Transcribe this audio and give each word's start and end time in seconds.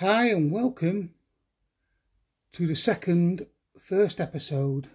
Hi 0.00 0.28
and 0.28 0.52
welcome 0.52 1.10
to 2.52 2.68
the 2.68 2.76
second, 2.76 3.44
first 3.80 4.20
episode 4.20 4.88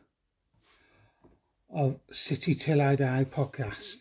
of 1.70 2.00
City 2.10 2.56
Till 2.56 2.80
I 2.80 2.96
Die 2.96 3.26
podcast. 3.26 3.98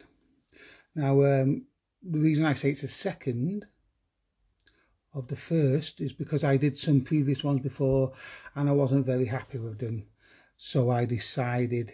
Now, 0.95 1.25
um, 1.25 1.65
the 2.09 2.21
reason 2.21 2.45
I 2.45 2.55
say 2.55 2.71
it's 2.71 2.85
a 2.85 2.89
second 2.89 3.67
of 5.13 5.27
the 5.27 5.35
first 5.35 6.01
is 6.01 6.13
because 6.13 6.45
I 6.45 6.57
did 6.57 6.79
some 6.79 7.01
previous 7.01 7.43
ones 7.43 7.63
before 7.63 8.13
and 8.55 8.69
I 8.69 8.73
wasn't 8.73 9.05
very 9.05 9.27
happy 9.27 9.59
with 9.59 9.81
them. 9.81 10.07
So 10.57 10.89
I 10.89 11.05
decided 11.05 11.91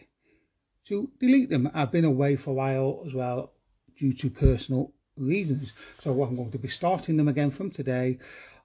to 0.88 1.10
delete 1.18 1.48
them. 1.48 1.70
I've 1.72 1.92
been 1.92 2.04
away 2.04 2.36
for 2.36 2.50
a 2.50 2.54
while 2.54 3.04
as 3.06 3.14
well 3.14 3.52
due 3.98 4.12
to 4.12 4.28
personal 4.28 4.92
reasons. 5.16 5.72
So 6.04 6.22
I'm 6.22 6.36
going 6.36 6.50
to 6.50 6.58
be 6.58 6.68
starting 6.68 7.16
them 7.16 7.28
again 7.28 7.50
from 7.50 7.70
today 7.70 8.18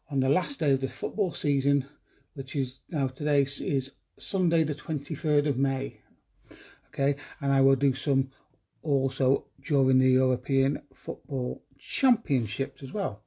on 0.09 0.19
the 0.19 0.29
last 0.29 0.59
day 0.59 0.71
of 0.71 0.81
the 0.81 0.87
football 0.87 1.33
season, 1.33 1.85
which 2.33 2.55
is 2.55 2.79
now 2.89 3.07
today 3.07 3.41
is 3.43 3.91
Sunday 4.19 4.63
the 4.63 4.75
23rd 4.75 5.47
of 5.47 5.57
May. 5.57 5.99
Okay, 6.89 7.15
and 7.41 7.51
I 7.51 7.61
will 7.61 7.75
do 7.75 7.93
some 7.93 8.29
also 8.83 9.45
during 9.63 9.99
the 9.99 10.09
European 10.09 10.81
Football 10.93 11.63
Championships 11.79 12.83
as 12.83 12.93
well. 12.93 13.21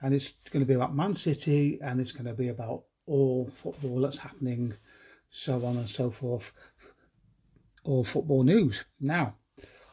And 0.00 0.14
it's 0.14 0.32
going 0.50 0.64
to 0.64 0.68
be 0.68 0.74
about 0.74 0.96
Man 0.96 1.16
City 1.16 1.78
and 1.82 2.00
it's 2.00 2.12
going 2.12 2.24
to 2.24 2.34
be 2.34 2.48
about 2.48 2.84
all 3.06 3.50
football 3.62 4.00
that's 4.00 4.18
happening, 4.18 4.74
so 5.30 5.64
on 5.64 5.76
and 5.76 5.88
so 5.88 6.10
forth. 6.10 6.52
All 7.84 8.04
football 8.04 8.42
news. 8.42 8.84
Now, 9.00 9.34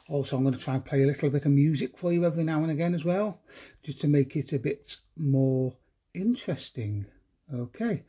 also, 0.10 0.38
I'm 0.38 0.44
going 0.44 0.56
to 0.56 0.60
try 0.60 0.76
and 0.76 0.86
play 0.86 1.04
a 1.04 1.08
little 1.08 1.30
bit 1.30 1.46
of 1.46 1.52
music 1.52 1.98
for 1.98 2.14
you 2.14 2.26
every 2.26 2.44
now 2.44 2.62
and 2.62 2.72
again 2.72 2.94
as 2.94 3.04
well, 3.04 3.42
just 3.84 4.00
to 4.02 4.08
make 4.08 4.36
it 4.38 4.54
a 4.54 4.60
bit 4.60 4.96
more 5.18 5.76
interesting. 6.22 7.06
Okay, 7.54 8.04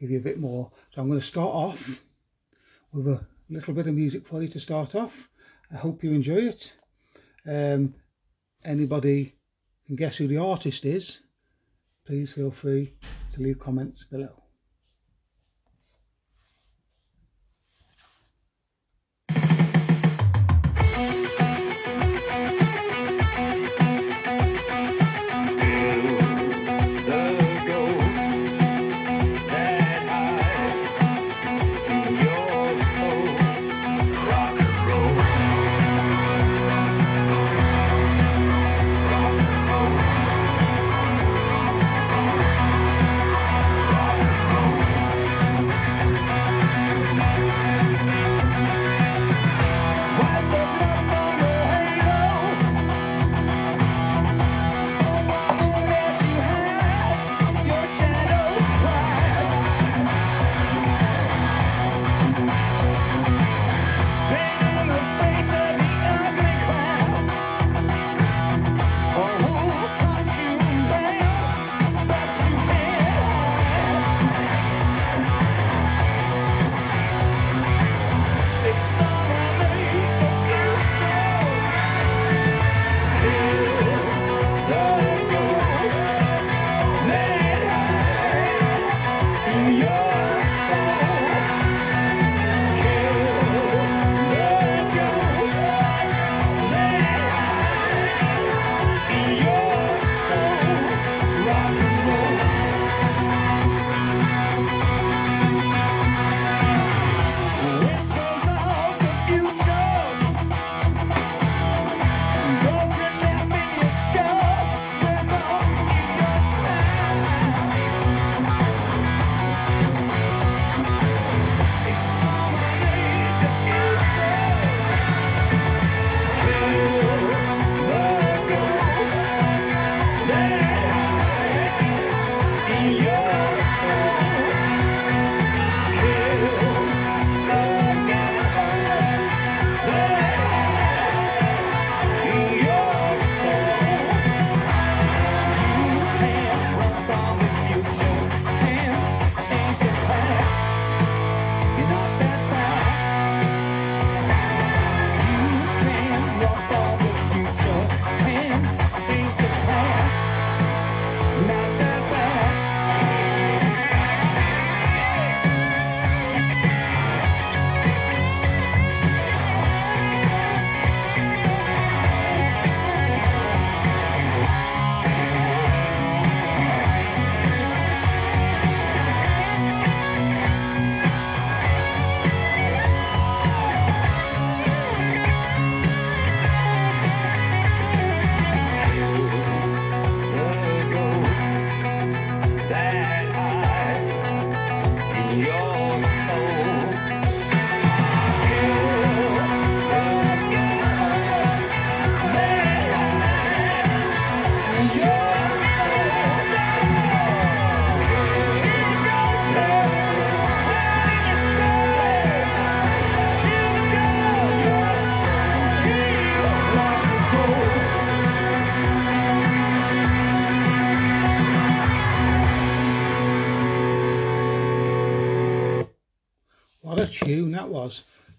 give 0.00 0.10
you 0.10 0.18
a 0.18 0.22
bit 0.22 0.38
more. 0.38 0.70
So 0.94 1.00
I'm 1.00 1.08
going 1.08 1.20
to 1.20 1.26
start 1.26 1.50
off 1.50 2.02
with 2.92 3.08
a 3.08 3.26
little 3.48 3.74
bit 3.74 3.86
of 3.86 3.94
music 3.94 4.26
for 4.26 4.42
you 4.42 4.48
to 4.48 4.60
start 4.60 4.94
off. 4.94 5.30
I 5.72 5.76
hope 5.76 6.04
you 6.04 6.12
enjoy 6.12 6.48
it. 6.48 6.72
Um, 7.46 7.94
anybody 8.64 9.34
can 9.86 9.96
guess 9.96 10.16
who 10.16 10.28
the 10.28 10.38
artist 10.38 10.84
is, 10.84 11.20
please 12.06 12.32
feel 12.32 12.50
free 12.50 12.94
to 13.34 13.42
leave 13.42 13.58
comments 13.58 14.04
below. 14.10 14.43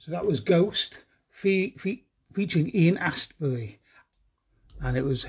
So 0.05 0.11
that 0.11 0.27
was 0.27 0.39
Ghost 0.39 0.99
fe- 1.31 1.71
fe- 1.71 2.03
featuring 2.31 2.69
Ian 2.75 2.97
Astbury, 2.97 3.77
and 4.79 4.95
it 4.95 5.03
was 5.03 5.25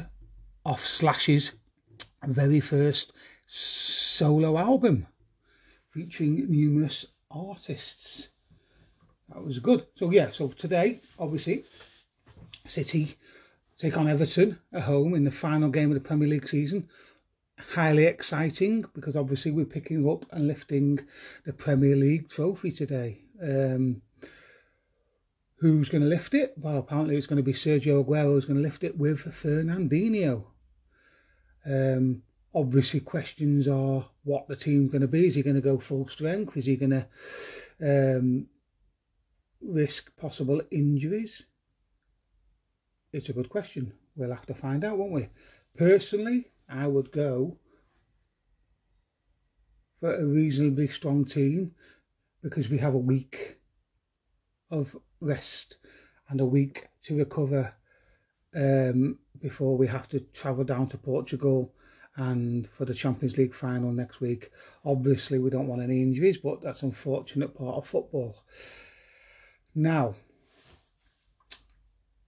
off 0.66 0.86
Slash's 0.86 1.52
very 2.22 2.60
first 2.60 3.12
solo 3.46 4.58
album 4.58 5.06
featuring 5.92 6.50
numerous 6.50 7.06
artists. 7.30 8.28
That 9.30 9.42
was 9.42 9.60
good. 9.60 9.86
So 9.94 10.10
yeah, 10.10 10.30
so 10.30 10.48
today, 10.48 11.00
obviously, 11.18 11.64
City 12.66 13.16
take 13.78 13.96
on 13.96 14.08
Everton 14.08 14.58
at 14.74 14.82
home 14.82 15.14
in 15.14 15.24
the 15.24 15.30
final 15.30 15.70
game 15.70 15.90
of 15.90 15.94
the 15.94 16.06
Premier 16.06 16.28
League 16.28 16.50
season. 16.50 16.90
Highly 17.72 18.04
exciting 18.04 18.84
because 18.94 19.16
obviously 19.16 19.52
we're 19.52 19.64
picking 19.64 20.06
up 20.06 20.26
and 20.32 20.46
lifting 20.46 21.00
the 21.46 21.54
Premier 21.54 21.96
League 21.96 22.28
trophy 22.28 22.72
today. 22.72 23.22
Um, 23.42 24.02
who's 25.58 25.88
going 25.88 26.02
to 26.02 26.08
lift 26.08 26.34
it? 26.34 26.54
Well, 26.56 26.78
apparently 26.78 27.16
it's 27.16 27.26
going 27.26 27.38
to 27.38 27.42
be 27.42 27.52
Sergio 27.52 28.04
Aguero 28.04 28.34
who's 28.34 28.44
going 28.44 28.58
to 28.58 28.62
lift 28.62 28.84
it 28.84 28.96
with 28.96 29.20
Fernandinho. 29.20 30.44
Um, 31.64 32.22
obviously, 32.54 33.00
questions 33.00 33.66
are 33.66 34.08
what 34.24 34.48
the 34.48 34.56
team's 34.56 34.90
going 34.90 35.02
to 35.02 35.08
be. 35.08 35.26
Is 35.26 35.34
he 35.34 35.42
going 35.42 35.56
to 35.56 35.62
go 35.62 35.78
full 35.78 36.08
strength? 36.08 36.56
Is 36.56 36.66
he 36.66 36.76
going 36.76 36.90
to 36.90 37.06
um, 37.82 38.46
risk 39.60 40.14
possible 40.16 40.60
injuries? 40.70 41.42
It's 43.12 43.28
a 43.28 43.32
good 43.32 43.48
question. 43.48 43.92
We'll 44.14 44.34
have 44.34 44.46
to 44.46 44.54
find 44.54 44.84
out, 44.84 44.98
won't 44.98 45.12
we? 45.12 45.28
Personally, 45.76 46.46
I 46.68 46.86
would 46.86 47.12
go 47.12 47.58
for 50.00 50.14
a 50.14 50.24
reasonably 50.24 50.88
strong 50.88 51.24
team 51.24 51.72
because 52.42 52.68
we 52.68 52.78
have 52.78 52.94
a 52.94 52.98
week 52.98 53.58
of 54.70 54.96
rest 55.20 55.76
and 56.28 56.40
a 56.40 56.44
week 56.44 56.88
to 57.04 57.16
recover 57.16 57.74
um, 58.54 59.18
before 59.40 59.76
we 59.76 59.86
have 59.86 60.08
to 60.08 60.20
travel 60.20 60.64
down 60.64 60.88
to 60.88 60.98
Portugal 60.98 61.72
and 62.16 62.68
for 62.68 62.84
the 62.84 62.94
Champions 62.94 63.36
League 63.36 63.54
final 63.54 63.92
next 63.92 64.20
week. 64.20 64.50
Obviously, 64.84 65.38
we 65.38 65.50
don't 65.50 65.68
want 65.68 65.82
any 65.82 66.02
injuries, 66.02 66.38
but 66.38 66.62
that's 66.62 66.82
unfortunate 66.82 67.56
part 67.56 67.76
of 67.76 67.86
football. 67.86 68.36
Now, 69.74 70.14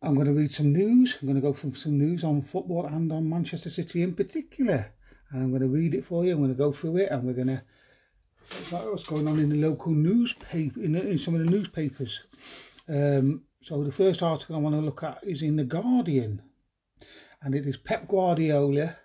I'm 0.02 0.14
going 0.14 0.26
to 0.26 0.34
read 0.34 0.52
some 0.52 0.72
news. 0.72 1.16
I'm 1.20 1.26
going 1.26 1.40
to 1.40 1.46
go 1.46 1.54
from 1.54 1.74
some 1.74 1.98
news 1.98 2.22
on 2.22 2.42
football 2.42 2.86
and 2.86 3.10
on 3.10 3.28
Manchester 3.28 3.70
City 3.70 4.02
in 4.02 4.14
particular. 4.14 4.92
And 5.30 5.42
I'm 5.42 5.50
going 5.50 5.62
to 5.62 5.68
read 5.68 5.94
it 5.94 6.04
for 6.04 6.24
you. 6.24 6.32
I'm 6.32 6.38
going 6.38 6.50
to 6.50 6.56
go 6.56 6.72
through 6.72 6.98
it 6.98 7.10
and 7.10 7.24
we're 7.24 7.32
going 7.32 7.48
to 7.48 7.62
what's 8.70 9.04
going 9.04 9.28
on 9.28 9.38
in 9.38 9.48
the 9.48 9.56
local 9.56 9.92
newspaper, 9.92 10.80
in, 10.80 10.94
in 10.96 11.18
some 11.18 11.34
of 11.34 11.40
the 11.40 11.50
newspapers. 11.50 12.20
Um, 12.88 13.42
so 13.62 13.82
the 13.84 13.92
first 13.92 14.22
article 14.22 14.56
I 14.56 14.60
want 14.60 14.74
to 14.74 14.80
look 14.80 15.02
at 15.02 15.18
is 15.22 15.42
in 15.42 15.56
The 15.56 15.64
Guardian. 15.64 16.42
And 17.42 17.54
it 17.54 17.66
is 17.66 17.76
Pep 17.76 18.08
Guardiola 18.08 18.96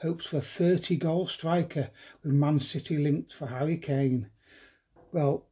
hopes 0.00 0.26
for 0.26 0.40
30 0.40 0.96
goal 0.96 1.26
striker 1.26 1.90
with 2.22 2.32
Man 2.32 2.58
City 2.58 2.98
linked 2.98 3.32
for 3.32 3.46
Harry 3.46 3.76
Kane. 3.76 4.30
Well, 5.12 5.46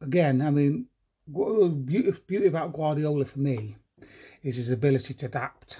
again, 0.00 0.40
I 0.40 0.50
mean, 0.50 0.86
beauty, 1.26 2.12
beauty 2.26 2.46
about 2.46 2.72
Guardiola 2.72 3.24
for 3.24 3.38
me 3.38 3.76
is 4.42 4.56
his 4.56 4.70
ability 4.70 5.14
to 5.14 5.26
adapt 5.26 5.78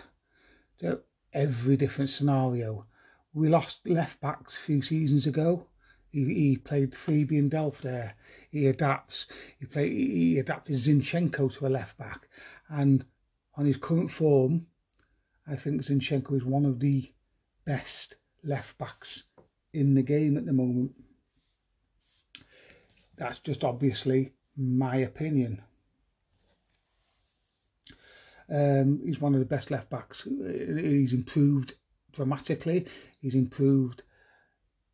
to 0.80 1.00
every 1.32 1.76
different 1.76 2.10
scenario. 2.10 2.86
We 3.32 3.48
lost 3.48 3.86
left 3.86 4.20
backs 4.20 4.56
a 4.56 4.60
few 4.60 4.82
seasons 4.82 5.26
ago. 5.26 5.66
He, 6.10 6.24
he 6.24 6.56
played 6.56 6.94
Fabian 6.94 7.48
Delph 7.48 7.80
there. 7.80 8.14
He 8.50 8.66
adapts. 8.66 9.26
He 9.58 9.66
play, 9.66 9.88
He 9.88 10.38
adapted 10.38 10.76
Zinchenko 10.76 11.52
to 11.54 11.66
a 11.66 11.68
left 11.68 11.96
back, 11.98 12.28
and 12.68 13.04
on 13.54 13.64
his 13.66 13.76
current 13.76 14.10
form, 14.10 14.66
I 15.46 15.56
think 15.56 15.82
Zinchenko 15.82 16.36
is 16.36 16.44
one 16.44 16.64
of 16.64 16.80
the 16.80 17.12
best 17.64 18.16
left 18.42 18.78
backs 18.78 19.24
in 19.72 19.94
the 19.94 20.02
game 20.02 20.36
at 20.36 20.46
the 20.46 20.52
moment. 20.52 20.92
That's 23.16 23.38
just 23.38 23.64
obviously 23.64 24.32
my 24.56 24.96
opinion. 24.96 25.62
Um, 28.48 29.00
he's 29.04 29.20
one 29.20 29.34
of 29.34 29.40
the 29.40 29.46
best 29.46 29.70
left 29.70 29.90
backs. 29.90 30.22
He's 30.24 31.12
improved 31.12 31.74
dramatically. 32.12 32.86
He's 33.20 33.34
improved 33.34 34.02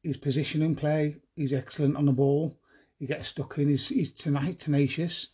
his 0.07 0.17
position 0.17 0.63
in 0.63 0.75
play. 0.75 1.17
He's 1.35 1.53
excellent 1.53 1.97
on 1.97 2.07
the 2.07 2.13
ball. 2.13 2.59
He 2.99 3.07
gets 3.07 3.29
stuck 3.29 3.59
in. 3.59 3.69
He's, 3.69 3.89
he's 3.89 4.13
tonight 4.13 4.59
tenacious. 4.59 5.29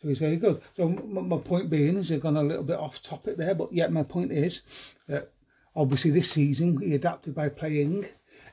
So 0.00 0.08
he's 0.08 0.18
very 0.18 0.36
good. 0.36 0.60
So 0.76 0.88
my 0.88 1.38
point 1.38 1.70
being 1.70 1.96
is 1.96 2.10
I've 2.10 2.20
gone 2.20 2.36
a 2.36 2.42
little 2.42 2.64
bit 2.64 2.78
off 2.78 3.02
topic 3.02 3.36
there, 3.36 3.54
but 3.54 3.72
yet 3.72 3.92
my 3.92 4.02
point 4.02 4.32
is 4.32 4.62
that 5.06 5.32
obviously 5.76 6.10
this 6.10 6.30
season 6.30 6.80
he 6.80 6.94
adapted 6.94 7.34
by 7.34 7.48
playing 7.48 8.06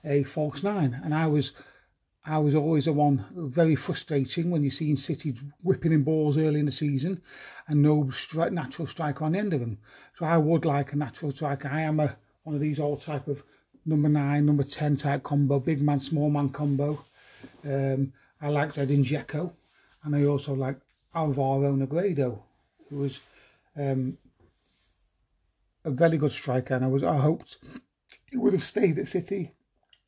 a 0.06 0.24
false 0.24 0.62
nine, 0.62 1.02
and 1.04 1.14
I 1.14 1.26
was 1.26 1.52
I 2.24 2.38
was 2.38 2.54
always 2.54 2.86
the 2.86 2.94
one 2.94 3.26
very 3.34 3.76
frustrating 3.76 4.52
when 4.52 4.62
you 4.62 4.70
seen 4.70 4.98
City 4.98 5.36
whipping 5.64 5.92
in 5.92 6.04
balls 6.04 6.38
early 6.38 6.60
in 6.60 6.68
the 6.68 6.72
season 6.72 7.22
and 7.68 7.82
no 7.82 8.04
stri- 8.06 8.52
natural 8.52 8.88
striker 8.88 9.26
on 9.26 9.32
the 9.32 9.40
end 9.40 9.54
of 9.54 9.62
them. 9.62 9.80
So 10.18 10.26
I 10.26 10.38
would 10.38 10.66
like 10.66 10.94
a 10.94 10.98
natural 10.98 11.32
striker. 11.32 11.68
I 11.68 11.82
am 11.82 12.00
a 12.00 12.18
one 12.44 12.56
of 12.56 12.62
these 12.62 12.80
old 12.80 13.02
type 13.02 13.28
of 13.28 13.44
number 13.86 14.10
nine, 14.10 14.46
number 14.46 14.64
ten 14.64 14.96
type 14.96 15.24
combo, 15.24 15.60
big 15.60 15.82
man, 15.82 16.00
small 16.00 16.30
man 16.30 16.50
combo. 16.50 17.04
Um, 17.66 18.14
I 18.42 18.50
liked 18.50 18.78
Edin 18.78 19.04
Dzeko, 19.04 19.54
and 20.04 20.16
I 20.16 20.26
also 20.26 20.54
like 20.54 20.78
Alvaro 21.14 21.76
Negredo, 21.76 22.40
who 22.90 22.98
was 22.98 23.20
um, 23.76 24.18
a 25.84 25.92
very 25.92 26.18
good 26.18 26.32
striker, 26.32 26.76
and 26.76 26.86
I 26.86 26.88
was 26.88 27.04
I 27.04 27.18
hoped 27.18 27.58
he 28.30 28.38
would 28.38 28.54
have 28.54 28.64
stayed 28.64 29.00
at 29.00 29.08
City 29.08 29.52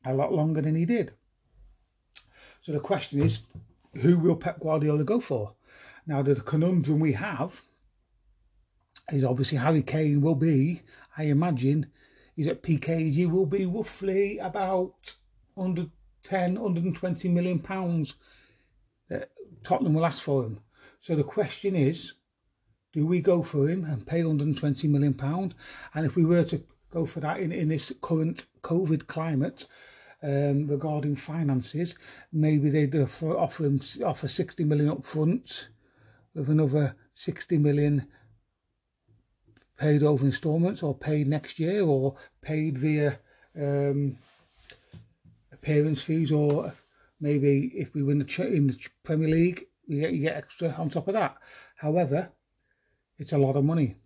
a 0.04 0.14
lot 0.14 0.32
longer 0.32 0.60
than 0.60 0.74
he 0.74 0.84
did. 0.84 1.12
So 2.62 2.72
the 2.72 2.80
question 2.80 3.20
is, 3.20 3.40
who 3.94 4.18
will 4.18 4.36
Pep 4.36 4.60
Guardiola 4.60 5.04
go 5.04 5.20
for? 5.20 5.54
Now, 6.06 6.22
the 6.22 6.36
conundrum 6.36 7.00
we 7.00 7.12
have 7.12 7.62
is 9.12 9.24
obviously 9.24 9.58
Harry 9.58 9.82
Kane 9.82 10.20
will 10.20 10.34
be, 10.34 10.82
I 11.16 11.24
imagine, 11.24 11.86
he's 12.34 12.46
at 12.46 12.68
age, 12.68 13.14
he 13.14 13.26
will 13.26 13.46
be 13.46 13.66
roughly 13.66 14.38
about 14.38 15.14
110, 15.54 16.54
120 16.54 17.28
million 17.28 17.58
pounds 17.58 18.14
that 19.08 19.30
Tottenham 19.62 19.94
will 19.94 20.06
ask 20.06 20.22
for 20.22 20.44
him. 20.44 20.60
So 21.00 21.14
the 21.14 21.24
question 21.24 21.76
is, 21.76 22.14
do 22.92 23.06
we 23.06 23.20
go 23.20 23.42
for 23.42 23.68
him 23.68 23.84
and 23.84 24.06
pay 24.06 24.22
120 24.22 24.88
million 24.88 25.14
pound? 25.14 25.54
And 25.94 26.04
if 26.06 26.16
we 26.16 26.24
were 26.24 26.44
to 26.44 26.62
go 26.90 27.06
for 27.06 27.20
that 27.20 27.40
in, 27.40 27.52
in 27.52 27.68
this 27.68 27.92
current 28.02 28.46
COVID 28.62 29.06
climate, 29.06 29.66
um, 30.22 30.66
regarding 30.66 31.16
finances. 31.16 31.96
Maybe 32.32 32.70
they'd 32.70 32.94
offer, 32.94 33.36
offer, 33.36 33.64
him, 33.64 33.80
offer 34.04 34.28
60 34.28 34.64
million 34.64 34.88
up 34.88 35.04
front 35.04 35.68
with 36.34 36.48
another 36.48 36.96
60 37.14 37.58
million 37.58 38.06
paid 39.82 40.04
over 40.04 40.24
instalments 40.24 40.80
or 40.80 40.94
paid 40.94 41.26
next 41.26 41.58
year 41.58 41.82
or 41.82 42.14
paid 42.40 42.78
via 42.78 43.18
um, 43.60 44.16
appearance 45.52 46.00
fees 46.00 46.30
or 46.30 46.72
maybe 47.20 47.72
if 47.74 47.92
we 47.92 48.00
win 48.00 48.20
the 48.20 48.46
in 48.46 48.68
the 48.68 48.78
Premier 49.02 49.28
League 49.28 49.66
you 49.88 50.00
get, 50.00 50.12
you 50.12 50.20
get 50.22 50.36
extra 50.36 50.68
on 50.78 50.88
top 50.88 51.08
of 51.08 51.14
that. 51.14 51.36
However, 51.74 52.30
it's 53.18 53.32
a 53.32 53.38
lot 53.38 53.56
of 53.56 53.64
money. 53.64 53.96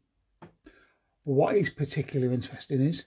But 0.41 1.35
what 1.41 1.57
is 1.57 1.69
particularly 1.69 2.33
interesting 2.33 2.81
is 2.81 3.05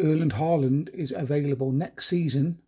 Erling 0.00 0.30
Haaland 0.30 0.88
is 0.94 1.12
available 1.14 1.70
next 1.70 2.08
season, 2.08 2.60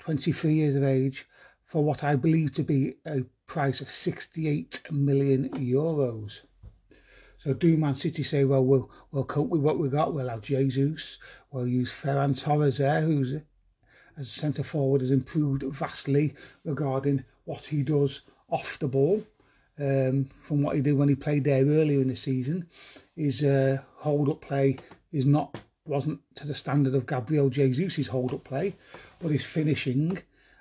23 0.00 0.54
years 0.54 0.74
of 0.74 0.82
age, 0.82 1.28
for 1.64 1.84
what 1.84 2.02
I 2.02 2.16
believe 2.16 2.52
to 2.54 2.64
be 2.64 2.96
a 3.06 3.20
price 3.46 3.80
of 3.80 3.88
68 3.88 4.90
million 4.90 5.50
euros. 5.50 6.40
So 7.42 7.54
do 7.54 7.76
Man 7.76 7.94
City 7.94 8.22
say, 8.22 8.44
well, 8.44 8.64
we'll, 8.64 8.90
we'll 9.12 9.24
cope 9.24 9.48
with 9.48 9.62
what 9.62 9.78
we've 9.78 9.90
got. 9.90 10.12
We'll 10.12 10.28
have 10.28 10.42
Jesus. 10.42 11.18
We'll 11.50 11.66
use 11.66 11.90
Ferran 11.90 12.40
Torres 12.40 12.78
there, 12.78 13.00
who's 13.00 13.40
as 14.18 14.30
centre 14.30 14.62
forward 14.62 15.00
has 15.00 15.10
improved 15.10 15.62
vastly 15.62 16.34
regarding 16.64 17.24
what 17.44 17.64
he 17.64 17.82
does 17.82 18.20
off 18.50 18.78
the 18.78 18.88
ball 18.88 19.24
um, 19.78 20.28
from 20.42 20.62
what 20.62 20.76
he 20.76 20.82
did 20.82 20.98
when 20.98 21.08
he 21.08 21.14
played 21.14 21.44
there 21.44 21.64
earlier 21.64 22.02
in 22.02 22.08
the 22.08 22.16
season. 22.16 22.68
His 23.16 23.42
uh, 23.42 23.78
hold 23.96 24.28
up 24.28 24.42
play 24.42 24.76
is 25.10 25.24
not 25.24 25.58
wasn't 25.86 26.20
to 26.36 26.46
the 26.46 26.54
standard 26.54 26.94
of 26.94 27.06
Gabriel 27.06 27.48
Jesus' 27.48 28.06
hold 28.06 28.34
up 28.34 28.44
play, 28.44 28.76
but 29.18 29.30
his 29.30 29.46
finishing 29.46 30.18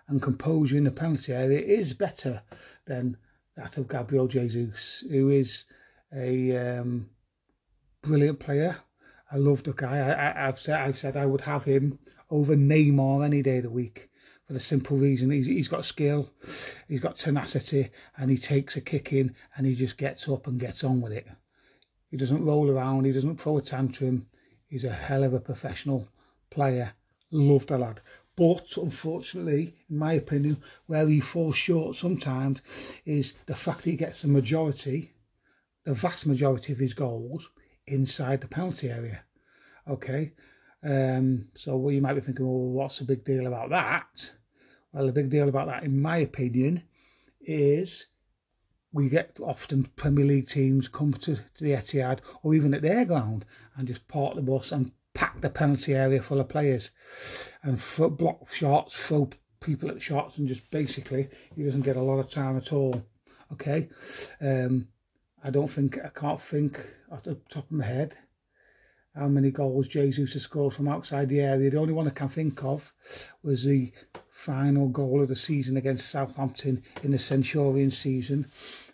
and 0.07 0.21
composure 0.21 0.77
in 0.77 0.85
the 0.85 0.91
penalty 0.91 1.33
area 1.33 1.59
is 1.59 1.93
better 1.93 2.41
than 2.85 3.17
that 3.55 3.77
of 3.77 3.89
Gabriel 3.89 4.27
Jesus, 4.27 5.03
who 5.09 5.29
is 5.29 5.65
a 6.15 6.79
um, 6.79 7.09
brilliant 8.01 8.39
player. 8.39 8.77
I 9.31 9.37
love 9.37 9.63
the 9.63 9.73
guy. 9.73 9.97
I, 9.97 10.45
have 10.45 10.59
said 10.59 10.79
I've 10.79 10.97
said 10.97 11.15
I 11.15 11.25
would 11.25 11.41
have 11.41 11.63
him 11.63 11.99
over 12.29 12.55
Neymar 12.55 13.25
any 13.25 13.41
day 13.41 13.57
of 13.57 13.63
the 13.63 13.69
week 13.69 14.09
for 14.47 14.53
the 14.53 14.59
simple 14.59 14.97
reason 14.97 15.29
he's, 15.29 15.45
he's 15.45 15.67
got 15.67 15.85
skill, 15.85 16.31
he's 16.87 16.99
got 16.99 17.15
tenacity, 17.17 17.91
and 18.17 18.31
he 18.31 18.37
takes 18.37 18.75
a 18.75 18.81
kick 18.81 19.13
in 19.13 19.35
and 19.55 19.67
he 19.67 19.75
just 19.75 19.97
gets 19.97 20.27
up 20.27 20.47
and 20.47 20.59
gets 20.59 20.83
on 20.83 21.01
with 21.01 21.11
it. 21.11 21.27
He 22.09 22.17
doesn't 22.17 22.43
roll 22.43 22.69
around, 22.69 23.05
he 23.05 23.11
doesn't 23.11 23.39
throw 23.39 23.59
a 23.59 23.61
tantrum, 23.61 24.25
he's 24.67 24.83
a 24.83 24.91
hell 24.91 25.23
of 25.23 25.35
a 25.35 25.39
professional 25.39 26.07
player 26.49 26.93
Love 27.31 27.67
the 27.67 27.77
lad. 27.77 28.01
But 28.35 28.75
unfortunately, 28.77 29.75
in 29.89 29.97
my 29.97 30.13
opinion, 30.13 30.63
where 30.87 31.07
he 31.07 31.19
falls 31.19 31.55
short 31.55 31.95
sometimes 31.95 32.61
is 33.05 33.33
the 33.45 33.55
fact 33.55 33.83
that 33.83 33.91
he 33.91 33.95
gets 33.95 34.21
the 34.21 34.29
majority, 34.29 35.13
the 35.85 35.93
vast 35.93 36.25
majority 36.25 36.73
of 36.73 36.79
his 36.79 36.93
goals 36.93 37.49
inside 37.87 38.41
the 38.41 38.47
penalty 38.47 38.89
area. 38.89 39.23
Okay, 39.87 40.33
um, 40.83 41.47
so 41.55 41.75
well, 41.77 41.93
you 41.93 42.01
might 42.01 42.13
be 42.13 42.21
thinking, 42.21 42.45
well, 42.45 42.69
what's 42.69 42.99
the 42.99 43.05
big 43.05 43.25
deal 43.25 43.47
about 43.47 43.69
that? 43.69 44.31
Well, 44.93 45.05
the 45.05 45.11
big 45.11 45.29
deal 45.29 45.49
about 45.49 45.67
that, 45.67 45.83
in 45.83 46.01
my 46.01 46.17
opinion, 46.17 46.83
is 47.41 48.05
we 48.91 49.09
get 49.09 49.37
often 49.41 49.83
Premier 49.95 50.25
League 50.25 50.49
teams 50.49 50.87
come 50.87 51.13
to, 51.13 51.35
to 51.35 51.63
the 51.63 51.71
Etihad 51.71 52.19
or 52.41 52.55
even 52.55 52.73
at 52.73 52.81
their 52.81 53.05
ground 53.05 53.45
and 53.75 53.87
just 53.87 54.07
park 54.07 54.35
the 54.35 54.41
bus 54.41 54.71
and 54.71 54.91
pack 55.13 55.41
the 55.41 55.49
penalty 55.49 55.93
area 55.93 56.21
full 56.21 56.39
of 56.39 56.49
players 56.49 56.91
and 57.61 57.81
block 58.17 58.51
shots, 58.53 58.95
throw 58.95 59.29
people 59.59 59.89
at 59.89 60.01
shots, 60.01 60.37
and 60.37 60.47
just 60.47 60.69
basically 60.71 61.27
he 61.55 61.63
doesn't 61.63 61.81
get 61.81 61.97
a 61.97 62.01
lot 62.01 62.19
of 62.19 62.29
time 62.29 62.57
at 62.57 62.71
all. 62.71 63.03
Okay, 63.51 63.89
um, 64.41 64.87
I 65.43 65.49
don't 65.49 65.69
think 65.69 65.97
I 66.03 66.09
can't 66.09 66.41
think 66.41 66.85
off 67.11 67.23
the 67.23 67.35
top 67.49 67.65
of 67.65 67.71
my 67.71 67.85
head 67.85 68.15
how 69.15 69.27
many 69.27 69.51
goals 69.51 69.87
Jesus 69.87 70.33
has 70.33 70.43
scored 70.43 70.73
from 70.73 70.87
outside 70.87 71.29
the 71.29 71.39
area. 71.39 71.69
The 71.69 71.77
only 71.77 71.93
one 71.93 72.07
I 72.07 72.11
can 72.11 72.29
think 72.29 72.63
of 72.63 72.93
was 73.43 73.63
the 73.63 73.91
final 74.29 74.87
goal 74.87 75.21
of 75.21 75.29
the 75.29 75.35
season 75.35 75.77
against 75.77 76.09
Southampton 76.09 76.83
in 77.03 77.11
the 77.11 77.19
Centurion 77.19 77.91
season, 77.91 78.47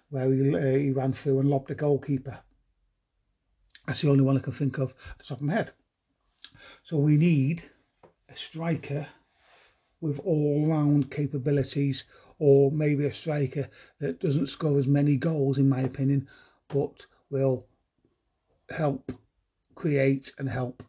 where 0.10 0.32
he, 0.32 0.56
uh, 0.56 0.78
he 0.78 0.92
ran 0.92 1.14
through 1.14 1.40
and 1.40 1.50
lobbed 1.50 1.68
the 1.68 1.76
goalkeeper. 1.76 2.40
That's 3.86 4.02
the 4.02 4.10
only 4.10 4.24
one 4.24 4.38
I 4.38 4.42
can 4.42 4.54
think 4.54 4.78
of 4.78 4.94
at 5.12 5.20
the 5.20 5.26
top 5.26 5.40
of 5.40 5.44
my 5.44 5.54
head. 5.54 5.72
So 6.84 6.98
we 6.98 7.18
need 7.18 7.64
a 8.30 8.36
striker 8.36 9.08
with 10.02 10.20
all-round 10.20 11.12
capabilities, 11.12 12.04
or 12.40 12.72
maybe 12.72 13.06
a 13.06 13.14
striker 13.14 13.70
that 14.00 14.20
doesn't 14.20 14.48
score 14.48 14.78
as 14.78 14.88
many 14.88 15.16
goals, 15.16 15.58
in 15.58 15.70
my 15.70 15.82
opinion, 15.82 16.28
but 16.68 17.06
will 17.30 17.66
help 18.70 19.12
create 19.76 20.32
and 20.38 20.50
help 20.50 20.84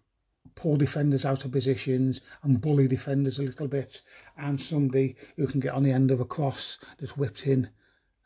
pull 0.54 0.76
defenders 0.76 1.24
out 1.24 1.44
of 1.44 1.52
positions 1.52 2.20
and 2.42 2.60
bully 2.60 2.88
defenders 2.88 3.38
a 3.38 3.42
little 3.42 3.68
bit, 3.68 4.02
and 4.38 4.60
somebody 4.60 5.14
who 5.36 5.46
can 5.46 5.60
get 5.60 5.74
on 5.74 5.82
the 5.82 5.92
end 5.92 6.10
of 6.10 6.20
a 6.20 6.24
cross 6.24 6.78
that's 6.98 7.16
whipped 7.16 7.46
in 7.46 7.68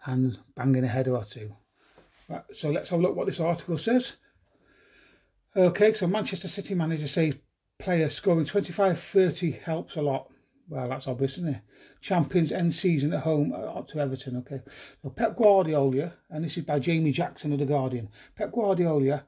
and 0.06 0.38
banging 0.54 0.84
a 0.84 0.88
header 0.88 1.16
or 1.16 1.24
two. 1.24 1.52
Right, 2.28 2.44
so 2.54 2.70
let's 2.70 2.90
have 2.90 3.00
a 3.00 3.02
look 3.02 3.16
what 3.16 3.26
this 3.26 3.40
article 3.40 3.76
says. 3.76 4.12
Okay, 5.56 5.92
so 5.92 6.06
Manchester 6.06 6.46
City 6.46 6.74
manager 6.74 7.08
says 7.08 7.34
player 7.78 8.08
scoring 8.08 8.46
25-30 8.46 9.60
helps 9.60 9.96
a 9.96 10.02
lot. 10.02 10.30
Well, 10.68 10.88
that's 10.88 11.08
obvious, 11.08 11.38
isn't 11.38 11.56
it? 11.56 11.60
Champions 12.00 12.50
end 12.50 12.74
season 12.74 13.12
at 13.12 13.20
home 13.20 13.52
uh, 13.52 13.56
up 13.56 13.88
to 13.88 14.00
Everton. 14.00 14.36
Okay, 14.38 14.62
so 15.02 15.10
Pep 15.10 15.36
Guardiola, 15.36 16.14
and 16.30 16.44
this 16.44 16.56
is 16.56 16.64
by 16.64 16.78
Jamie 16.78 17.12
Jackson 17.12 17.52
of 17.52 17.58
the 17.58 17.66
Guardian. 17.66 18.08
Pep 18.36 18.52
Guardiola, 18.52 19.24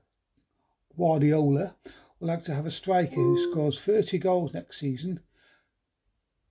Guardiola 0.96 1.74
would 2.18 2.26
like 2.26 2.44
to 2.44 2.54
have 2.54 2.66
a 2.66 2.70
striker 2.70 3.14
who 3.14 3.50
scores 3.50 3.78
30 3.80 4.18
goals 4.18 4.54
next 4.54 4.78
season 4.80 5.20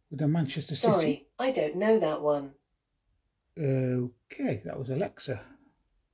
with 0.09 0.19
the 0.19 0.27
Manchester 0.27 0.75
City. 0.75 0.93
Sorry, 0.93 1.27
I 1.39 1.51
don't 1.51 1.77
know 1.77 1.99
that 1.99 2.21
one. 2.21 2.51
Okay, 3.57 4.61
that 4.65 4.77
was 4.77 4.89
Alexa. 4.89 5.41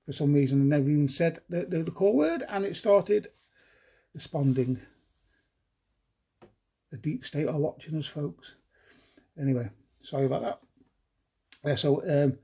For 0.06 0.12
some 0.14 0.34
reason, 0.34 0.62
I 0.62 0.78
never 0.78 0.90
even 0.90 1.10
said 1.10 1.42
the, 1.50 1.66
the, 1.66 1.84
the 1.84 1.92
call 1.92 2.16
word, 2.16 2.44
and 2.48 2.64
it 2.64 2.78
started 2.78 3.28
responding. 4.14 4.80
The 6.92 6.98
deep 6.98 7.26
state 7.26 7.48
are 7.48 7.58
watching 7.58 7.98
us, 7.98 8.08
folks. 8.08 8.56
Anyway, 9.40 9.70
sorry 10.02 10.26
about 10.26 10.42
that. 10.42 10.60
Yeah, 11.64 11.76
so 11.76 12.02
um, 12.08 12.38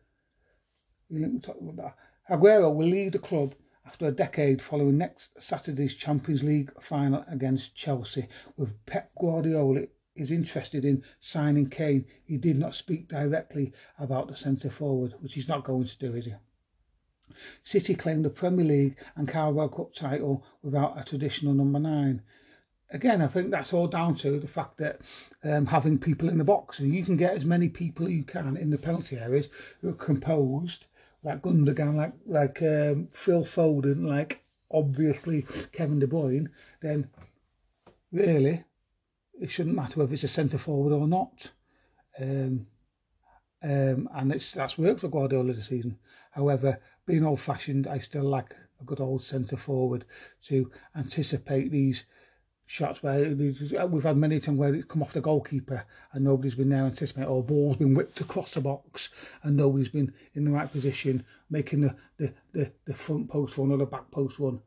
Aguero 2.29 2.73
will 2.73 2.87
leave 2.87 3.11
the 3.11 3.19
club 3.19 3.55
after 3.85 4.07
a 4.07 4.11
decade 4.11 4.61
following 4.61 4.97
next 4.97 5.29
Saturday's 5.41 5.93
Champions 5.93 6.43
League 6.43 6.71
final 6.81 7.23
against 7.29 7.75
Chelsea. 7.75 8.27
With 8.57 8.85
Pep 8.85 9.11
Guardiola 9.19 9.83
is 10.15 10.31
interested 10.31 10.85
in 10.85 11.03
signing 11.19 11.69
Kane, 11.69 12.05
he 12.23 12.37
did 12.37 12.57
not 12.57 12.75
speak 12.75 13.07
directly 13.07 13.73
about 13.99 14.27
the 14.27 14.35
centre 14.35 14.69
forward, 14.69 15.13
which 15.19 15.33
he's 15.33 15.47
not 15.47 15.63
going 15.63 15.85
to 15.85 15.97
do, 15.97 16.15
is 16.15 16.25
he? 16.25 16.33
City 17.63 17.95
claimed 17.95 18.25
the 18.25 18.29
Premier 18.29 18.65
League 18.65 18.97
and 19.15 19.27
Carabao 19.27 19.67
Cup 19.69 19.93
title 19.93 20.45
without 20.61 20.99
a 20.99 21.03
traditional 21.03 21.53
number 21.53 21.79
nine. 21.79 22.21
Again, 22.93 23.23
I 23.23 23.27
think 23.27 23.49
that's 23.49 23.73
all 23.73 23.87
down 23.87 24.13
to 24.17 24.39
the 24.39 24.47
fact 24.47 24.77
that 24.77 25.01
um, 25.43 25.65
having 25.65 25.97
people 25.97 26.29
in 26.29 26.37
the 26.37 26.43
box, 26.43 26.77
and 26.77 26.93
you 26.93 27.03
can 27.03 27.17
get 27.17 27.35
as 27.35 27.43
many 27.43 27.67
people 27.67 28.07
you 28.07 28.23
can 28.23 28.55
in 28.55 28.69
the 28.69 28.77
penalty 28.77 29.17
areas 29.17 29.47
who 29.81 29.89
are 29.89 29.93
composed, 29.93 30.85
like 31.23 31.41
Gundogan, 31.41 31.95
like 31.95 32.13
like 32.27 32.61
um, 32.61 33.07
Phil 33.11 33.45
Foden, 33.45 34.07
like 34.07 34.43
obviously 34.69 35.45
Kevin 35.71 35.97
De 35.97 36.05
Bruyne. 36.05 36.49
Then 36.81 37.09
really, 38.11 38.63
it 39.41 39.49
shouldn't 39.49 39.75
matter 39.75 39.99
whether 39.99 40.13
it's 40.13 40.23
a 40.23 40.27
centre 40.27 40.59
forward 40.59 40.93
or 40.93 41.07
not. 41.07 41.49
Um, 42.21 42.67
um, 43.63 44.07
and 44.13 44.31
it's 44.31 44.51
that's 44.51 44.77
worked 44.77 45.01
for 45.01 45.07
Guardiola 45.07 45.53
this 45.53 45.67
season. 45.67 45.97
However, 46.31 46.79
being 47.07 47.25
old 47.25 47.39
fashioned, 47.39 47.87
I 47.87 47.97
still 47.97 48.23
like 48.23 48.53
a 48.79 48.83
good 48.83 48.99
old 48.99 49.23
centre 49.23 49.57
forward 49.57 50.05
to 50.47 50.69
anticipate 50.95 51.71
these 51.71 52.03
shots 52.73 53.03
where 53.03 53.23
uh, 53.27 53.85
we've 53.85 54.03
had 54.03 54.17
many 54.17 54.39
times 54.39 54.57
where 54.57 54.73
it's 54.73 54.85
come 54.85 55.03
off 55.03 55.13
the 55.13 55.21
goalkeeper 55.21 55.85
and 56.11 56.23
nobody's 56.23 56.55
been 56.55 56.69
there 56.69 56.85
anticipating, 56.85 57.29
or 57.29 57.43
ball's 57.43 57.77
been 57.77 57.93
whipped 57.93 58.19
across 58.19 58.55
the 58.55 58.61
box 58.61 59.09
and 59.43 59.55
nobody's 59.55 59.89
been 59.89 60.11
in 60.33 60.43
the 60.43 60.49
right 60.49 60.71
position, 60.71 61.23
making 61.51 61.81
the, 61.81 61.95
the, 62.17 62.33
the, 62.51 62.71
the 62.85 62.93
front 62.95 63.29
post 63.29 63.59
one 63.59 63.71
or 63.71 63.77
the 63.77 63.85
back 63.85 64.09
post 64.09 64.39
one. 64.39 64.59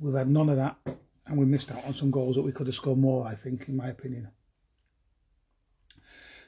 We've 0.00 0.14
had 0.14 0.30
none 0.30 0.48
of 0.48 0.56
that 0.56 0.78
and 1.26 1.36
we 1.36 1.44
missed 1.44 1.70
out 1.70 1.84
on 1.84 1.92
some 1.92 2.10
goals 2.10 2.36
that 2.36 2.42
we 2.42 2.52
could 2.52 2.66
have 2.66 2.74
scored 2.74 2.96
more, 2.96 3.26
I 3.26 3.34
think, 3.34 3.68
in 3.68 3.76
my 3.76 3.88
opinion. 3.88 4.30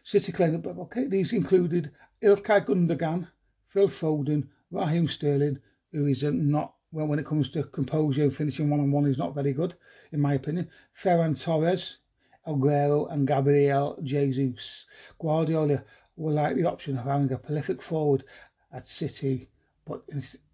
City 0.03 0.33
claimed 0.33 0.63
that 0.63 0.79
okay, 0.79 1.09
these 1.09 1.35
included 1.35 1.91
Ilkay 2.23 2.65
Gundogan, 2.65 3.29
Phil 3.69 3.89
Foden, 3.89 4.49
Raheem 4.71 5.09
Sterling, 5.09 5.59
who 5.93 6.07
is 6.07 6.23
not 6.23 6.73
well 6.95 7.07
when 7.07 7.19
it 7.19 7.27
comes 7.27 7.49
to 7.51 7.65
composure 7.65 8.31
finishing 8.31 8.71
one 8.71 8.79
on 8.79 8.93
one, 8.93 9.07
is 9.07 9.19
not 9.19 9.35
very 9.35 9.53
good, 9.53 9.75
in 10.13 10.21
my 10.21 10.35
opinion. 10.35 10.69
Ferran 11.03 11.35
Torres, 11.35 11.99
Aguero, 12.47 13.13
and 13.13 13.27
Gabriel 13.27 13.99
Jesus. 14.03 14.87
Guardiola 15.19 15.83
will 16.17 16.35
like 16.35 16.55
the 16.55 16.65
option 16.65 16.97
of 16.97 17.05
having 17.05 17.33
a 17.33 17.37
prolific 17.39 17.83
forward 17.83 18.23
at 18.73 18.87
City, 18.87 19.51
but 19.85 20.03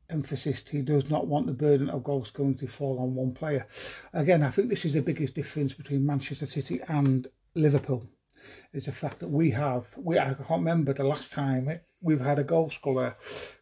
emphasis 0.09 0.65
he 0.71 0.81
does 0.81 1.11
not 1.11 1.27
want 1.27 1.47
the 1.47 1.53
burden 1.53 1.91
of 1.91 2.03
goal 2.03 2.25
scoring 2.25 2.55
to 2.55 2.67
fall 2.67 2.99
on 2.99 3.15
one 3.15 3.33
player. 3.33 3.67
Again, 4.15 4.43
I 4.43 4.51
think 4.51 4.71
this 4.71 4.87
is 4.87 4.95
the 4.95 5.03
biggest 5.03 5.35
difference 5.35 5.75
between 5.75 6.07
Manchester 6.07 6.47
City 6.47 6.81
and 6.89 7.27
Liverpool 7.55 8.09
is 8.73 8.87
the 8.87 8.93
fact 8.93 9.21
that 9.21 9.29
we 9.29 9.51
have, 9.51 9.87
we 9.99 10.19
I 10.19 10.33
can't 10.33 10.49
remember 10.49 10.95
the 10.95 11.05
last 11.05 11.33
time 11.33 11.81
we've 12.01 12.21
had 12.21 12.39
a 12.39 12.45
goal 12.45 12.71
scorer 12.71 13.17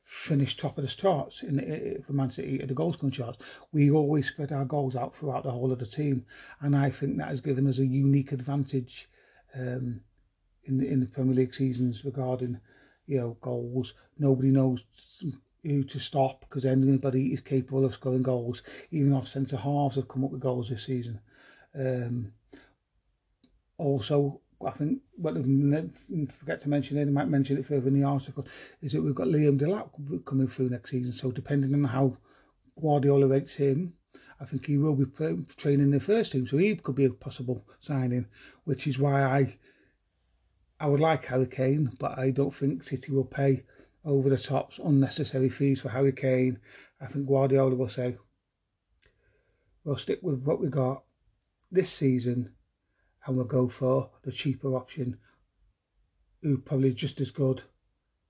finish 0.04 0.57
top 0.57 0.78
of 0.78 0.85
the 0.85 0.90
charts 0.90 1.42
in 1.42 2.02
for 2.07 2.12
Man 2.12 2.30
City 2.30 2.61
at 2.61 2.68
the 2.68 2.75
goal 2.75 2.92
scoring 2.92 3.12
charts. 3.12 3.38
We 3.73 3.90
always 3.90 4.28
spread 4.28 4.52
our 4.52 4.64
goals 4.64 4.97
out 4.97 5.14
throughout 5.14 5.45
the 5.45 5.50
whole 5.50 5.73
of 5.73 5.78
the 5.78 5.87
team, 5.87 6.25
and 6.61 6.76
I 6.76 6.90
think 6.90 7.18
that 7.18 7.28
has 7.28 7.40
given 7.40 7.66
us 7.66 7.78
a 7.78 7.87
unique 7.87 8.33
advantage 8.33 9.09
um, 9.54 10.00
in 10.64 10.83
in 10.83 11.00
the 11.00 11.07
Premier 11.07 11.35
League 11.35 11.54
seasons 11.54 12.04
regarding 12.04 12.61
you 13.07 13.18
know 13.18 13.37
goals. 13.40 13.95
Nobody 14.18 14.50
knows 14.50 14.85
who 15.62 15.85
to 15.85 15.99
stop 15.99 16.40
because 16.40 16.64
anybody 16.64 17.33
is 17.33 17.40
capable 17.40 17.85
of 17.85 17.95
scoring 17.95 18.23
goals. 18.23 18.62
Even 18.90 19.12
our 19.12 19.26
centre 19.26 19.57
halves 19.57 19.97
have 19.97 20.09
come 20.09 20.25
up 20.25 20.30
with 20.30 20.40
goals 20.40 20.68
this 20.68 20.87
season. 20.87 21.21
Um, 21.75 22.33
also, 23.76 24.40
I 24.67 24.71
think 24.73 24.99
what 25.17 25.35
they 25.35 25.43
forget 26.41 26.61
to 26.62 26.69
mention, 26.69 26.97
they 26.97 27.05
might 27.05 27.29
mention 27.29 27.59
it 27.59 27.67
further 27.67 27.88
in 27.88 28.00
the 28.00 28.07
article, 28.07 28.47
is 28.83 28.93
that 28.93 29.03
we've 29.03 29.15
got 29.15 29.29
Liam 29.29 29.59
Delap 29.59 29.91
coming 30.25 30.49
through 30.49 30.71
next 30.71 30.91
season. 30.91 31.12
So 31.12 31.31
depending 31.31 31.73
on 31.75 31.85
how 31.85 32.17
Guardiola 32.81 33.29
rates 33.29 33.55
him, 33.55 33.95
I 34.41 34.45
think 34.45 34.67
he 34.67 34.77
will 34.77 34.95
be 34.95 35.07
training 35.57 35.91
the 35.91 36.00
first 36.00 36.33
team. 36.33 36.47
So 36.47 36.59
he 36.59 36.75
could 36.77 36.97
be 36.97 37.05
a 37.05 37.11
possible 37.11 37.65
signing, 37.81 38.27
which 38.65 38.87
is 38.87 38.99
why 38.99 39.23
I 39.23 39.59
I 40.81 40.87
would 40.87 41.00
like 41.00 41.25
Harry 41.27 41.47
Kane, 41.47 41.91
but 41.99 42.19
I 42.19 42.31
don't 42.31 42.55
think 42.55 42.85
City 42.85 43.11
will 43.11 43.25
pay 43.25 43.65
over 44.05 44.31
the 44.31 44.38
tops 44.38 44.79
unnecessary 44.79 45.50
fees 45.50 45.81
for 45.81 45.88
Harry 45.88 46.12
Kane. 46.12 46.61
I 47.00 47.07
think 47.07 47.27
Guardiola 47.27 47.75
will 47.75 47.88
say, 47.88 48.17
we'll 49.83 49.97
stick 49.97 50.21
with 50.23 50.43
what 50.43 50.61
we 50.61 50.69
got 50.69 51.03
this 51.71 51.93
season 51.93 52.55
and 53.28 53.37
we'll 53.37 53.47
go 53.47 53.68
for 53.68 54.08
the 54.23 54.32
cheaper 54.32 54.75
option, 54.75 55.18
who 56.42 56.56
probably 56.56 56.94
just 56.94 57.20
as 57.20 57.30
good, 57.30 57.62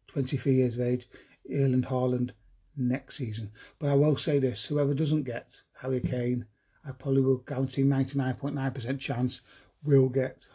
23 0.08 0.54
years 0.54 0.74
of 0.74 0.80
age, 0.80 1.08
Erling 1.48 1.82
Haaland 1.82 2.32
next 2.76 3.16
season. 3.16 3.52
But 3.78 3.90
I 3.90 3.94
will 3.94 4.16
say 4.16 4.40
this, 4.40 4.64
whoever 4.64 4.94
doesn't 4.94 5.22
get 5.22 5.60
Harry 5.80 6.00
Kane, 6.00 6.46
I 6.84 6.90
probably 6.90 7.20
will 7.20 7.36
guarantee 7.36 7.84
99.9% 7.84 8.98
chance 8.98 9.40
we'll 9.84 10.08
get 10.08 10.48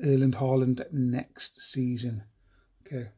Erling 0.00 0.32
Haaland 0.32 0.84
next 0.92 1.60
season. 1.60 2.22
Okay. 2.86 3.08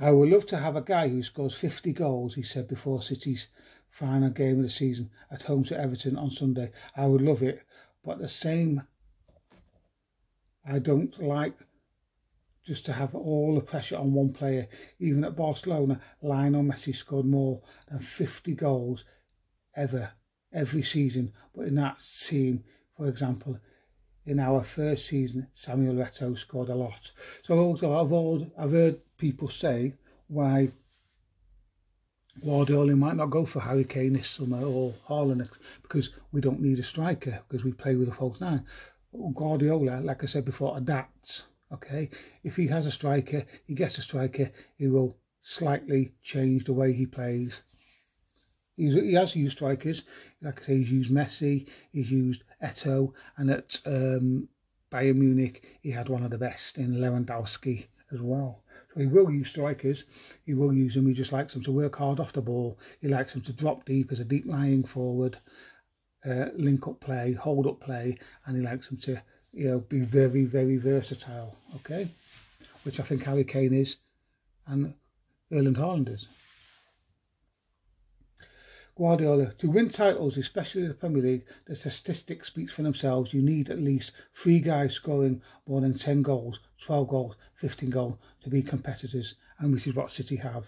I 0.00 0.12
would 0.12 0.30
love 0.30 0.46
to 0.46 0.56
have 0.56 0.76
a 0.76 0.80
guy 0.80 1.08
who 1.08 1.22
scores 1.22 1.54
50 1.54 1.92
goals, 1.92 2.36
he 2.36 2.42
said 2.42 2.66
before 2.66 3.02
City's 3.02 3.48
final 3.90 4.30
game 4.30 4.58
of 4.58 4.62
the 4.62 4.70
season 4.70 5.10
at 5.30 5.42
home 5.42 5.64
to 5.64 5.78
Everton 5.78 6.16
on 6.16 6.30
Sunday. 6.30 6.70
I 6.96 7.06
would 7.06 7.20
love 7.20 7.42
it, 7.42 7.62
but 8.08 8.20
the 8.20 8.26
same, 8.26 8.82
I 10.66 10.78
don't 10.78 11.22
like 11.22 11.52
just 12.64 12.86
to 12.86 12.92
have 12.94 13.14
all 13.14 13.54
the 13.54 13.60
pressure 13.60 13.98
on 13.98 14.14
one 14.14 14.32
player. 14.32 14.66
Even 14.98 15.24
at 15.24 15.36
Barcelona, 15.36 16.00
Lionel 16.22 16.62
Messi 16.62 16.96
scored 16.96 17.26
more 17.26 17.60
than 17.86 17.98
50 17.98 18.54
goals 18.54 19.04
ever, 19.76 20.10
every 20.54 20.82
season. 20.84 21.34
But 21.54 21.66
in 21.66 21.74
that 21.74 22.02
team, 22.26 22.64
for 22.96 23.08
example, 23.08 23.60
in 24.24 24.40
our 24.40 24.62
first 24.62 25.04
season, 25.04 25.48
Samuel 25.52 25.96
Eto'o 25.96 26.34
scored 26.38 26.70
a 26.70 26.74
lot. 26.74 27.12
So 27.42 27.58
also 27.58 27.92
I've, 27.92 28.58
I've 28.58 28.72
heard 28.72 29.02
people 29.18 29.50
say 29.50 29.92
why 30.28 30.70
Guardiola 32.44 32.96
might 32.96 33.16
not 33.16 33.30
go 33.30 33.44
for 33.44 33.60
Harry 33.60 33.84
Kane 33.84 34.14
this 34.14 34.28
summer 34.28 34.64
or 34.64 34.94
Haaland 35.08 35.48
because 35.82 36.10
we 36.32 36.40
don't 36.40 36.60
need 36.60 36.78
a 36.78 36.82
striker 36.82 37.40
because 37.48 37.64
we 37.64 37.72
play 37.72 37.94
with 37.94 38.08
a 38.08 38.14
false 38.14 38.40
nine. 38.40 38.64
Guardiola, 39.34 40.00
like 40.00 40.22
I 40.22 40.26
said 40.26 40.44
before, 40.44 40.76
adapts. 40.76 41.44
Okay, 41.70 42.08
if 42.42 42.56
he 42.56 42.68
has 42.68 42.86
a 42.86 42.90
striker, 42.90 43.44
he 43.66 43.74
gets 43.74 43.98
a 43.98 44.02
striker, 44.02 44.50
he 44.76 44.86
will 44.86 45.18
slightly 45.42 46.12
change 46.22 46.64
the 46.64 46.72
way 46.72 46.92
he 46.92 47.04
plays. 47.04 47.60
He's, 48.76 48.94
he 48.94 49.12
has 49.14 49.36
used 49.36 49.56
strikers, 49.56 50.04
like 50.40 50.62
I 50.62 50.66
say, 50.66 50.78
he's 50.78 50.90
used 50.90 51.10
Messi, 51.10 51.68
he's 51.92 52.10
used 52.10 52.42
Eto, 52.62 53.12
and 53.36 53.50
at 53.50 53.80
um, 53.84 54.48
Bayern 54.90 55.16
Munich, 55.16 55.78
he 55.82 55.90
had 55.90 56.08
one 56.08 56.22
of 56.22 56.30
the 56.30 56.38
best 56.38 56.78
in 56.78 56.94
Lewandowski 56.94 57.88
as 58.12 58.20
well. 58.20 58.62
He 58.98 59.06
will 59.06 59.30
use 59.30 59.50
strikers, 59.50 60.04
he 60.44 60.54
will 60.54 60.72
use 60.72 60.94
them, 60.94 61.06
he 61.06 61.14
just 61.14 61.32
likes 61.32 61.52
them 61.52 61.62
to 61.64 61.72
work 61.72 61.96
hard 61.96 62.18
off 62.18 62.32
the 62.32 62.42
ball, 62.42 62.78
he 63.00 63.06
likes 63.08 63.32
them 63.32 63.42
to 63.42 63.52
drop 63.52 63.84
deep 63.84 64.10
as 64.10 64.18
a 64.18 64.24
deep 64.24 64.44
lying 64.44 64.82
forward, 64.82 65.38
uh, 66.28 66.46
link 66.54 66.86
up 66.88 66.98
play, 66.98 67.32
hold 67.32 67.66
up 67.66 67.80
play, 67.80 68.18
and 68.44 68.56
he 68.56 68.62
likes 68.62 68.88
them 68.88 68.96
to 68.98 69.22
you 69.52 69.68
know, 69.68 69.78
be 69.78 70.00
very, 70.00 70.44
very 70.44 70.76
versatile, 70.76 71.56
okay? 71.76 72.08
Which 72.82 72.98
I 72.98 73.04
think 73.04 73.22
Harry 73.22 73.44
Kane 73.44 73.72
is 73.72 73.96
and 74.66 74.94
Erling 75.52 75.74
Haaland 75.74 76.12
is. 76.12 76.26
Guardiola, 78.98 79.52
to 79.58 79.70
win 79.70 79.90
titles, 79.90 80.36
especially 80.36 80.88
the 80.88 80.92
Premier 80.92 81.22
League, 81.22 81.46
the 81.66 81.76
statistics 81.76 82.48
speaks 82.48 82.72
for 82.72 82.82
themselves. 82.82 83.32
You 83.32 83.40
need 83.40 83.70
at 83.70 83.78
least 83.80 84.10
three 84.34 84.58
guys 84.58 84.92
scoring 84.92 85.40
more 85.68 85.80
than 85.80 85.96
10 85.96 86.22
goals, 86.22 86.58
12 86.84 87.08
goals, 87.08 87.36
15 87.54 87.90
goals 87.90 88.18
to 88.42 88.50
be 88.50 88.60
competitors, 88.60 89.36
and 89.60 89.72
which 89.72 89.86
is 89.86 89.94
what 89.94 90.10
City 90.10 90.34
have. 90.34 90.66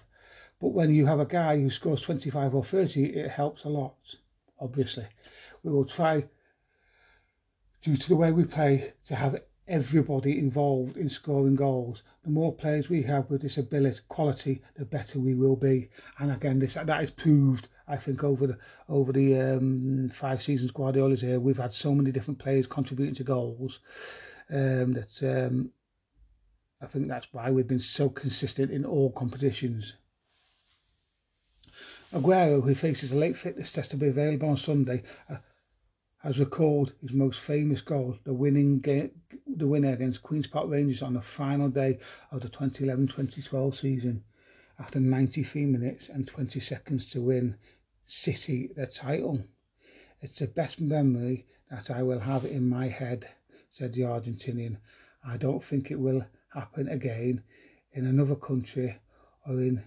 But 0.60 0.68
when 0.68 0.94
you 0.94 1.06
have 1.06 1.18
a 1.18 1.26
guy 1.26 1.58
who 1.58 1.70
scores 1.70 2.02
25 2.02 2.54
or 2.54 2.64
30, 2.64 3.06
it 3.06 3.30
helps 3.30 3.64
a 3.64 3.68
lot, 3.68 3.96
obviously. 4.60 5.06
We 5.64 5.72
will 5.72 5.84
try 5.84 6.28
due 7.82 7.96
to 7.96 8.08
the 8.08 8.16
way 8.16 8.30
we 8.30 8.44
play, 8.44 8.92
to 9.08 9.16
have 9.16 9.42
everybody 9.70 10.38
involved 10.38 10.96
in 10.96 11.08
scoring 11.08 11.54
goals. 11.54 12.02
The 12.24 12.30
more 12.30 12.52
players 12.52 12.88
we 12.88 13.02
have 13.04 13.30
with 13.30 13.40
this 13.40 13.56
ability, 13.56 14.00
quality, 14.08 14.62
the 14.76 14.84
better 14.84 15.18
we 15.18 15.34
will 15.34 15.56
be. 15.56 15.88
And 16.18 16.30
again, 16.30 16.58
this 16.58 16.74
that 16.74 17.04
is 17.04 17.10
proved. 17.10 17.68
I 17.90 17.96
think 17.96 18.22
over 18.22 18.46
the 18.46 18.58
over 18.88 19.12
the 19.12 19.38
um, 19.40 20.08
five 20.14 20.42
seasons 20.42 20.70
Guardiola's 20.70 21.20
here, 21.20 21.40
we've 21.40 21.56
had 21.56 21.72
so 21.72 21.92
many 21.92 22.12
different 22.12 22.38
players 22.38 22.68
contributing 22.68 23.16
to 23.16 23.24
goals 23.24 23.80
um, 24.48 24.92
that 24.92 25.22
um, 25.22 25.72
I 26.80 26.86
think 26.86 27.08
that's 27.08 27.26
why 27.32 27.50
we've 27.50 27.66
been 27.66 27.80
so 27.80 28.08
consistent 28.08 28.70
in 28.70 28.84
all 28.84 29.10
competitions. 29.10 29.94
Aguero, 32.12 32.62
who 32.62 32.74
faces 32.74 33.10
a 33.10 33.16
late 33.16 33.36
fitness 33.36 33.72
test 33.72 33.90
to 33.90 33.96
be 33.96 34.08
available 34.08 34.48
on 34.48 34.56
Sunday, 34.56 35.02
uh, 35.28 35.38
has 36.18 36.38
recalled 36.38 36.92
his 37.00 37.12
most 37.12 37.40
famous 37.40 37.80
goal, 37.80 38.18
the 38.24 38.34
winning 38.34 38.78
game, 38.78 39.10
the 39.46 39.66
winner 39.66 39.92
against 39.92 40.22
Queens 40.22 40.46
Park 40.46 40.68
Rangers 40.68 41.02
on 41.02 41.14
the 41.14 41.20
final 41.20 41.68
day 41.68 41.98
of 42.30 42.40
the 42.40 42.48
2011-2012 42.48 43.76
season, 43.76 44.24
after 44.78 45.00
93 45.00 45.66
minutes 45.66 46.08
and 46.08 46.26
20 46.26 46.60
seconds 46.60 47.08
to 47.10 47.20
win 47.20 47.56
City 48.12 48.68
the 48.74 48.88
title. 48.88 49.44
It's 50.20 50.40
the 50.40 50.48
best 50.48 50.80
memory 50.80 51.46
that 51.70 51.92
I 51.92 52.02
will 52.02 52.18
have 52.18 52.44
in 52.44 52.68
my 52.68 52.88
head, 52.88 53.28
said 53.70 53.94
the 53.94 54.00
Argentinian. 54.00 54.78
I 55.24 55.36
don't 55.36 55.62
think 55.62 55.92
it 55.92 56.00
will 56.00 56.26
happen 56.52 56.88
again 56.88 57.44
in 57.92 58.06
another 58.06 58.34
country 58.34 58.98
or 59.46 59.60
in 59.60 59.84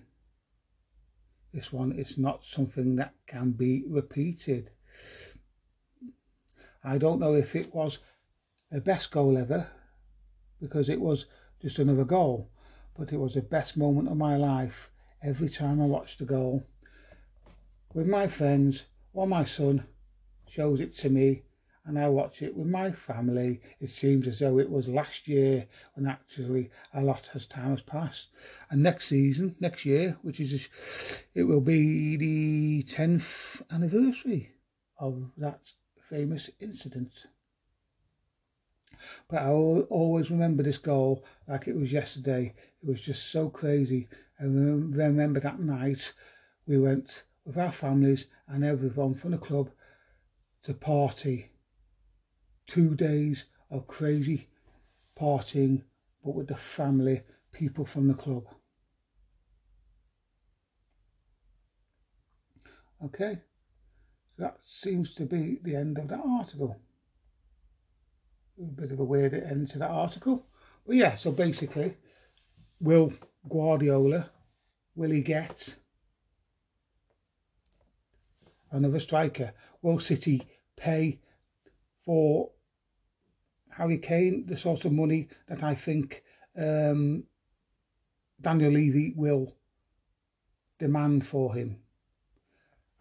this 1.53 1.73
one. 1.73 1.91
It's 1.99 2.17
not 2.17 2.45
something 2.45 2.95
that 2.95 3.13
can 3.27 3.51
be 3.51 3.83
repeated. 3.89 4.71
I 6.81 6.97
don't 6.97 7.19
know 7.19 7.35
if 7.35 7.57
it 7.57 7.75
was 7.75 7.97
the 8.71 8.79
best 8.79 9.11
goal 9.11 9.37
ever 9.37 9.67
because 10.61 10.87
it 10.87 11.01
was 11.01 11.25
just 11.61 11.77
another 11.77 12.05
goal, 12.05 12.49
but 12.97 13.11
it 13.11 13.17
was 13.17 13.33
the 13.33 13.41
best 13.41 13.75
moment 13.75 14.07
of 14.07 14.15
my 14.15 14.37
life 14.37 14.89
every 15.21 15.49
time 15.49 15.81
I 15.81 15.87
watched 15.87 16.19
the 16.19 16.25
goal. 16.25 16.63
With 17.93 18.07
my 18.07 18.27
friends 18.27 18.85
or 19.13 19.27
my 19.27 19.43
son 19.45 19.85
shows 20.49 20.81
it 20.81 20.97
to 20.97 21.09
me 21.09 21.43
and 21.85 21.99
I 21.99 22.09
watch 22.09 22.41
it 22.41 22.55
with 22.55 22.65
my 22.65 22.91
family. 22.91 23.61
It 23.79 23.91
seems 23.91 24.27
as 24.27 24.39
though 24.39 24.57
it 24.57 24.69
was 24.69 24.87
last 24.87 25.27
year 25.27 25.67
when 25.93 26.07
actually 26.07 26.71
a 26.91 27.03
lot 27.03 27.27
has 27.33 27.45
time 27.45 27.69
has 27.69 27.81
passed. 27.81 28.29
And 28.71 28.81
next 28.81 29.09
season, 29.09 29.55
next 29.59 29.85
year, 29.85 30.17
which 30.23 30.39
is 30.39 30.67
it 31.35 31.43
will 31.43 31.61
be 31.61 32.17
the 32.17 32.83
10th 32.83 33.61
anniversary 33.69 34.53
of 34.97 35.29
that 35.37 35.71
famous 36.09 36.49
incident. 36.59 37.27
But 39.27 39.43
I 39.43 39.51
will 39.51 39.81
always 39.83 40.31
remember 40.31 40.63
this 40.63 40.79
goal 40.79 41.23
like 41.47 41.67
it 41.67 41.75
was 41.75 41.91
yesterday. 41.91 42.55
It 42.81 42.89
was 42.89 43.01
just 43.01 43.31
so 43.31 43.49
crazy. 43.49 44.07
And 44.39 44.95
remember 44.95 45.39
that 45.41 45.59
night 45.59 46.11
we 46.65 46.79
went 46.79 47.23
with 47.45 47.57
our 47.57 47.71
families 47.71 48.27
and 48.47 48.63
everyone 48.63 49.13
from 49.13 49.31
the 49.31 49.37
club 49.37 49.69
to 50.63 50.73
party. 50.73 51.51
Two 52.67 52.95
days 52.95 53.45
of 53.69 53.87
crazy 53.87 54.47
partying, 55.19 55.83
but 56.23 56.35
with 56.35 56.47
the 56.47 56.55
family, 56.55 57.21
people 57.51 57.85
from 57.85 58.07
the 58.07 58.13
club. 58.13 58.45
Okay 63.03 63.39
so 64.35 64.43
that 64.43 64.57
seems 64.63 65.13
to 65.15 65.25
be 65.25 65.59
the 65.63 65.75
end 65.75 65.97
of 65.97 66.07
that 66.07 66.21
article. 66.25 66.75
A 68.59 68.63
bit 68.63 68.91
of 68.91 68.99
a 68.99 69.03
weird 69.03 69.33
end 69.33 69.69
to 69.69 69.79
that 69.79 69.89
article. 69.89 70.45
But 70.85 70.95
yeah, 70.95 71.15
so 71.15 71.31
basically, 71.31 71.95
will 72.79 73.13
Guardiola, 73.47 74.29
will 74.95 75.11
he 75.11 75.21
get 75.21 75.75
another 78.73 78.99
striker? 78.99 79.53
Will 79.81 79.99
City 79.99 80.45
pay 80.75 81.19
for 82.03 82.51
Harry 83.69 83.97
Kane 83.97 84.45
the 84.45 84.57
sort 84.57 84.83
of 84.83 84.91
money 84.91 85.29
that 85.47 85.63
I 85.63 85.75
think 85.75 86.23
um, 86.57 87.23
Daniel 88.41 88.73
Levy 88.73 89.13
will 89.15 89.55
demand 90.79 91.25
for 91.25 91.53
him? 91.53 91.77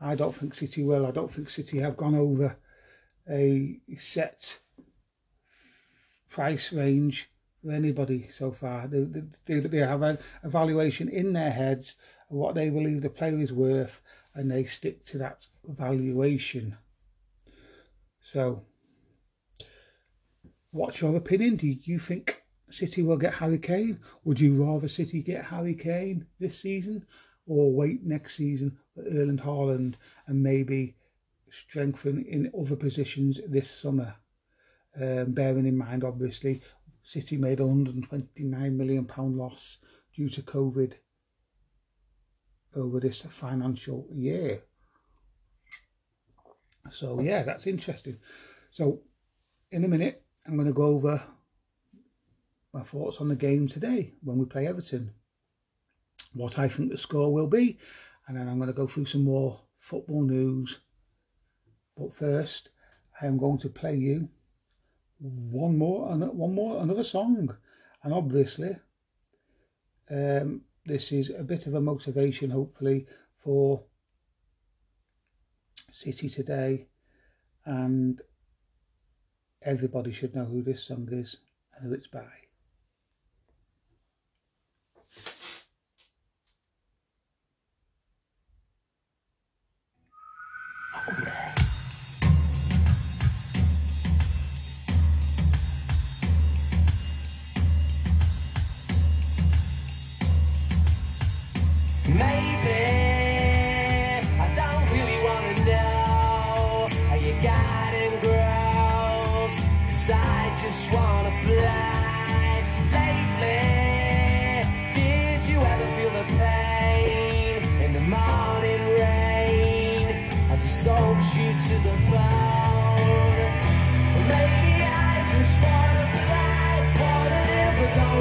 I 0.01 0.15
don't 0.15 0.35
think 0.35 0.55
City 0.55 0.83
will. 0.83 1.07
I 1.07 1.11
don't 1.11 1.33
think 1.33 1.51
City 1.51 1.79
have 1.79 1.97
gone 1.97 2.15
over 2.15 2.57
a 3.29 3.81
set 3.99 4.59
price 6.29 6.73
range 6.73 7.31
for 7.63 7.73
anybody 7.73 8.29
so 8.37 8.51
far. 8.51 8.89
They, 8.89 9.07
they, 9.47 9.61
they 9.61 9.79
have 9.79 10.03
an 10.03 10.19
evaluation 10.43 11.09
in 11.09 11.33
their 11.33 11.51
heads 11.51 11.97
of 12.31 12.37
what 12.37 12.55
they 12.55 12.69
believe 12.69 13.03
the 13.03 13.11
player 13.11 13.39
is 13.39 13.53
worth 13.53 14.01
and 14.35 14.51
they 14.51 14.64
stick 14.64 15.05
to 15.07 15.18
that 15.18 15.47
valuation. 15.64 16.77
So, 18.23 18.62
what's 20.71 21.01
your 21.01 21.16
opinion? 21.16 21.57
Do 21.57 21.66
you 21.66 21.99
think 21.99 22.42
City 22.71 23.03
will 23.03 23.16
get 23.16 23.35
Harry 23.35 23.59
Kane? 23.59 24.01
Would 24.25 24.40
you 24.40 24.55
rather 24.64 24.88
City 24.88 25.23
get 25.23 25.45
Harry 25.45 25.75
Kane 25.75 26.27
this 26.38 26.59
season 26.59 27.05
or 27.47 27.73
wait 27.73 28.05
next 28.05 28.37
season 28.37 28.79
for 28.95 29.03
Erling 29.03 29.38
Haaland 29.38 29.95
and 30.27 30.42
maybe 30.42 30.95
strengthen 31.51 32.25
in 32.25 32.51
other 32.59 32.77
positions 32.77 33.40
this 33.47 33.71
summer. 33.71 34.14
Um, 35.01 35.33
bearing 35.33 35.66
in 35.66 35.77
mind, 35.77 36.05
obviously, 36.05 36.62
City 37.03 37.37
made 37.37 37.61
a 37.61 37.66
129 37.66 38.77
million 38.77 39.05
pound 39.05 39.37
loss 39.37 39.79
due 40.14 40.29
to 40.31 40.42
COVID 40.42 40.95
over 42.75 43.01
this 43.01 43.23
financial 43.23 44.07
year. 44.13 44.63
So 46.91 47.21
yeah, 47.21 47.43
that's 47.43 47.67
interesting. 47.67 48.19
So 48.71 49.01
in 49.71 49.85
a 49.85 49.89
minute, 49.89 50.23
I'm 50.47 50.55
going 50.55 50.67
to 50.67 50.73
go 50.73 50.87
over 50.87 51.23
my 52.73 52.83
thoughts 52.83 53.19
on 53.21 53.29
the 53.29 53.37
game 53.37 53.69
today 53.69 54.15
when 54.23 54.39
we 54.39 54.47
play 54.47 54.67
Everton, 54.67 55.13
what 56.33 56.59
I 56.59 56.69
think 56.69 56.91
the 56.91 56.99
score 56.99 57.33
will 57.33 57.47
be, 57.47 57.79
and 58.27 58.37
then 58.37 58.49
I'm 58.49 58.57
going 58.57 58.69
to 58.69 58.73
go 58.75 58.87
through 58.87 59.07
some 59.07 59.25
more 59.25 59.61
football 59.79 60.23
news. 60.23 60.79
But 61.97 62.17
first, 62.17 62.71
I 63.21 63.27
am 63.27 63.37
going 63.37 63.59
to 63.59 63.69
play 63.69 63.97
you 63.97 64.29
one 65.21 65.77
more, 65.77 66.11
and 66.11 66.27
one 66.33 66.55
more, 66.55 66.83
another 66.83 67.05
song, 67.05 67.55
and 68.03 68.15
obviously, 68.15 68.77
um, 70.11 70.63
this 70.85 71.12
is 71.12 71.31
a 71.31 71.42
bit 71.42 71.66
of 71.66 71.75
a 71.75 71.81
motivation, 71.81 72.51
hopefully, 72.51 73.07
for 73.38 73.83
City 75.90 76.29
today, 76.29 76.87
and 77.64 78.21
everybody 79.62 80.12
should 80.12 80.35
know 80.35 80.45
who 80.45 80.62
this 80.62 80.85
song 80.85 81.09
is 81.12 81.37
and 81.75 81.88
who 81.88 81.95
it's 81.95 82.07
by. 82.07 82.42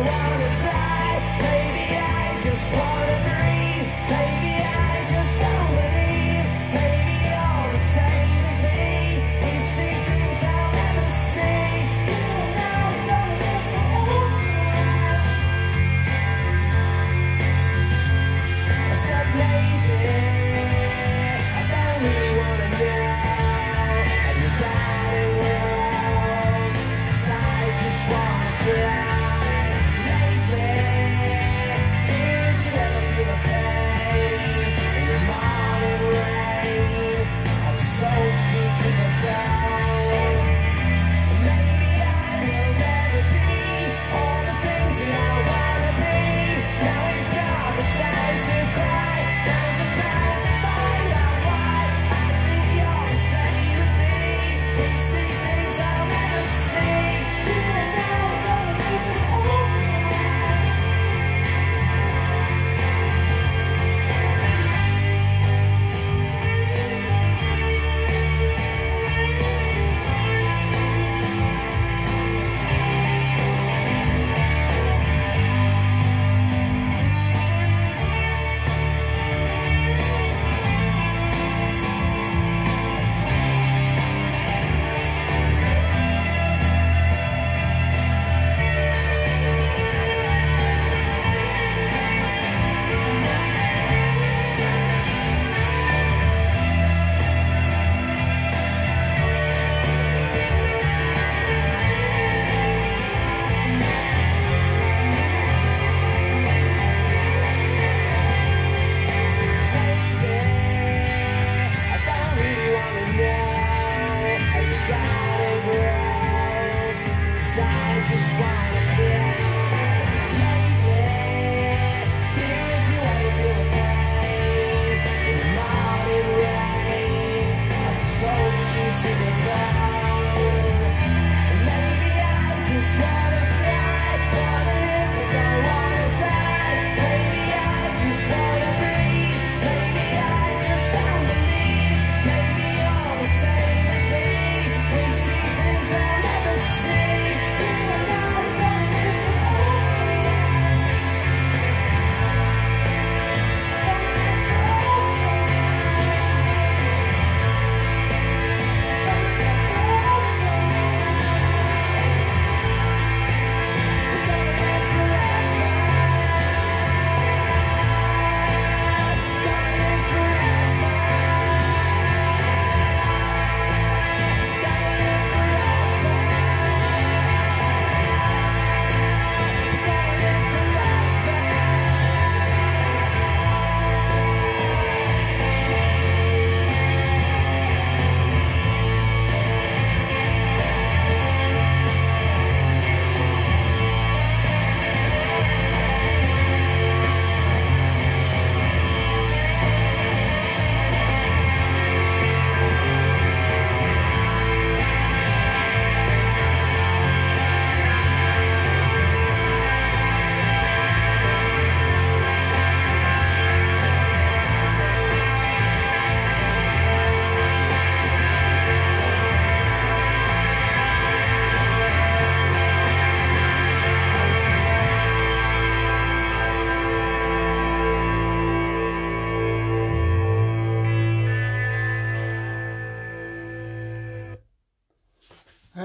wanna 0.09 0.49
die, 0.65 1.19
maybe 1.45 1.85
I 1.95 2.39
just 2.43 2.65
wanna 2.73 3.17
dream. 4.07 4.40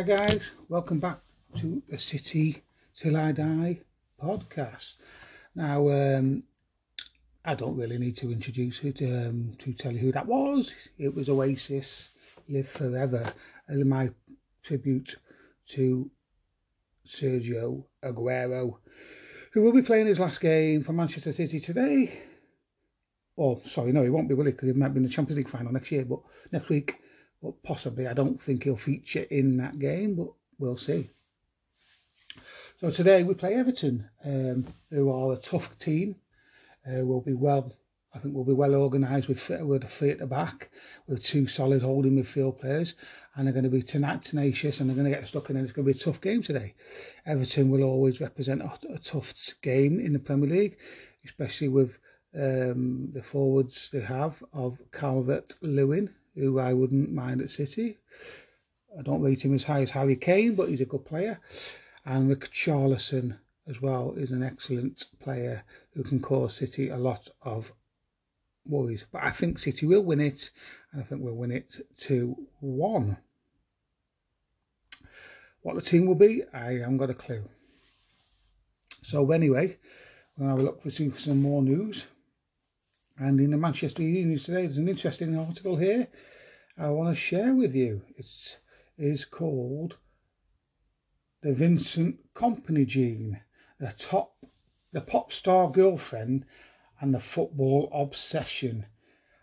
Guys, 0.06 0.40
welcome 0.68 1.00
back 1.00 1.18
to 1.56 1.82
the 1.88 1.98
City 1.98 2.62
Till 2.96 3.16
I 3.16 3.32
Die 3.32 3.80
podcast. 4.22 4.94
Now, 5.52 5.88
um, 5.90 6.44
I 7.44 7.56
don't 7.56 7.76
really 7.76 7.98
need 7.98 8.16
to 8.18 8.30
introduce 8.30 8.84
it 8.84 9.02
um, 9.02 9.54
to 9.58 9.72
tell 9.72 9.90
you 9.90 9.98
who 9.98 10.12
that 10.12 10.28
was. 10.28 10.70
It 10.96 11.12
was 11.12 11.28
Oasis, 11.28 12.10
Live 12.48 12.68
Forever, 12.68 13.32
and 13.66 13.84
my 13.90 14.10
tribute 14.62 15.16
to 15.70 16.08
Sergio 17.04 17.86
Aguero, 18.04 18.76
who 19.54 19.62
will 19.62 19.72
be 19.72 19.82
playing 19.82 20.06
his 20.06 20.20
last 20.20 20.40
game 20.40 20.84
for 20.84 20.92
Manchester 20.92 21.32
City 21.32 21.58
today. 21.58 22.22
Oh, 23.36 23.60
sorry, 23.66 23.90
no, 23.90 24.04
he 24.04 24.10
won't 24.10 24.28
be, 24.28 24.34
will 24.34 24.46
he? 24.46 24.52
Because 24.52 24.68
he 24.68 24.72
might 24.72 24.94
be 24.94 24.98
in 24.98 25.02
the 25.02 25.08
Champions 25.08 25.38
League 25.38 25.48
final 25.48 25.72
next 25.72 25.90
year, 25.90 26.04
but 26.04 26.20
next 26.52 26.68
week 26.68 27.00
but 27.46 27.62
possibly 27.62 28.08
I 28.08 28.12
don't 28.12 28.42
think 28.42 28.64
he'll 28.64 28.76
feature 28.76 29.22
in 29.30 29.56
that 29.58 29.78
game, 29.78 30.16
but 30.16 30.30
we'll 30.58 30.76
see. 30.76 31.10
So 32.80 32.90
today 32.90 33.22
we 33.22 33.34
play 33.34 33.54
Everton, 33.54 34.10
um, 34.24 34.66
who 34.90 35.12
are 35.12 35.34
a 35.34 35.36
tough 35.36 35.78
team. 35.78 36.16
Uh, 36.84 37.04
will 37.04 37.20
be 37.20 37.34
well, 37.34 37.72
I 38.12 38.18
think 38.18 38.34
we'll 38.34 38.44
be 38.44 38.52
well 38.52 38.74
organised 38.74 39.28
with 39.28 39.48
with 39.60 39.84
a 39.84 39.86
three 39.86 40.10
at 40.10 40.18
the 40.18 40.26
back, 40.26 40.70
with 41.06 41.24
two 41.24 41.46
solid 41.46 41.82
holding 41.82 42.16
midfield 42.16 42.58
players, 42.58 42.94
and 43.36 43.46
they're 43.46 43.54
going 43.54 43.62
to 43.62 43.70
be 43.70 43.82
tenacious 43.82 44.80
and 44.80 44.90
they're 44.90 44.96
going 44.96 45.10
to 45.10 45.16
get 45.16 45.28
stuck 45.28 45.48
in. 45.48 45.56
And 45.56 45.64
it's 45.64 45.72
going 45.72 45.86
to 45.86 45.92
be 45.92 45.98
a 45.98 46.02
tough 46.02 46.20
game 46.20 46.42
today. 46.42 46.74
Everton 47.26 47.70
will 47.70 47.84
always 47.84 48.20
represent 48.20 48.60
a, 48.60 48.72
a 48.92 48.98
tough 48.98 49.32
game 49.62 50.00
in 50.00 50.12
the 50.12 50.18
Premier 50.18 50.50
League, 50.50 50.78
especially 51.24 51.68
with 51.68 51.96
um, 52.34 53.10
the 53.14 53.22
forwards 53.22 53.88
they 53.92 54.00
have 54.00 54.42
of 54.52 54.80
Calvert 54.92 55.54
Lewin, 55.62 56.12
who 56.36 56.58
I 56.58 56.72
wouldn't 56.72 57.12
mind 57.12 57.40
at 57.40 57.50
City. 57.50 57.98
I 58.98 59.02
don't 59.02 59.22
rate 59.22 59.44
him 59.44 59.54
as 59.54 59.64
high 59.64 59.82
as 59.82 59.90
Harry 59.90 60.16
Kane, 60.16 60.54
but 60.54 60.68
he's 60.68 60.80
a 60.80 60.86
good 60.86 61.04
player. 61.04 61.40
And 62.04 62.30
Richarlison 62.34 63.38
as 63.68 63.80
well 63.82 64.14
is 64.16 64.30
an 64.30 64.42
excellent 64.42 65.06
player 65.18 65.64
who 65.94 66.04
can 66.04 66.20
cause 66.20 66.54
City 66.54 66.88
a 66.88 66.96
lot 66.96 67.28
of 67.42 67.72
worries. 68.64 69.04
But 69.10 69.24
I 69.24 69.30
think 69.30 69.58
City 69.58 69.86
will 69.86 70.02
win 70.02 70.20
it, 70.20 70.50
and 70.92 71.02
I 71.02 71.04
think 71.04 71.22
we'll 71.22 71.34
win 71.34 71.50
it 71.50 71.84
2 71.98 72.36
1. 72.60 73.16
What 75.62 75.74
the 75.74 75.82
team 75.82 76.06
will 76.06 76.14
be, 76.14 76.44
I 76.52 76.74
haven't 76.74 76.98
got 76.98 77.10
a 77.10 77.14
clue. 77.14 77.48
So, 79.02 79.30
anyway, 79.32 79.78
we'll 80.36 80.48
have 80.48 80.58
a 80.58 80.62
look 80.62 80.82
for 80.82 80.90
some 80.90 81.42
more 81.42 81.62
news. 81.62 82.04
And 83.18 83.40
in 83.40 83.50
the 83.50 83.56
Manchester 83.56 84.02
Union 84.02 84.38
today, 84.38 84.66
there's 84.66 84.76
an 84.76 84.88
interesting 84.88 85.38
article 85.38 85.76
here 85.76 86.08
I 86.76 86.90
want 86.90 87.08
to 87.08 87.18
share 87.18 87.54
with 87.54 87.74
you. 87.74 88.02
It 88.18 88.58
is 88.98 89.24
called 89.24 89.96
The 91.40 91.54
Vincent 91.54 92.34
Kompany 92.34 92.86
Gene, 92.86 93.40
the 93.80 93.94
top, 93.96 94.36
the 94.92 95.00
pop 95.00 95.32
star 95.32 95.70
girlfriend 95.70 96.44
and 97.00 97.14
the 97.14 97.20
football 97.20 97.88
obsession. 97.90 98.84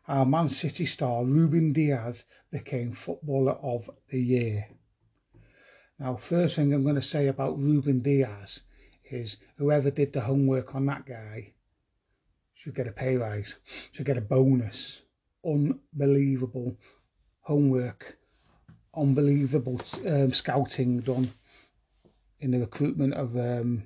Our 0.08 0.28
Man 0.28 0.50
City 0.50 0.86
star 0.86 1.26
Ruben 1.26 1.74
Dias 1.74 2.26
became 2.52 2.92
Footballer 2.92 3.54
of 3.54 3.90
the 4.10 4.22
Year. 4.22 4.68
Now, 5.98 6.16
first 6.16 6.58
thing 6.58 6.72
I'm 6.72 6.84
going 6.84 6.94
to 6.94 7.02
say 7.02 7.26
about 7.26 7.58
Ruben 7.58 8.02
Dias 8.02 8.60
is 9.10 9.38
whoever 9.58 9.90
did 9.90 10.14
the 10.14 10.22
homework 10.22 10.76
on 10.76 10.86
that 10.86 11.08
guy 11.08 11.53
should 12.64 12.76
get 12.76 12.88
a 12.88 12.92
pay 12.92 13.18
rise, 13.18 13.56
should 13.92 14.06
get 14.06 14.18
a 14.18 14.22
bonus. 14.22 15.02
Unbelievable 15.46 16.78
homework, 17.42 18.18
unbelievable 18.96 19.82
um, 20.06 20.32
scouting 20.32 21.02
done 21.02 21.34
in 22.40 22.52
the 22.52 22.60
recruitment 22.60 23.16
of 23.16 23.36
um, 23.36 23.84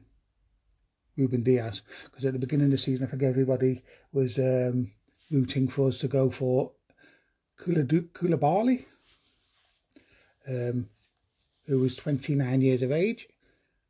Ruben 1.18 1.42
Dias. 1.42 1.82
Because 2.06 2.26
at 2.26 2.34
the 2.34 2.40
beginning 2.40 2.66
of 2.66 2.72
the 2.72 2.78
season, 2.78 3.08
I 3.08 3.10
think 3.10 3.24
everybody 3.24 3.84
was 4.12 4.38
um, 4.38 4.92
rooting 5.32 5.68
for 5.68 5.88
us 5.88 5.98
to 6.00 6.08
go 6.08 6.30
for 6.30 6.72
Kula 7.60 7.84
Koulibaly, 8.14 8.86
um, 10.48 10.88
who 11.66 11.80
was 11.80 11.96
29 11.96 12.62
years 12.62 12.84
of 12.84 12.92
age. 12.92 13.28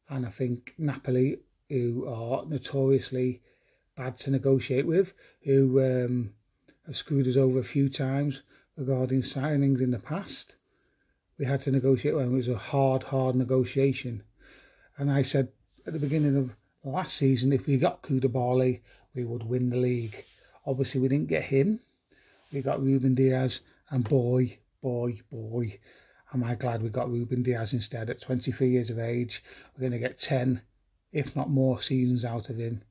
And 0.07 0.25
I 0.25 0.29
think 0.29 0.73
Napoli, 0.77 1.39
who 1.67 2.07
are 2.07 2.45
notoriously 2.45 3.41
bad 3.97 4.15
to 4.19 4.29
negotiate 4.29 4.85
with, 4.85 5.13
who 5.43 5.81
um, 5.81 6.33
have 6.85 6.95
screwed 6.95 7.27
us 7.27 7.35
over 7.35 7.59
a 7.59 7.63
few 7.63 7.89
times 7.89 8.43
regarding 8.77 9.23
signings 9.23 9.81
in 9.81 9.89
the 9.89 9.99
past. 9.99 10.55
We 11.39 11.45
had 11.45 11.61
to 11.61 11.71
negotiate 11.71 12.15
when 12.15 12.27
it 12.27 12.37
was 12.37 12.47
a 12.47 12.57
hard, 12.57 13.03
hard 13.03 13.35
negotiation. 13.35 14.23
And 14.97 15.11
I 15.11 15.23
said 15.23 15.49
at 15.85 15.93
the 15.93 15.99
beginning 15.99 16.37
of 16.37 16.55
last 16.83 17.17
season, 17.17 17.51
if 17.51 17.65
we 17.65 17.77
got 17.77 18.03
Koulibaly, 18.03 18.81
we 19.15 19.25
would 19.25 19.43
win 19.43 19.71
the 19.71 19.77
league. 19.77 20.25
Obviously, 20.65 21.01
we 21.01 21.07
didn't 21.07 21.27
get 21.27 21.45
him. 21.45 21.79
We 22.53 22.61
got 22.61 22.81
Ruben 22.81 23.15
Dias, 23.15 23.61
and 23.89 24.07
boy, 24.07 24.59
boy, 24.81 25.19
boy, 25.31 25.79
am 26.33 26.43
I 26.43 26.55
glad 26.55 26.81
we 26.81 26.89
got 26.89 27.09
Ruben 27.09 27.43
Dias 27.43 27.73
instead. 27.73 28.09
At 28.09 28.21
23 28.21 28.69
years 28.69 28.89
of 28.89 28.99
age, 28.99 29.43
we're 29.75 29.81
going 29.81 29.91
to 29.91 29.99
get 29.99 30.19
10, 30.19 30.61
if 31.11 31.35
not 31.35 31.49
more, 31.49 31.81
seasons 31.81 32.23
out 32.23 32.49
of 32.49 32.57
him 32.57 32.83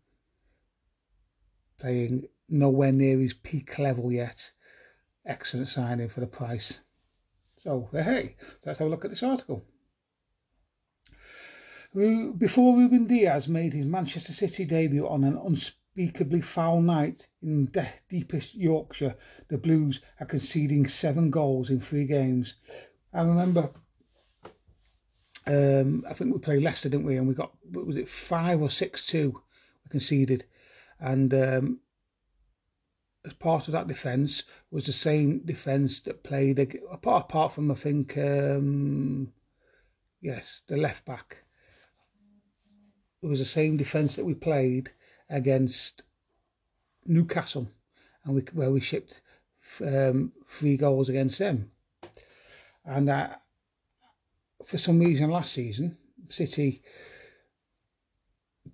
playing 1.79 2.29
nowhere 2.49 2.93
near 2.93 3.19
his 3.19 3.35
peak 3.35 3.79
level 3.79 4.13
yet. 4.13 4.53
Excellent 5.25 5.69
signing 5.69 6.09
for 6.09 6.21
the 6.21 6.27
price. 6.27 6.81
So, 7.63 7.89
hey, 7.93 8.37
let's 8.65 8.79
have 8.79 8.87
a 8.87 8.91
look 8.91 9.05
at 9.05 9.11
this 9.11 9.23
article. 9.23 9.65
Before 11.93 12.77
Ruben 12.77 13.07
Dias 13.07 13.49
made 13.49 13.73
his 13.73 13.87
Manchester 13.87 14.33
City 14.33 14.67
debut 14.67 15.09
on 15.09 15.25
an 15.25 15.39
unspeakably 15.39 16.43
foul 16.43 16.83
night 16.83 17.27
in 17.43 17.67
de- 17.67 17.89
deepest 18.11 18.55
Yorkshire, 18.55 19.17
the 19.49 19.57
Blues 19.57 20.01
are 20.21 20.27
conceding 20.27 20.87
seven 20.87 21.31
goals 21.31 21.71
in 21.71 21.81
three 21.81 22.05
games. 22.05 22.55
I 23.15 23.23
remember, 23.23 23.71
um, 25.47 26.05
I 26.07 26.13
think 26.13 26.35
we 26.35 26.39
played 26.39 26.63
Leicester, 26.63 26.91
didn't 26.91 27.07
we? 27.07 27.17
And 27.17 27.27
we 27.27 27.35
got, 27.35 27.53
was 27.73 27.97
it 27.97 28.11
five 28.11 28.61
or 28.61 28.69
six 28.69 29.07
two 29.07 29.41
we 29.85 29.91
conceded 29.91 30.45
and 31.01 31.33
um, 31.35 31.81
as 33.25 33.33
part 33.35 33.67
of 33.67 33.73
that 33.73 33.89
defence 33.89 34.45
was 34.71 34.87
the 34.87 34.93
same 34.93 35.41
defence 35.45 36.01
that 36.01 36.23
played 36.23 36.59
apart 36.91 37.25
apart 37.25 37.53
from 37.53 37.71
I 37.71 37.75
think 37.75 38.17
um, 38.17 39.33
yes 40.21 40.61
the 40.69 40.77
left 40.77 41.05
back. 41.05 41.39
It 43.23 43.27
was 43.27 43.39
the 43.41 43.45
same 43.45 43.77
defence 43.77 44.15
that 44.17 44.25
we 44.25 44.35
played 44.35 44.91
against 45.29 46.03
Newcastle, 47.05 47.69
and 48.25 48.35
we 48.35 48.43
where 48.53 48.71
we 48.71 48.81
shipped 48.81 49.21
um, 49.81 50.33
three 50.47 50.77
goals 50.77 51.09
against 51.09 51.39
them, 51.39 51.71
and 52.85 53.11
uh, 53.11 53.29
for 54.65 54.79
some 54.79 55.01
reason 55.01 55.31
last 55.31 55.53
season 55.53 55.97
City 56.29 56.83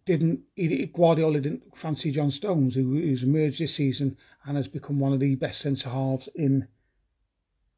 didn't 0.05 0.41
he, 0.55 0.87
Guardiola 0.87 1.41
didn't 1.41 1.77
fancy 1.77 2.11
John 2.11 2.31
Stones, 2.31 2.75
who, 2.75 2.93
who's 2.93 3.23
emerged 3.23 3.61
this 3.61 3.75
season 3.75 4.17
and 4.45 4.57
has 4.57 4.69
become 4.69 4.99
one 4.99 5.13
of 5.13 5.21
the 5.21 5.35
best 5.37 5.61
centre 5.61 5.91
halves 5.91 6.29
in 6.35 6.67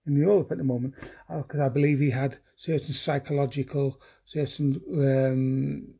in 0.06 0.16
Europe 0.16 0.52
at 0.52 0.58
the 0.58 0.64
moment, 0.64 0.94
because 1.28 1.60
uh, 1.60 1.66
I 1.66 1.68
believe 1.70 1.98
he 1.98 2.10
had 2.10 2.36
certain 2.56 2.92
psychological, 2.92 3.98
certain 4.26 4.80
um, 4.92 5.94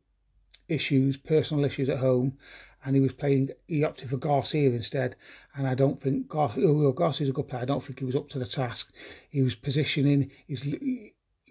issues, 0.67 1.17
personal 1.17 1.65
issues 1.65 1.89
at 1.89 1.97
home, 1.97 2.37
and 2.83 2.95
he 2.95 3.01
was 3.01 3.13
playing. 3.13 3.49
He 3.67 3.83
opted 3.83 4.09
for 4.09 4.17
Garcia 4.17 4.69
instead, 4.69 5.15
and 5.55 5.67
I 5.67 5.73
don't 5.73 6.01
think 6.01 6.27
Garcia. 6.27 6.67
Oh, 6.67 6.91
Garcia's 6.91 7.29
a 7.29 7.33
good 7.33 7.47
player. 7.47 7.63
I 7.63 7.65
don't 7.65 7.83
think 7.83 7.99
he 7.99 8.05
was 8.05 8.15
up 8.15 8.29
to 8.29 8.39
the 8.39 8.45
task. 8.45 8.91
He 9.29 9.41
was 9.41 9.55
positioning. 9.55 10.31
He's 10.47 10.61
he 10.61 11.04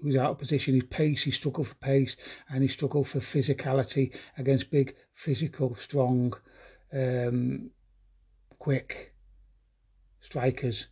was 0.05 0.17
out 0.17 0.31
of 0.31 0.39
position. 0.39 0.75
His 0.75 0.85
pace, 0.85 1.23
he 1.23 1.31
struggled 1.31 1.69
for 1.69 1.75
pace, 1.77 2.17
and 2.49 2.63
he 2.63 2.69
struggled 2.69 3.09
for 3.09 3.21
physicality 3.21 4.15
against 4.39 4.71
big, 4.71 4.95
physical, 5.15 5.75
strong, 5.77 6.35
um, 6.93 7.71
quick 8.59 9.15
strikers. 10.21 10.87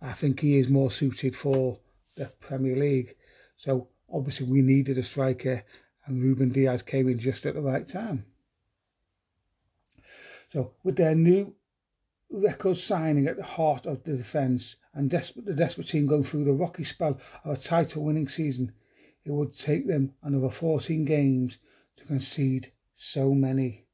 I 0.00 0.12
think 0.12 0.40
he 0.40 0.58
is 0.58 0.68
more 0.68 0.90
suited 0.90 1.34
for 1.34 1.80
the 2.16 2.26
Premier 2.40 2.76
League. 2.76 3.16
So 3.56 3.88
obviously 4.12 4.46
we 4.46 4.62
needed 4.62 4.98
a 4.98 5.02
striker, 5.02 5.64
and 6.06 6.22
Ruben 6.22 6.50
Dias 6.50 6.82
came 6.82 7.08
in 7.08 7.18
just 7.18 7.46
at 7.46 7.54
the 7.54 7.60
right 7.60 7.86
time. 7.86 8.24
So 10.52 10.72
with 10.82 10.96
their 10.96 11.14
new 11.14 11.54
record 12.30 12.76
signing 12.76 13.26
at 13.26 13.36
the 13.36 13.42
heart 13.42 13.86
of 13.86 14.02
the 14.04 14.16
defence 14.16 14.76
and 14.94 15.08
desperate, 15.08 15.46
the 15.46 15.54
desperate 15.54 15.88
team 15.88 16.06
going 16.06 16.24
through 16.24 16.44
the 16.44 16.52
rocky 16.52 16.84
spell 16.84 17.18
of 17.44 17.58
a 17.58 17.60
title 17.60 18.04
winning 18.04 18.28
season, 18.28 18.72
it 19.24 19.30
would 19.30 19.56
take 19.56 19.86
them 19.86 20.12
another 20.22 20.48
14 20.48 21.04
games 21.04 21.58
to 21.96 22.04
concede 22.04 22.72
so 22.96 23.34
many. 23.34 23.86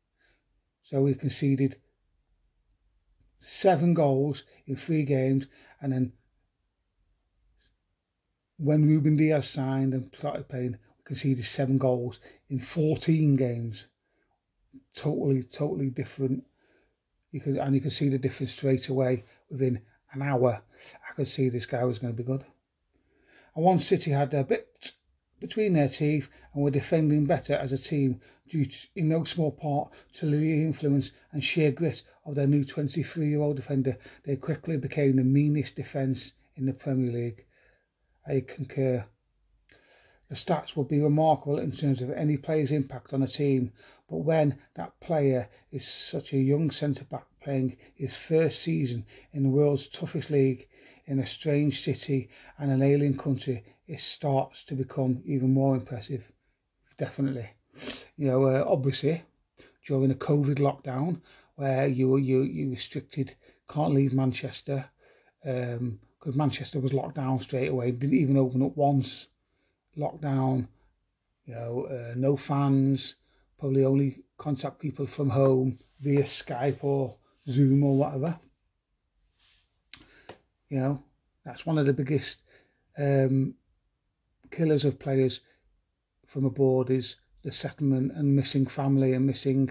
So 0.82 1.02
we 1.02 1.14
conceded 1.14 1.76
seven 3.38 3.94
goals 3.94 4.42
in 4.66 4.76
three 4.76 5.04
games 5.04 5.46
and 5.80 5.92
then 5.92 6.12
when 8.56 8.86
Ruben 8.86 9.16
Dias 9.16 9.48
signed 9.48 9.94
and 9.94 10.10
started 10.16 10.48
playing, 10.48 10.72
we 10.72 11.04
conceded 11.04 11.44
seven 11.44 11.76
goals 11.76 12.20
in 12.48 12.60
14 12.60 13.34
games. 13.36 13.86
Totally, 14.94 15.42
totally 15.42 15.90
different. 15.90 16.44
You 17.34 17.40
could 17.40 17.56
and 17.56 17.74
you 17.74 17.80
could 17.80 17.90
see 17.90 18.08
the 18.08 18.16
difference 18.16 18.52
straight 18.52 18.88
away 18.88 19.24
within 19.50 19.80
an 20.12 20.22
hour. 20.22 20.62
I 21.10 21.14
could 21.16 21.26
see 21.26 21.48
this 21.48 21.66
guy 21.66 21.82
was 21.82 21.98
going 21.98 22.14
to 22.14 22.16
be 22.16 22.22
good. 22.22 22.44
And 23.56 23.64
one 23.64 23.80
City 23.80 24.12
had 24.12 24.32
a 24.34 24.44
bit 24.44 24.92
between 25.40 25.72
their 25.72 25.88
teeth 25.88 26.28
and 26.52 26.62
were 26.62 26.70
defending 26.70 27.26
better 27.26 27.54
as 27.54 27.72
a 27.72 27.76
team 27.76 28.20
due 28.48 28.66
to, 28.66 28.78
in 28.94 29.08
no 29.08 29.24
small 29.24 29.50
part 29.50 29.90
to 30.12 30.26
the 30.26 30.62
influence 30.62 31.10
and 31.32 31.42
sheer 31.42 31.72
grit 31.72 32.02
of 32.24 32.36
their 32.36 32.46
new 32.46 32.64
23-year-old 32.64 33.56
defender. 33.56 33.98
They 34.24 34.36
quickly 34.36 34.76
became 34.76 35.16
the 35.16 35.24
meanest 35.24 35.74
defence 35.74 36.30
in 36.54 36.66
the 36.66 36.72
Premier 36.72 37.10
League. 37.10 37.46
I 38.24 38.44
concur. 38.46 39.06
The 40.34 40.40
stats 40.40 40.74
will 40.74 40.82
be 40.82 40.98
remarkable 40.98 41.60
in 41.60 41.70
terms 41.70 42.02
of 42.02 42.10
any 42.10 42.36
player's 42.36 42.72
impact 42.72 43.12
on 43.12 43.22
a 43.22 43.28
team, 43.28 43.70
but 44.10 44.16
when 44.16 44.58
that 44.74 44.98
player 44.98 45.48
is 45.70 45.86
such 45.86 46.32
a 46.32 46.38
young 46.38 46.72
centre 46.72 47.04
back 47.04 47.26
playing 47.40 47.76
his 47.94 48.16
first 48.16 48.60
season 48.60 49.06
in 49.32 49.44
the 49.44 49.48
world's 49.48 49.86
toughest 49.86 50.30
league 50.30 50.66
in 51.06 51.20
a 51.20 51.24
strange 51.24 51.82
city 51.82 52.30
and 52.58 52.72
an 52.72 52.82
alien 52.82 53.16
country, 53.16 53.62
it 53.86 54.00
starts 54.00 54.64
to 54.64 54.74
become 54.74 55.22
even 55.24 55.54
more 55.54 55.76
impressive. 55.76 56.32
Definitely, 56.98 57.50
you 58.16 58.26
know, 58.26 58.44
uh, 58.46 58.64
obviously 58.66 59.22
during 59.86 60.08
the 60.08 60.16
COVID 60.16 60.56
lockdown 60.56 61.20
where 61.54 61.86
you 61.86 62.08
were 62.08 62.18
you 62.18 62.42
you 62.42 62.70
restricted, 62.70 63.36
can't 63.68 63.94
leave 63.94 64.12
Manchester, 64.12 64.86
because 65.44 65.78
um, 65.78 66.00
Manchester 66.34 66.80
was 66.80 66.92
locked 66.92 67.14
down 67.14 67.38
straight 67.38 67.68
away, 67.68 67.92
didn't 67.92 68.18
even 68.18 68.36
open 68.36 68.64
up 68.64 68.76
once. 68.76 69.28
Lockdown, 69.96 70.68
you 71.46 71.54
know, 71.54 71.86
uh, 71.90 72.14
no 72.16 72.36
fans, 72.36 73.14
probably 73.58 73.84
only 73.84 74.22
contact 74.36 74.78
people 74.78 75.06
from 75.06 75.30
home 75.30 75.78
via 76.00 76.24
Skype 76.24 76.82
or 76.82 77.16
Zoom 77.48 77.82
or 77.84 77.96
whatever. 77.96 78.38
You 80.68 80.80
know, 80.80 81.02
that's 81.44 81.66
one 81.66 81.78
of 81.78 81.86
the 81.86 81.92
biggest 81.92 82.38
um, 82.98 83.54
killers 84.50 84.84
of 84.84 84.98
players 84.98 85.40
from 86.26 86.44
abroad 86.44 86.90
is 86.90 87.16
the 87.42 87.52
settlement 87.52 88.12
and 88.16 88.34
missing 88.34 88.66
family 88.66 89.12
and 89.12 89.26
missing 89.26 89.70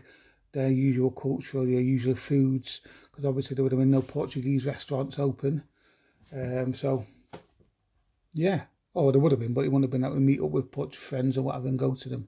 their 0.54 0.70
usual 0.70 1.10
culture 1.10 1.66
their 1.66 1.82
usual 1.82 2.16
foods 2.16 2.82
because 3.14 3.26
obviously 3.26 3.56
there 3.56 3.64
would 3.64 3.72
have 3.72 3.80
been 3.80 3.92
no 3.92 4.02
Portuguese 4.02 4.66
restaurants 4.66 5.20
open. 5.20 5.64
Um, 6.32 6.74
so, 6.74 7.06
yeah, 8.34 8.62
oh, 8.96 9.12
there 9.12 9.20
would 9.20 9.32
have 9.32 9.40
been, 9.40 9.54
but 9.54 9.62
he 9.62 9.70
wouldn't 9.70 9.86
have 9.86 9.92
been 9.92 10.06
able 10.06 10.16
to 10.16 10.22
meet 10.22 10.42
up 10.42 10.52
with 10.52 10.72
Portuguese 10.72 11.00
friends 11.00 11.38
or 11.38 11.44
whatever 11.44 11.68
and 11.68 11.80
go 11.80 11.96
to 11.96 12.10
them. 12.10 12.28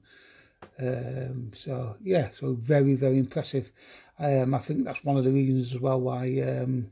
Um, 0.78 1.52
so, 1.54 1.96
yeah, 2.02 2.30
so 2.38 2.54
very, 2.54 2.94
very 2.94 3.18
impressive. 3.18 3.70
Um, 4.18 4.54
I 4.54 4.58
think 4.58 4.84
that's 4.84 5.04
one 5.04 5.16
of 5.16 5.24
the 5.24 5.30
reasons 5.30 5.74
as 5.74 5.80
well 5.80 6.00
why 6.00 6.26
um, 6.40 6.90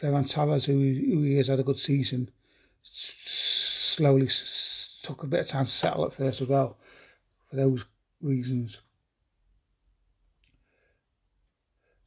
Ferran 0.00 0.30
Torres, 0.30 0.66
who, 0.66 0.72
who 0.74 1.22
he 1.22 1.36
has 1.36 1.48
had 1.48 1.60
a 1.60 1.64
good 1.64 1.78
season, 1.78 2.30
slowly 2.82 4.28
took 5.02 5.22
a 5.22 5.26
bit 5.26 5.40
of 5.40 5.48
time 5.48 5.66
to 5.66 5.72
settle 5.72 6.04
at 6.04 6.14
first 6.14 6.40
as 6.40 6.48
well, 6.48 6.76
for 7.48 7.56
those 7.56 7.84
reasons. 8.20 8.78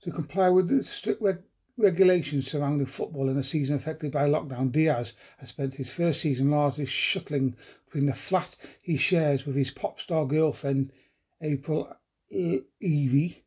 To 0.04 0.12
comply 0.12 0.50
with 0.50 0.70
the 0.70 0.84
strict 0.84 1.22
reg- 1.22 1.44
regulations 1.78 2.50
surrounding 2.50 2.88
football 2.88 3.30
in 3.30 3.38
a 3.38 3.44
season 3.44 3.76
affected 3.76 4.12
by 4.12 4.28
lockdown, 4.28 4.72
Dias 4.72 5.14
has 5.38 5.50
spent 5.50 5.76
his 5.76 5.90
first 5.90 6.22
season 6.22 6.50
largely 6.50 6.86
shuttling 6.86 7.56
between 7.86 8.08
the 8.08 8.14
flat 8.14 8.56
he 8.82 8.98
shares 8.98 9.46
with 9.46 9.56
his 9.56 9.72
pop 9.72 10.00
star 10.00 10.26
girlfriend, 10.26 10.92
April 11.42 11.96
Evie, 12.30 13.44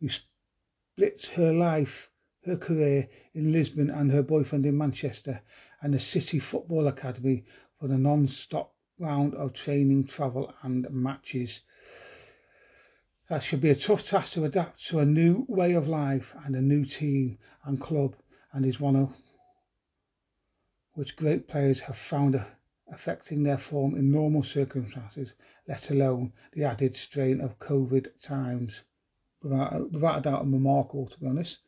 who 0.00 0.08
splits 0.08 1.26
her 1.28 1.52
life, 1.52 2.10
her 2.44 2.56
career 2.56 3.08
in 3.34 3.52
Lisbon 3.52 3.90
and 3.90 4.10
her 4.12 4.22
boyfriend 4.22 4.64
in 4.64 4.78
Manchester, 4.78 5.40
and 5.82 5.92
the 5.92 5.98
City 5.98 6.38
Football 6.38 6.86
Academy 6.86 7.44
for 7.78 7.88
the 7.88 7.98
non-stop 7.98 8.74
round 8.98 9.34
of 9.34 9.52
training, 9.52 10.06
travel 10.06 10.54
and 10.62 10.88
matches. 10.90 11.60
That 13.28 13.42
should 13.42 13.60
be 13.60 13.70
a 13.70 13.74
tough 13.74 14.06
task 14.06 14.34
to 14.34 14.44
adapt 14.44 14.86
to 14.86 15.00
a 15.00 15.04
new 15.04 15.44
way 15.48 15.72
of 15.72 15.88
life 15.88 16.34
and 16.44 16.54
a 16.54 16.60
new 16.60 16.84
team 16.84 17.38
and 17.64 17.80
club 17.80 18.14
and 18.52 18.64
is 18.64 18.78
one 18.78 18.94
of 18.94 19.16
which 20.92 21.16
great 21.16 21.48
players 21.48 21.80
have 21.80 21.98
found 21.98 22.40
affecting 22.90 23.42
their 23.42 23.58
form 23.58 23.96
in 23.96 24.12
normal 24.12 24.44
circumstances, 24.44 25.32
let 25.66 25.90
alone 25.90 26.32
the 26.52 26.62
added 26.62 26.96
strain 26.96 27.40
of 27.40 27.58
COVID 27.58 28.06
times. 28.22 28.82
Without, 29.42 29.90
without 29.90 30.18
a 30.18 30.22
doubt, 30.22 30.42
a 30.42 30.48
remarkable 30.48 31.06
to 31.08 31.18
be 31.18 31.26
honest. 31.26 31.58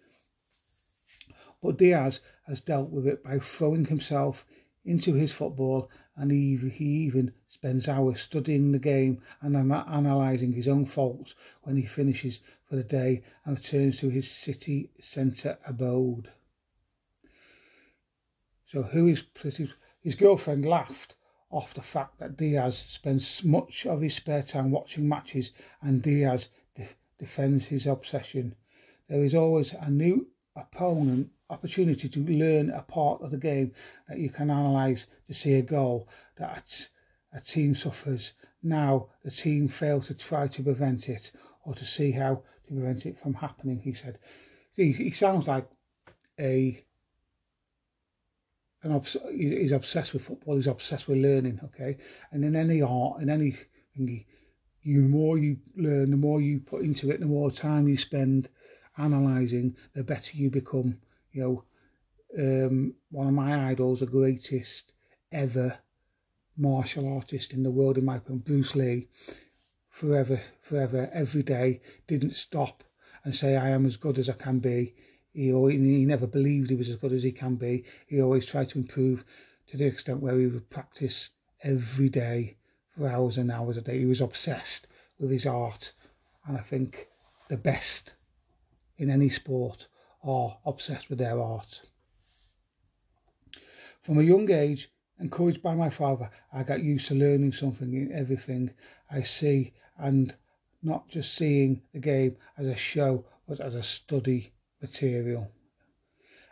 But 1.61 1.77
Dias 1.77 2.21
has 2.47 2.61
dealt 2.61 2.91
with 2.91 3.07
it 3.07 3.25
by 3.25 3.41
throwing 3.41 3.85
himself 3.85 4.47
into 4.85 5.13
his 5.13 5.33
football 5.33 5.91
and 6.19 6.33
he, 6.33 6.57
he 6.57 6.85
even 6.85 7.33
spends 7.49 7.87
hours 7.87 8.21
studying 8.21 8.73
the 8.73 8.79
game 8.79 9.23
and 9.41 9.55
analysing 9.57 10.53
his 10.53 10.67
own 10.67 10.85
faults 10.85 11.37
when 11.63 11.77
he 11.77 11.87
finishes 11.87 12.41
for 12.65 12.75
the 12.75 12.83
day 12.83 13.23
and 13.45 13.57
returns 13.57 13.99
to 13.99 14.09
his 14.09 14.29
city 14.29 14.91
centre 15.01 15.57
abode. 15.65 16.29
So 18.67 18.83
who 18.83 19.07
is 19.07 19.25
his 20.01 20.17
girlfriend 20.17 20.65
laughed 20.65 21.15
off 21.51 21.73
the 21.73 21.83
fact 21.83 22.19
that 22.19 22.37
Dias 22.37 22.85
spends 22.89 23.45
much 23.45 23.87
of 23.87 24.01
his 24.01 24.17
spare 24.17 24.43
time 24.43 24.71
watching 24.71 25.09
matches 25.09 25.53
and 25.81 26.03
Dias 26.03 26.49
de- 26.75 26.89
defends 27.19 27.67
his 27.67 27.87
obsession. 27.87 28.57
There 29.09 29.25
is 29.25 29.35
always 29.35 29.73
a 29.73 29.89
new 29.89 30.29
opponent 30.57 31.31
opportunity 31.51 32.09
to 32.09 32.21
learn 32.21 32.71
a 32.71 32.83
part 32.83 33.23
of 33.23 33.31
the 33.31 33.39
game 33.39 33.73
that 34.09 34.19
you 34.19 34.31
can 34.31 34.51
analyse 34.51 35.07
to 35.27 35.35
see 35.35 35.55
a 35.55 35.63
goal 35.63 36.09
that 36.37 36.89
a 37.33 37.41
team 37.41 37.75
suffers. 37.75 38.33
Now 38.63 39.09
the 39.25 39.31
team 39.31 39.69
fail 39.69 40.01
to 40.03 40.15
try 40.15 40.49
to 40.49 40.63
prevent 40.63 41.09
it 41.09 41.33
or 41.65 41.75
to 41.75 41.85
see 41.85 42.11
how 42.11 42.43
to 42.67 42.73
prevent 42.75 43.07
it 43.07 43.19
from 43.19 43.35
happening, 43.35 43.81
he 43.81 43.95
said. 43.95 44.19
He, 44.73 44.93
he 44.93 45.11
sounds 45.11 45.47
like 45.47 45.69
a 46.39 46.85
an 48.83 48.93
obs- 48.93 49.17
he's 49.33 49.73
obsessed 49.73 50.13
with 50.13 50.25
football, 50.25 50.57
he's 50.57 50.69
obsessed 50.69 51.09
with 51.09 51.19
learning, 51.19 51.61
okay? 51.65 51.99
And 52.31 52.45
in 52.45 52.55
any 52.55 52.81
art, 52.81 53.21
in 53.21 53.29
any 53.29 53.57
you 53.97 55.03
the 55.03 55.09
more 55.09 55.37
you 55.37 55.59
learn, 55.77 56.11
the 56.11 56.17
more 56.17 56.41
you 56.41 56.61
put 56.61 56.83
into 56.83 57.11
it, 57.11 57.21
the 57.21 57.27
more 57.27 57.51
time 57.51 57.89
you 57.89 57.97
spend 57.97 58.49
analysing, 58.97 59.77
the 59.95 60.05
better 60.05 60.37
you 60.37 60.51
become 60.51 60.99
you 61.33 61.43
know, 61.43 61.65
um, 62.39 62.95
one 63.11 63.27
of 63.27 63.35
my 63.35 63.71
idols, 63.71 64.01
the 64.01 64.07
greatest 64.07 64.93
ever 65.33 65.79
martial 66.57 67.13
artist 67.13 67.53
in 67.53 67.63
the 67.63 67.71
world, 67.71 67.97
in 67.97 68.05
my 68.05 68.17
opinion, 68.17 68.43
Bruce 68.45 68.75
Lee, 68.75 69.09
forever, 69.91 70.41
forever, 70.61 71.09
every 71.13 71.43
day, 71.43 71.81
didn't 72.07 72.35
stop 72.35 72.83
and 73.25 73.35
say, 73.35 73.57
I 73.57 73.71
am 73.71 73.87
as 73.87 73.97
good 73.97 74.19
as 74.19 74.29
I 74.29 74.33
can 74.33 74.59
be. 74.59 74.95
He, 75.33 75.53
always, 75.53 75.79
he 75.79 76.05
never 76.05 76.27
believed 76.27 76.71
he 76.71 76.77
was 76.77 76.89
as 76.89 76.97
good 76.97 77.13
as 77.13 77.23
he 77.23 77.33
can 77.33 77.55
be. 77.55 77.85
He 78.07 78.21
always 78.21 78.47
tried 78.47 78.71
to 78.71 78.79
improve 78.79 79.25
to 79.69 79.77
the 79.77 79.87
extent 79.87 80.21
where 80.21 80.39
he 80.39 80.47
would 80.47 80.71
practice 80.71 81.31
every 81.63 82.09
day 82.09 82.57
for 82.97 83.09
hours 83.09 83.39
and 83.39 83.51
hours 83.51 83.77
a 83.77 83.81
day. 83.81 83.99
He 83.99 84.07
was 84.07 84.21
obsessed 84.21 84.87
with 85.19 85.31
his 85.31 85.47
art. 85.47 85.93
And 86.47 86.57
I 86.57 86.61
think 86.61 87.09
the 87.49 87.57
best 87.57 88.15
in 88.97 89.11
any 89.11 89.29
sport 89.29 89.87
are 90.23 90.59
obsessed 90.65 91.09
with 91.09 91.19
their 91.19 91.41
art. 91.41 91.83
From 94.03 94.19
a 94.19 94.23
young 94.23 94.51
age, 94.51 94.91
encouraged 95.19 95.63
by 95.63 95.75
my 95.75 95.91
father, 95.91 96.31
I 96.53 96.63
got 96.63 96.83
used 96.83 97.09
to 97.09 97.15
learning 97.15 97.53
something 97.53 97.93
in 97.93 98.13
everything 98.13 98.71
I 99.11 99.23
see 99.23 99.75
and 99.99 100.35
not 100.83 101.09
just 101.09 101.35
seeing 101.35 101.83
the 101.93 101.99
game 101.99 102.37
as 102.57 102.67
a 102.67 102.77
show 102.77 103.25
but 103.47 103.61
as 103.61 103.75
a 103.75 103.83
study 103.83 104.53
material. 104.81 105.51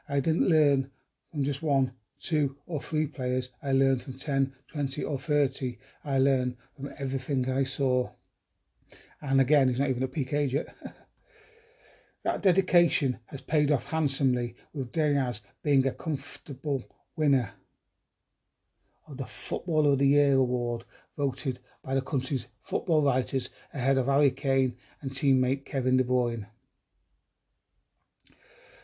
I 0.09 0.21
didn't 0.21 0.49
learn 0.49 0.91
from 1.31 1.45
just 1.45 1.63
one, 1.63 1.93
two, 2.21 2.57
or 2.67 2.81
three 2.81 3.07
players. 3.07 3.51
I 3.63 3.73
learned 3.73 4.03
from 4.03 4.15
10, 4.15 4.55
20, 4.69 5.05
or 5.05 5.19
30. 5.19 5.79
I 6.05 6.19
learned 6.19 6.57
from 6.75 6.93
everything 6.99 7.51
I 7.51 7.65
saw. 7.65 8.11
And 9.21 9.41
again, 9.41 9.69
he's 9.69 9.79
not 9.79 9.91
even 9.91 10.03
a 10.03 10.09
peak 10.09 10.33
age 10.33 10.55
yet. 10.55 10.75
That 12.27 12.43
dedication 12.43 13.21
has 13.27 13.41
paid 13.41 13.71
off 13.71 13.91
handsomely, 13.91 14.57
with 14.73 14.91
Dias 14.91 15.43
being 15.63 15.87
a 15.87 15.93
comfortable 15.93 16.83
winner 17.15 17.53
of 19.07 19.19
the 19.19 19.27
Footballer 19.27 19.93
of 19.93 20.01
the 20.01 20.09
Year 20.09 20.35
award 20.35 20.83
voted 21.17 21.61
by 21.85 21.95
the 21.95 22.03
country's 22.03 22.49
football 22.61 23.01
writers 23.01 23.49
ahead 23.73 23.97
of 23.97 24.07
Harry 24.07 24.33
Kane 24.33 24.77
and 25.01 25.13
teammate 25.13 25.65
Kevin 25.65 25.99
De 25.99 26.03
Bruyne. 26.03 26.49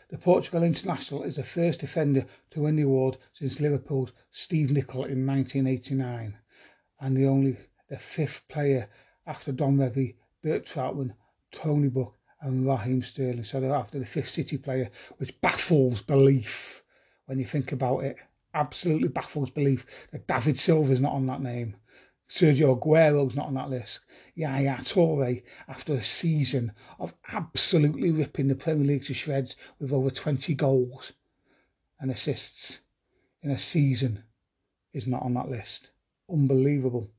The 0.07 0.19
Portugal 0.19 0.63
international 0.63 1.23
is 1.23 1.35
the 1.35 1.43
first 1.43 1.81
defender 1.81 2.25
to 2.51 2.61
win 2.61 2.77
the 2.77 2.83
award 2.83 3.17
since 3.33 3.59
Liverpool's 3.59 4.13
Steve 4.31 4.71
Nicol 4.71 5.03
in 5.03 5.27
1989, 5.27 6.37
and 7.01 7.17
the 7.17 7.25
only 7.25 7.57
the 7.89 7.97
fifth 7.97 8.47
player 8.47 8.87
after 9.27 9.51
Don 9.51 9.75
Revie, 9.75 10.15
Bert 10.41 10.65
Trautmann, 10.65 11.15
Tony 11.51 11.89
Book, 11.89 12.15
and 12.43 12.67
Raheem 12.67 13.01
Sterling. 13.01 13.45
So 13.45 13.59
they're 13.59 13.73
after 13.73 13.97
the 13.97 14.05
fifth 14.05 14.29
City 14.29 14.57
player, 14.57 14.91
which 15.17 15.39
baffles 15.41 16.01
belief 16.01 16.83
when 17.25 17.39
you 17.39 17.45
think 17.45 17.71
about 17.71 17.99
it. 17.99 18.17
Absolutely 18.53 19.07
baffles 19.07 19.49
belief 19.49 19.85
that 20.11 20.27
David 20.27 20.59
Silva's 20.59 21.01
not 21.01 21.13
on 21.13 21.25
that 21.27 21.41
name. 21.41 21.77
Sergio 22.29 22.79
Aguero's 22.79 23.35
not 23.35 23.47
on 23.47 23.55
that 23.55 23.69
list. 23.69 23.99
Yaya 24.35 24.77
Toure, 24.81 25.43
after 25.67 25.93
a 25.93 26.03
season 26.03 26.71
of 26.99 27.13
absolutely 27.31 28.11
ripping 28.11 28.47
the 28.47 28.55
Premier 28.55 28.87
League 28.87 29.05
to 29.05 29.13
shreds 29.13 29.55
with 29.79 29.91
over 29.91 30.09
20 30.09 30.53
goals 30.55 31.13
and 31.99 32.11
assists 32.11 32.79
in 33.41 33.51
a 33.51 33.59
season, 33.59 34.23
is 34.93 35.07
not 35.07 35.23
on 35.23 35.33
that 35.33 35.49
list. 35.49 35.89
Unbelievable. 36.31 37.09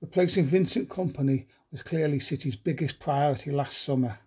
Replacing 0.00 0.44
Vincent 0.44 0.88
Kompany 0.88 1.46
was 1.72 1.82
clearly 1.82 2.20
City's 2.20 2.56
biggest 2.56 2.98
priority 2.98 3.50
last 3.50 3.82
summer. 3.82 4.18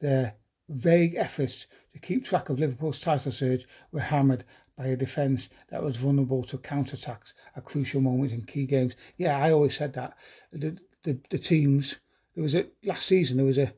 Their 0.00 0.34
vague 0.68 1.14
efforts 1.16 1.66
to 1.92 1.98
keep 1.98 2.24
track 2.24 2.48
of 2.48 2.58
Liverpool's 2.58 3.00
title 3.00 3.32
surge 3.32 3.66
were 3.90 4.00
hammered 4.00 4.44
by 4.76 4.86
a 4.86 4.96
defence 4.96 5.48
that 5.70 5.82
was 5.82 5.96
vulnerable 5.96 6.44
to 6.44 6.58
counterattacks 6.58 7.32
at 7.56 7.64
crucial 7.64 8.00
moments 8.00 8.32
in 8.32 8.42
key 8.42 8.64
games. 8.64 8.94
Yeah, 9.16 9.36
I 9.36 9.50
always 9.50 9.76
said 9.76 9.94
that. 9.94 10.16
The 10.52 10.78
the, 11.04 11.18
the 11.30 11.38
teams 11.38 11.96
there 12.34 12.42
was 12.42 12.54
a 12.54 12.66
last 12.84 13.06
season 13.06 13.36
there 13.36 13.46
was 13.46 13.58
a 13.58 13.72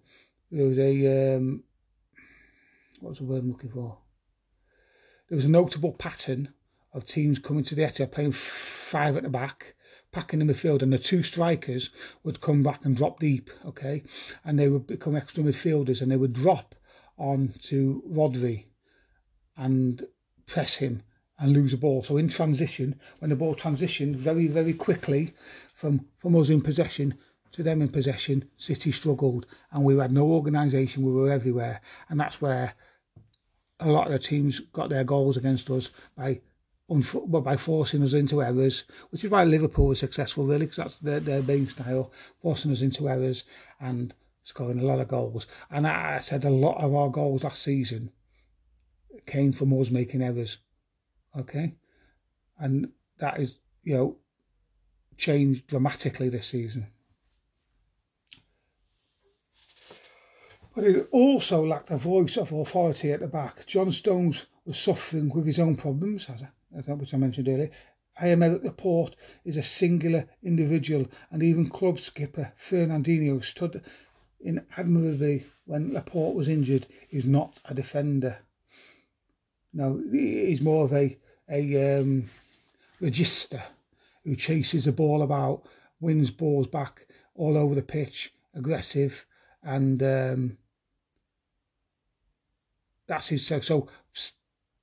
there 0.50 0.66
was 0.66 0.78
a 0.78 1.36
um, 1.36 1.62
what 3.00 3.10
was 3.10 3.18
the 3.18 3.24
word 3.24 3.42
I'm 3.42 3.52
looking 3.52 3.70
for? 3.70 3.98
There 5.28 5.36
was 5.36 5.44
a 5.44 5.50
notable 5.50 5.92
pattern 5.92 6.52
of 6.92 7.06
teams 7.06 7.38
coming 7.38 7.64
to 7.64 7.74
the 7.74 7.82
Etihad 7.82 8.10
playing 8.10 8.32
five 8.32 9.16
at 9.16 9.22
the 9.22 9.28
back, 9.28 9.74
packing 10.12 10.40
the 10.40 10.52
midfield, 10.52 10.82
and 10.82 10.92
the 10.92 10.98
two 10.98 11.22
strikers 11.22 11.90
would 12.24 12.40
come 12.40 12.62
back 12.62 12.84
and 12.84 12.96
drop 12.96 13.20
deep, 13.20 13.50
okay, 13.64 14.02
and 14.44 14.58
they 14.58 14.68
would 14.68 14.86
become 14.86 15.16
extra 15.16 15.42
midfielders, 15.42 16.00
and 16.00 16.10
they 16.10 16.16
would 16.16 16.32
drop 16.32 16.74
on 17.16 17.54
to 17.62 18.02
Rodri, 18.08 18.64
and 19.56 20.06
press 20.46 20.76
him 20.76 21.02
and 21.38 21.52
lose 21.52 21.72
a 21.72 21.76
ball. 21.76 22.02
So 22.02 22.16
in 22.16 22.28
transition, 22.28 22.98
when 23.18 23.30
the 23.30 23.36
ball 23.36 23.54
transitioned 23.54 24.16
very, 24.16 24.46
very 24.46 24.74
quickly 24.74 25.34
from, 25.74 26.06
from 26.18 26.36
us 26.36 26.50
in 26.50 26.60
possession 26.60 27.16
to 27.52 27.62
them 27.62 27.82
in 27.82 27.88
possession, 27.88 28.48
City 28.56 28.92
struggled 28.92 29.46
and 29.72 29.84
we 29.84 29.96
had 29.96 30.12
no 30.12 30.26
organisation, 30.26 31.04
we 31.04 31.12
were 31.12 31.30
everywhere. 31.30 31.80
And 32.08 32.20
that's 32.20 32.40
where 32.40 32.74
a 33.80 33.88
lot 33.88 34.06
of 34.06 34.12
the 34.12 34.18
teams 34.18 34.60
got 34.72 34.90
their 34.90 35.04
goals 35.04 35.36
against 35.36 35.70
us 35.70 35.90
by 36.16 36.40
by 36.90 37.56
forcing 37.56 38.02
us 38.02 38.14
into 38.14 38.42
errors, 38.42 38.82
which 39.10 39.22
is 39.22 39.30
why 39.30 39.44
Liverpool 39.44 39.86
was 39.86 40.00
successful 40.00 40.44
really, 40.44 40.66
because 40.66 40.76
that's 40.76 40.96
their, 40.96 41.20
their 41.20 41.42
main 41.42 41.68
style, 41.68 42.10
forcing 42.42 42.72
us 42.72 42.82
into 42.82 43.08
errors 43.08 43.44
and 43.80 44.12
scoring 44.42 44.80
a 44.80 44.84
lot 44.84 44.98
of 44.98 45.06
goals. 45.06 45.46
And 45.70 45.86
I 45.86 46.18
said 46.18 46.44
a 46.44 46.50
lot 46.50 46.82
of 46.82 46.92
our 46.94 47.08
goals 47.08 47.44
last 47.44 47.62
season 47.62 48.10
came 49.26 49.52
from 49.52 49.72
us 49.80 49.90
making 49.90 50.22
errors. 50.22 50.58
Okay? 51.38 51.76
And 52.58 52.88
that 53.18 53.38
is, 53.38 53.58
you 53.84 53.94
know, 53.94 54.16
changed 55.16 55.68
dramatically 55.68 56.28
this 56.28 56.48
season. 56.48 56.88
But 60.74 60.84
it 60.84 61.08
also 61.12 61.64
lacked 61.64 61.90
a 61.90 61.96
voice 61.96 62.36
of 62.36 62.52
authority 62.52 63.12
at 63.12 63.20
the 63.20 63.28
back. 63.28 63.66
John 63.66 63.92
Stones 63.92 64.46
was 64.64 64.78
suffering 64.78 65.28
with 65.28 65.46
his 65.46 65.58
own 65.58 65.76
problems, 65.76 66.26
which 66.70 67.14
I 67.14 67.16
mentioned 67.16 67.48
earlier. 67.48 67.70
Aymeric 68.20 68.64
Laporte 68.64 69.16
is 69.44 69.56
a 69.56 69.62
singular 69.62 70.26
individual, 70.42 71.06
and 71.30 71.42
even 71.42 71.70
club 71.70 72.00
skipper 72.00 72.52
Fernandinho 72.68 73.42
stood 73.44 73.82
in 74.40 74.64
admirably 74.76 75.46
when 75.64 75.92
Laporte 75.92 76.34
was 76.34 76.48
injured. 76.48 76.86
He's 77.08 77.24
not 77.24 77.60
a 77.64 77.74
defender. 77.74 78.38
No, 79.72 80.02
he's 80.12 80.60
more 80.60 80.84
of 80.84 80.92
a 80.92 81.16
a 81.48 82.00
um, 82.00 82.30
regista 83.00 83.62
who 84.24 84.36
chases 84.36 84.84
the 84.84 84.92
ball 84.92 85.22
about, 85.22 85.62
wins 86.00 86.30
balls 86.30 86.66
back 86.66 87.06
all 87.34 87.56
over 87.56 87.74
the 87.74 87.82
pitch, 87.82 88.32
aggressive, 88.54 89.26
and 89.62 90.02
um, 90.02 90.58
that's 93.06 93.28
his 93.28 93.46
so, 93.46 93.60
so 93.60 93.88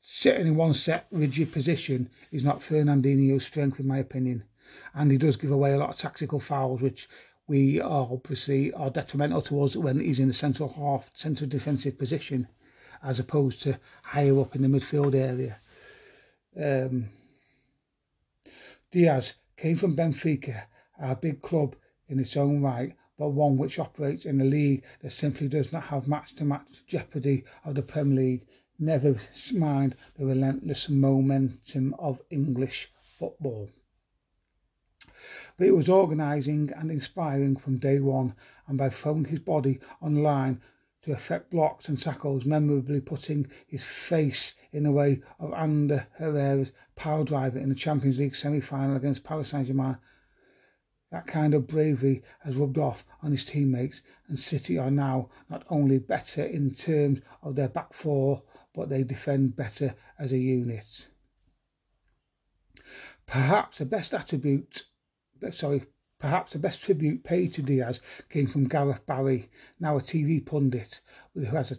sitting 0.09 0.47
in 0.47 0.55
one 0.55 0.73
set 0.73 1.05
rigid 1.11 1.51
position 1.51 2.09
is 2.31 2.41
not 2.41 2.61
Fernandinho's 2.61 3.45
strength 3.45 3.77
in 3.77 3.85
my 3.85 3.97
opinion 3.97 4.41
and 4.93 5.11
he 5.11 5.17
does 5.17 5.35
give 5.35 5.51
away 5.51 5.73
a 5.73 5.77
lot 5.77 5.89
of 5.89 5.97
tactical 5.97 6.39
fouls 6.39 6.81
which 6.81 7.09
we 7.45 7.81
are 7.81 8.07
obviously 8.09 8.71
are 8.71 8.89
detrimental 8.89 9.41
to 9.41 9.61
us 9.61 9.75
when 9.75 9.99
he's 9.99 10.19
in 10.19 10.29
the 10.29 10.33
central 10.33 10.69
half 10.69 11.11
central 11.13 11.49
defensive 11.49 11.97
position 11.97 12.47
as 13.03 13.19
opposed 13.19 13.61
to 13.61 13.77
higher 14.01 14.39
up 14.39 14.55
in 14.55 14.61
the 14.61 14.67
midfield 14.67 15.13
area. 15.13 15.59
Um, 16.57 17.09
Dias 18.91 19.33
came 19.57 19.75
from 19.75 19.95
Benfica, 19.95 20.63
a 20.99 21.15
big 21.15 21.41
club 21.41 21.75
in 22.07 22.17
its 22.17 22.37
own 22.37 22.61
right, 22.61 22.95
but 23.19 23.29
one 23.29 23.57
which 23.57 23.77
operates 23.77 24.25
in 24.25 24.39
a 24.39 24.45
league 24.45 24.83
that 25.01 25.11
simply 25.11 25.49
does 25.49 25.73
not 25.73 25.83
have 25.83 26.07
match 26.07 26.33
to 26.35 26.45
match 26.45 26.67
jeopardy 26.87 27.43
of 27.65 27.75
the 27.75 27.81
Premier 27.81 28.15
League, 28.15 28.47
never 28.79 29.19
mind 29.53 29.95
the 30.17 30.25
relentless 30.25 30.89
momentum 30.89 31.95
of 31.99 32.21
English 32.29 32.89
football. 33.17 33.69
But 35.57 35.67
it 35.67 35.75
was 35.75 35.89
organising 35.89 36.71
and 36.75 36.91
inspiring 36.91 37.55
from 37.55 37.77
day 37.77 37.99
one, 37.99 38.35
and 38.67 38.77
by 38.77 38.89
throwing 38.89 39.25
his 39.25 39.39
body 39.39 39.79
on 40.01 40.21
line 40.21 40.61
to 41.03 41.11
effect 41.11 41.49
blocks 41.49 41.87
and 41.87 41.99
tackles, 41.99 42.45
memorably 42.45 42.99
putting 42.99 43.47
his 43.65 43.83
face 43.83 44.53
in 44.71 44.83
the 44.83 44.91
way 44.91 45.21
of 45.39 45.53
Ander 45.53 46.05
Herrera's 46.19 46.71
power 46.95 47.23
driver 47.23 47.57
in 47.57 47.69
the 47.69 47.75
Champions 47.75 48.19
League 48.19 48.35
semi-final 48.35 48.95
against 48.95 49.23
Paris 49.23 49.49
Saint-Germain. 49.49 49.97
That 51.11 51.25
kind 51.25 51.53
of 51.53 51.67
bravery 51.67 52.21
has 52.43 52.57
rubbed 52.57 52.77
off 52.77 53.05
on 53.23 53.31
his 53.31 53.45
teammates, 53.45 54.01
and 54.27 54.37
City 54.37 54.77
are 54.77 54.91
now 54.91 55.29
not 55.49 55.65
only 55.69 55.97
better 55.97 56.43
in 56.43 56.75
terms 56.75 57.21
of 57.41 57.55
their 57.55 57.69
back 57.69 57.93
four, 57.93 58.43
but 58.77 58.89
they 58.89 59.03
defend 59.03 59.55
better 59.55 59.95
as 60.19 60.31
a 60.31 60.37
unit. 60.37 61.07
Perhaps 63.25 63.79
the 63.79 63.85
best 63.85 64.13
attribute, 64.13 64.83
sorry, 65.51 65.83
Perhaps 66.19 66.53
the 66.53 66.59
best 66.59 66.81
tribute 66.81 67.23
paid 67.23 67.53
to 67.53 67.61
Dias 67.61 67.99
came 68.29 68.47
from 68.47 68.67
Gareth 68.67 69.05
Barry, 69.05 69.49
now 69.79 69.97
a 69.97 70.01
TV 70.01 70.43
pundit, 70.43 70.99
who 71.35 71.41
has 71.41 71.71
a, 71.71 71.77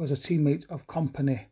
was 0.00 0.12
a 0.12 0.16
teammate 0.16 0.64
of 0.70 0.86
Kompany, 0.86 1.46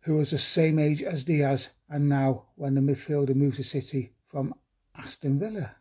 who 0.00 0.14
was 0.14 0.32
the 0.32 0.38
same 0.38 0.80
age 0.80 1.02
as 1.02 1.22
Dias, 1.22 1.68
and 1.88 2.08
now 2.08 2.46
when 2.56 2.74
the 2.74 2.80
midfielder 2.80 3.34
moved 3.34 3.58
to 3.58 3.64
City 3.64 4.12
from 4.26 4.54
Aston 4.96 5.38
Villa. 5.38 5.76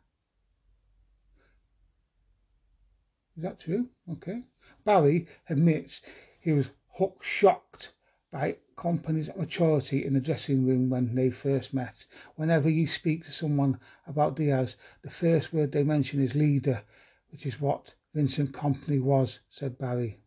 Is 3.35 3.43
that 3.43 3.59
true? 3.59 3.89
Okay. 4.11 4.43
Barry 4.83 5.27
admits 5.49 6.01
he 6.39 6.51
was 6.51 6.67
hook 6.95 7.23
shocked 7.23 7.91
by 8.31 8.55
Kompany's 8.77 9.29
maturity 9.35 10.05
in 10.05 10.13
the 10.13 10.19
dressing 10.19 10.65
room 10.65 10.89
when 10.89 11.15
they 11.15 11.29
first 11.29 11.73
met. 11.73 12.05
Whenever 12.35 12.69
you 12.69 12.87
speak 12.87 13.25
to 13.25 13.31
someone 13.31 13.79
about 14.07 14.35
Dias, 14.35 14.75
the 15.01 15.09
first 15.09 15.53
word 15.53 15.71
they 15.71 15.83
mention 15.83 16.21
is 16.21 16.35
leader, 16.35 16.81
which 17.31 17.45
is 17.45 17.59
what 17.59 17.93
Vincent 18.13 18.51
Kompany 18.51 19.01
was, 19.01 19.39
said 19.49 19.77
Barry. 19.77 20.19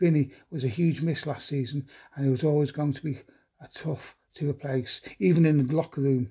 Vinny 0.00 0.30
was 0.50 0.64
a 0.64 0.68
huge 0.68 1.00
miss 1.00 1.26
last 1.26 1.48
season 1.48 1.86
and 2.14 2.24
he 2.24 2.30
was 2.30 2.42
always 2.42 2.72
going 2.72 2.92
to 2.92 3.02
be 3.02 3.20
a 3.60 3.68
tough 3.72 4.16
to 4.34 4.50
replace. 4.50 5.00
Even 5.18 5.46
in 5.46 5.64
the 5.64 5.74
locker 5.74 6.00
room, 6.00 6.30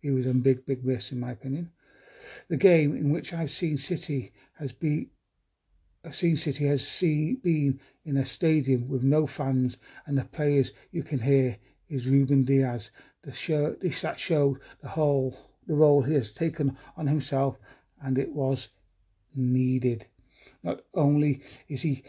he 0.00 0.10
was 0.10 0.26
a 0.26 0.32
big, 0.32 0.64
big 0.66 0.84
miss 0.84 1.10
in 1.10 1.18
my 1.18 1.32
opinion. 1.32 1.72
The 2.48 2.56
game 2.56 2.96
in 2.96 3.10
which 3.10 3.32
I've 3.32 3.50
seen 3.50 3.76
City 3.76 4.32
has 4.58 4.72
been 4.72 5.10
Seen 6.14 6.36
City 6.36 6.66
has 6.66 6.86
seen, 6.86 7.36
been 7.36 7.80
in 8.04 8.16
a 8.16 8.24
stadium 8.24 8.88
with 8.88 9.02
no 9.02 9.26
fans, 9.26 9.78
and 10.06 10.16
the 10.16 10.24
players 10.24 10.72
you 10.90 11.02
can 11.02 11.20
hear 11.20 11.56
is 11.88 12.08
Ruben 12.08 12.44
Dias. 12.44 12.90
The 13.22 13.32
show, 13.32 13.76
this 13.80 14.00
that 14.02 14.18
showed 14.18 14.60
the 14.80 14.88
whole 14.88 15.36
the 15.66 15.74
role 15.74 16.02
he 16.02 16.14
has 16.14 16.30
taken 16.30 16.76
on 16.96 17.06
himself, 17.06 17.58
and 18.00 18.18
it 18.18 18.32
was 18.32 18.68
needed. 19.34 20.06
Not 20.62 20.80
only 20.94 21.42
is 21.68 21.82
he 21.82 22.04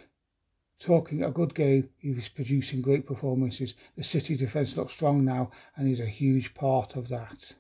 talking 0.80 1.24
a 1.24 1.32
good 1.32 1.54
game, 1.54 1.90
he 1.98 2.12
was 2.12 2.30
producing 2.30 2.82
great 2.82 3.06
performances. 3.06 3.74
The 3.98 4.04
City 4.04 4.36
defence 4.36 4.78
looks 4.78 4.94
strong 4.94 5.26
now, 5.26 5.52
and 5.76 5.88
he's 5.88 6.00
a 6.00 6.06
huge 6.06 6.54
part 6.54 6.96
of 6.96 7.10
that. 7.10 7.54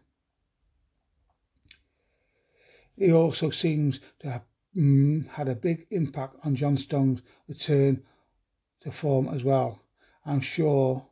He 2.95 3.11
also 3.11 3.49
seems 3.49 3.99
to 4.19 4.31
have 4.31 4.41
mm, 4.75 5.27
had 5.29 5.47
a 5.47 5.55
big 5.55 5.87
impact 5.91 6.35
on 6.43 6.55
John 6.55 6.77
Stones' 6.77 7.21
return 7.47 8.03
to 8.81 8.91
form 8.91 9.27
as 9.29 9.43
well. 9.43 9.81
I'm 10.25 10.41
sure 10.41 11.05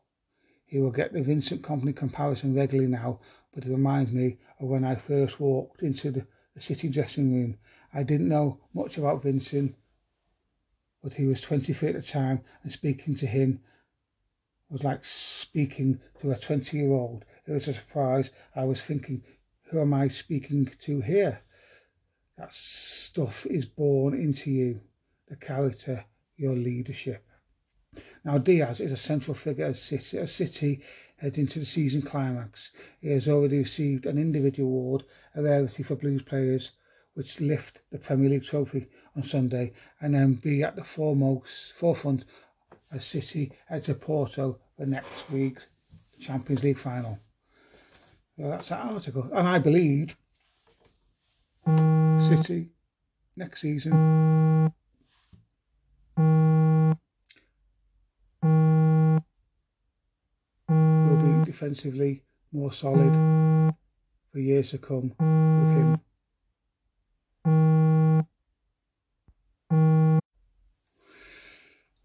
he 0.66 0.80
will 0.80 0.92
get 0.92 1.14
the 1.14 1.22
Vincent 1.22 1.62
Kompany 1.62 1.96
comparison 1.96 2.54
regularly 2.54 2.90
now, 2.90 3.20
but 3.54 3.66
it 3.66 3.72
reminds 3.72 4.12
me 4.12 4.38
of 4.60 4.68
when 4.68 4.84
I 4.84 4.96
first 4.96 5.40
walked 5.40 5.82
into 5.82 6.12
the, 6.12 6.28
the 6.56 6.62
City 6.62 6.90
dressing 6.90 7.34
room. 7.34 7.58
I 7.94 8.04
didn't 8.04 8.28
know 8.28 8.60
much 8.74 8.98
about 8.98 9.24
Vincent, 9.24 9.76
but 11.02 11.14
he 11.14 11.26
was 11.26 11.42
23 11.42 11.90
at 11.90 11.96
the 11.96 12.02
time, 12.02 12.42
and 12.64 12.72
speaking 12.72 13.16
to 13.16 13.28
him 13.28 13.62
was 14.70 14.84
like 14.84 15.06
speaking 15.06 16.00
to 16.22 16.32
a 16.32 16.38
20 16.38 16.78
year 16.78 16.92
old. 16.92 17.24
It 17.48 17.52
was 17.54 17.68
a 17.68 17.74
surprise. 17.74 18.30
I 18.56 18.66
was 18.66 18.82
thinking, 18.82 19.24
who 19.70 19.80
am 19.80 19.94
I 19.94 20.10
speaking 20.10 20.70
to 20.82 21.02
here? 21.02 21.42
That 22.38 22.54
stuff 22.54 23.46
is 23.48 23.66
born 23.66 24.14
into 24.14 24.52
you, 24.52 24.82
the 25.28 25.36
character, 25.36 26.06
your 26.36 26.56
leadership. 26.56 27.26
Now, 28.24 28.38
Dias 28.38 28.80
is 28.80 28.92
a 28.92 28.98
central 28.98 29.34
figure 29.34 29.66
as 29.66 29.82
City, 29.82 30.20
as 30.20 30.32
City 30.32 30.82
heads 31.18 31.40
into 31.40 31.58
the 31.60 31.66
season 31.66 32.04
climax. 32.04 32.70
He 33.02 33.10
has 33.10 33.28
already 33.28 33.58
received 33.58 34.06
an 34.06 34.20
individual 34.20 34.70
award, 34.70 35.04
a 35.36 35.42
rarity 35.42 35.82
for 35.82 35.96
Blues 35.96 36.22
players, 36.22 36.72
which 37.16 37.42
lift 37.42 37.82
the 37.92 37.98
Premier 37.98 38.30
League 38.30 38.44
trophy 38.44 38.86
on 39.16 39.24
Sunday 39.24 39.74
and 40.00 40.14
then 40.14 40.34
be 40.34 40.62
at 40.62 40.76
the 40.76 40.84
foremost 40.84 41.74
forefront 41.74 42.26
as 42.92 43.04
City 43.04 43.52
head 43.66 43.84
to 43.86 43.96
Porto 43.96 44.60
for 44.76 44.86
next 44.86 45.30
week's 45.32 45.66
Champions 46.22 46.62
League 46.62 46.78
final. 46.78 47.18
Well, 48.38 48.52
that's 48.52 48.70
that 48.70 48.86
article. 48.86 49.24
And 49.34 49.48
I 49.48 49.58
believe 49.58 50.16
City 51.68 52.70
next 53.36 53.60
season 53.60 54.72
will 60.70 61.18
be 61.18 61.46
defensively 61.46 62.24
more 62.54 62.72
solid 62.72 63.12
for 64.32 64.40
years 64.40 64.70
to 64.72 64.78
come 64.78 65.14
with 65.20 65.72
him. 65.76 66.00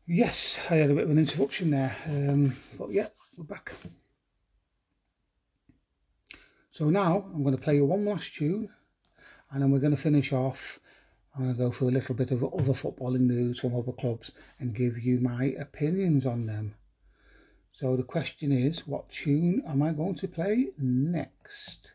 Yes, 0.07 0.59
I 0.69 0.75
had 0.75 0.91
a 0.91 0.95
bit 0.95 1.05
of 1.05 1.11
an 1.11 1.19
interruption 1.19 1.71
there, 1.71 1.97
um, 2.07 2.57
but 2.77 2.91
yeah, 2.91 3.07
we're 3.37 3.45
back. 3.45 3.73
So 6.73 6.91
now 6.91 7.27
I'm 7.33 7.45
going 7.45 7.57
to 7.57 7.63
play 7.63 7.77
you 7.77 7.85
one 7.85 8.05
last 8.05 8.35
tune 8.35 8.69
and 9.53 9.63
then 9.63 9.71
we're 9.71 9.79
going 9.79 9.95
to 9.95 10.01
finish 10.01 10.33
off. 10.33 10.81
I'm 11.35 11.45
going 11.45 11.55
to 11.55 11.63
go 11.65 11.71
for 11.71 11.85
a 11.85 11.91
little 11.91 12.15
bit 12.15 12.31
of 12.31 12.43
other 12.43 12.73
footballing 12.73 13.21
news 13.21 13.61
from 13.61 13.77
other 13.77 13.93
clubs 13.93 14.33
and 14.59 14.75
give 14.75 14.99
you 14.99 15.21
my 15.21 15.55
opinions 15.59 16.27
on 16.27 16.47
them. 16.47 16.75
So 17.73 17.97
the 17.97 18.03
question 18.03 18.53
is, 18.53 18.87
what 18.87 19.11
tune 19.11 19.63
am 19.67 19.83
I 19.83 19.93
going 19.93 20.15
to 20.17 20.29
play 20.29 20.69
next? 20.79 21.93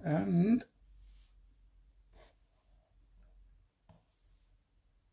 And 0.00 0.64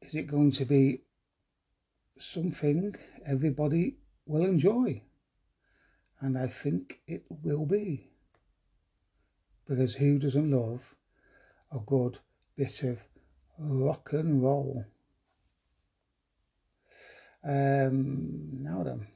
is 0.02 0.16
it 0.16 0.28
going 0.28 0.52
to 0.52 0.66
be 0.66 1.04
something 2.20 2.96
everybody 3.26 3.98
will 4.26 4.46
enjoy? 4.46 5.02
And 6.20 6.38
I 6.38 6.48
think 6.48 7.00
it 7.08 7.26
will 7.30 7.66
be. 7.66 8.11
Because 9.72 9.94
who 9.94 10.20
doesn't 10.20 10.52
love 10.52 10.96
a 11.72 11.80
good 11.80 12.18
bit 12.58 12.84
of 12.84 13.00
rock 13.58 14.10
and 14.12 14.44
roll? 14.44 14.84
Um, 17.42 18.50
now 18.52 18.84
then. 18.84 19.08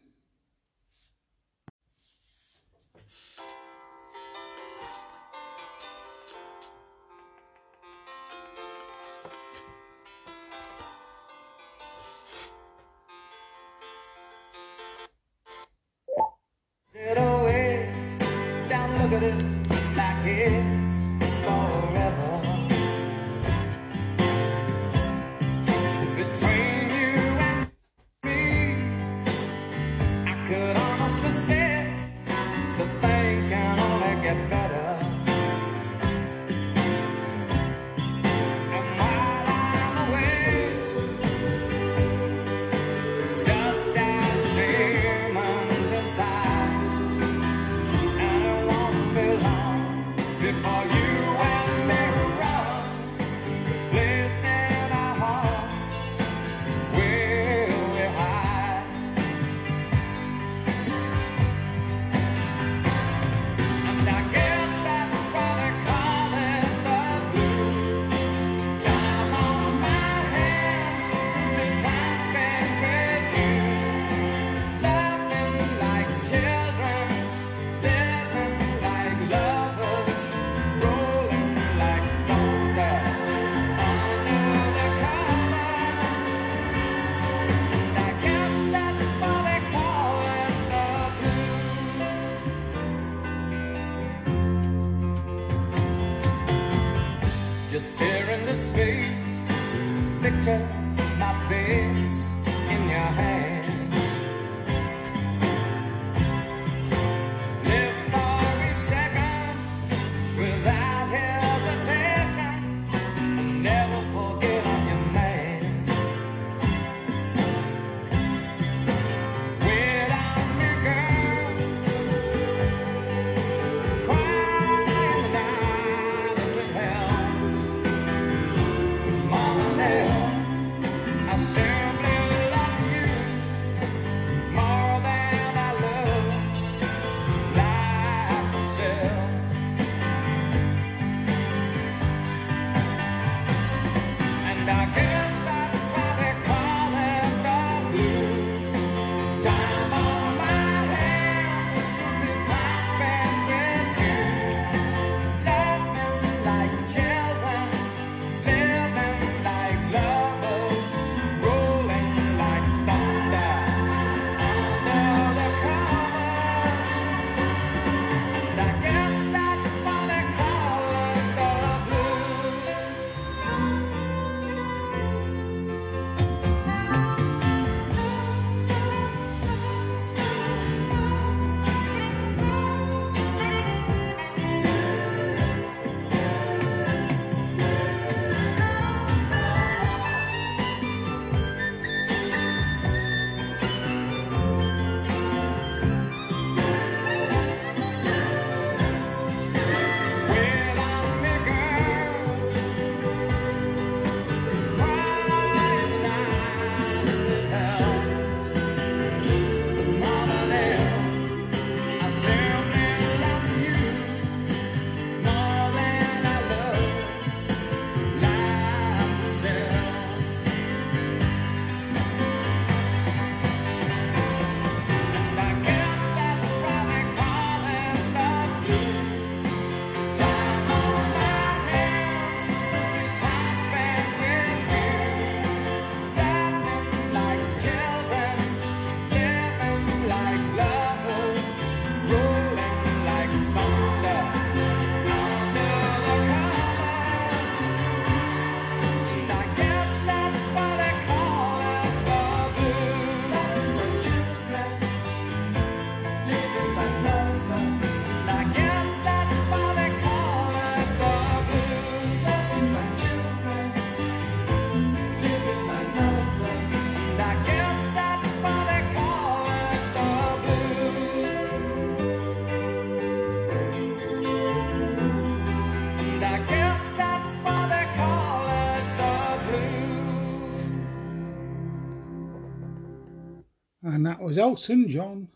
Was 284.26 284.38
Elton 284.40 284.90
John, 284.90 285.28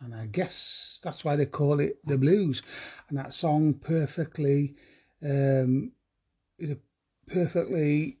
and 0.00 0.14
I 0.14 0.26
guess 0.26 0.98
that's 1.02 1.24
why 1.24 1.34
they 1.34 1.46
call 1.46 1.80
it 1.80 1.96
the 2.04 2.18
blues. 2.18 2.60
And 3.08 3.16
that 3.16 3.32
song 3.32 3.72
perfectly, 3.72 4.74
um, 5.22 5.92
it 6.58 6.78
perfectly 7.26 8.18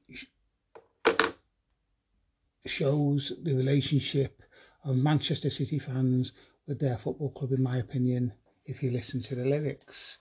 shows 2.64 3.32
the 3.42 3.52
relationship 3.52 4.42
of 4.82 4.96
Manchester 4.96 5.50
City 5.50 5.78
fans 5.78 6.32
with 6.66 6.80
their 6.80 6.96
football 6.96 7.30
club, 7.30 7.52
in 7.52 7.62
my 7.62 7.76
opinion, 7.76 8.32
if 8.64 8.82
you 8.82 8.90
listen 8.90 9.20
to 9.24 9.34
the 9.34 9.44
lyrics. 9.44 10.16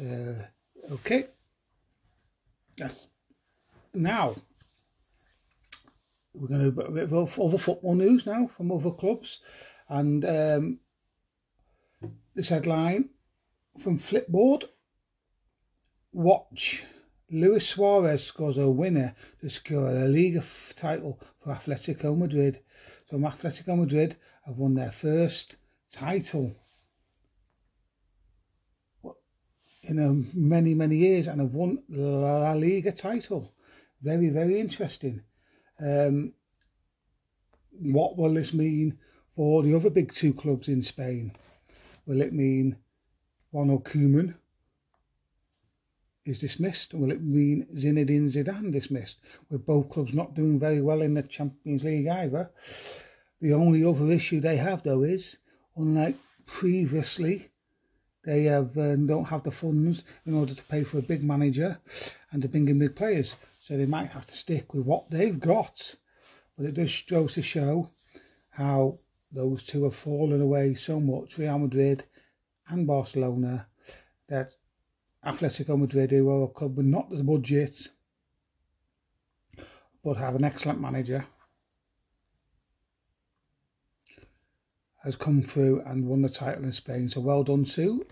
Uh, 0.00 0.46
okay. 0.90 1.26
Now, 3.92 4.34
we're 6.34 6.48
going 6.48 6.60
to 6.60 6.80
a 6.80 6.90
bit 6.90 7.12
of 7.12 7.40
other 7.40 7.58
football 7.58 7.94
news 7.94 8.26
now 8.26 8.46
from 8.46 8.72
other 8.72 8.90
clubs. 8.90 9.40
And 9.88 10.24
um, 10.24 10.78
this 12.34 12.48
headline 12.48 13.10
from 13.82 13.98
Flipboard 13.98 14.64
Watch 16.12 16.84
Luis 17.30 17.68
Suarez 17.68 18.24
scores 18.24 18.58
a 18.58 18.68
winner 18.68 19.14
to 19.40 19.48
secure 19.48 19.88
a 19.88 20.08
Liga 20.08 20.42
title 20.74 21.20
for 21.38 21.54
Atletico 21.54 22.16
Madrid. 22.16 22.60
So 23.08 23.16
Atletico 23.18 23.78
Madrid 23.78 24.16
have 24.44 24.58
won 24.58 24.74
their 24.74 24.90
first 24.90 25.56
title 25.92 26.56
in 29.82 29.98
a, 29.98 30.12
many, 30.36 30.74
many 30.74 30.96
years 30.96 31.26
and 31.26 31.40
have 31.40 31.54
won 31.54 31.82
La 31.88 32.52
Liga 32.52 32.92
title. 32.92 33.54
Very, 34.02 34.28
very 34.30 34.58
interesting. 34.58 35.22
Um, 35.80 36.32
what 37.80 38.16
will 38.16 38.34
this 38.34 38.52
mean 38.52 38.98
for 39.34 39.62
the 39.62 39.74
other 39.74 39.90
big 39.90 40.14
two 40.14 40.34
clubs 40.34 40.68
in 40.68 40.82
Spain? 40.82 41.32
Will 42.06 42.20
it 42.20 42.32
mean 42.32 42.76
Ronald 43.52 43.84
Koeman 43.84 44.34
is 46.24 46.40
dismissed? 46.40 46.92
Will 46.92 47.10
it 47.10 47.22
mean 47.22 47.66
Zinedine 47.74 48.30
Zidane 48.30 48.72
dismissed? 48.72 49.18
With 49.48 49.66
both 49.66 49.88
clubs 49.90 50.12
not 50.12 50.34
doing 50.34 50.58
very 50.58 50.82
well 50.82 51.00
in 51.00 51.14
the 51.14 51.22
Champions 51.22 51.84
League 51.84 52.08
either. 52.08 52.50
The 53.40 53.54
only 53.54 53.84
other 53.84 54.10
issue 54.10 54.40
they 54.40 54.58
have 54.58 54.82
though 54.82 55.02
is, 55.02 55.36
unlike 55.76 56.16
previously, 56.44 57.50
they 58.24 58.44
have 58.44 58.76
uh, 58.76 58.96
don't 58.96 59.24
have 59.24 59.44
the 59.44 59.50
funds 59.50 60.02
in 60.26 60.34
order 60.34 60.54
to 60.54 60.62
pay 60.64 60.84
for 60.84 60.98
a 60.98 61.02
big 61.02 61.22
manager 61.22 61.78
and 62.32 62.42
to 62.42 62.48
bring 62.48 62.68
in 62.68 62.78
big 62.78 62.94
players. 62.94 63.34
So 63.60 63.76
they 63.76 63.86
might 63.86 64.10
have 64.10 64.26
to 64.26 64.36
stick 64.36 64.74
with 64.74 64.84
what 64.84 65.10
they've 65.10 65.38
got. 65.38 65.94
But 66.56 66.66
it 66.66 66.74
does 66.74 67.02
go 67.08 67.26
to 67.28 67.42
show 67.42 67.90
how 68.50 68.98
those 69.32 69.62
two 69.62 69.84
have 69.84 69.94
fallen 69.94 70.40
away 70.40 70.74
so 70.74 70.98
much, 70.98 71.38
Real 71.38 71.58
Madrid 71.58 72.04
and 72.68 72.86
Barcelona, 72.86 73.66
that 74.28 74.54
Atletico 75.24 75.78
Madrid, 75.78 76.10
who 76.10 76.28
are 76.30 76.44
a 76.44 76.48
club 76.48 76.76
with 76.76 76.86
not 76.86 77.10
the 77.10 77.22
budget, 77.22 77.88
but 80.02 80.16
have 80.16 80.34
an 80.34 80.44
excellent 80.44 80.80
manager, 80.80 81.26
has 85.04 85.16
come 85.16 85.42
through 85.42 85.80
and 85.86 86.06
won 86.06 86.22
the 86.22 86.28
title 86.28 86.64
in 86.64 86.72
Spain. 86.72 87.08
So 87.08 87.20
well 87.20 87.44
done 87.44 87.64
to 87.64 88.06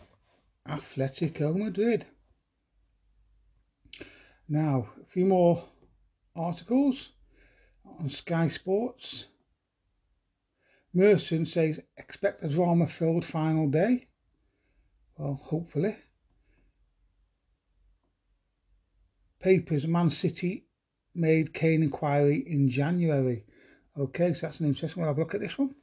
Atletico 0.69 1.57
Madrid. 1.57 2.07
Now, 4.49 4.89
few 5.19 5.27
more 5.27 5.65
articles 6.37 7.09
on 7.99 8.09
Sky 8.09 8.47
Sports. 8.47 9.25
Merson 10.95 11.45
says 11.45 11.81
expect 11.97 12.45
a 12.45 12.49
drama 12.49 12.87
filled 12.87 13.25
final 13.25 13.69
day. 13.69 14.07
Well, 15.17 15.41
hopefully. 15.43 15.97
Papers 19.41 19.89
Man 19.89 20.09
City 20.09 20.69
made 21.17 21.53
Kane 21.53 21.83
inquiry 21.83 22.45
in 22.47 22.71
January. 22.71 23.45
Okay, 23.99 24.35
so 24.35 24.43
that's 24.43 24.61
an 24.61 24.67
interesting 24.67 25.01
one. 25.01 25.09
I'll 25.09 25.15
have 25.15 25.19
a 25.19 25.23
look 25.23 25.35
at 25.35 25.41
this 25.41 25.59
one. 25.59 25.75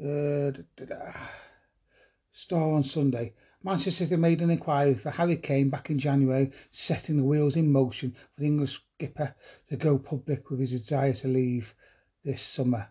Uh, 0.00 0.52
da, 0.52 0.62
da, 0.76 0.84
da. 0.84 1.12
Star 2.30 2.74
on 2.74 2.84
Sunday. 2.84 3.34
Manchester 3.62 3.90
City 3.90 4.16
made 4.16 4.40
an 4.40 4.50
inquiry 4.50 4.94
for 4.94 5.10
Harry 5.10 5.36
Kane 5.36 5.68
back 5.68 5.90
in 5.90 5.98
January, 5.98 6.52
setting 6.70 7.16
the 7.16 7.24
wheels 7.24 7.56
in 7.56 7.72
motion 7.72 8.12
for 8.12 8.40
the 8.40 8.46
English 8.46 8.80
skipper 8.94 9.34
to 9.68 9.76
go 9.76 9.98
public 9.98 10.48
with 10.48 10.60
his 10.60 10.70
desire 10.70 11.12
to 11.12 11.28
leave 11.28 11.74
this 12.24 12.40
summer. 12.40 12.88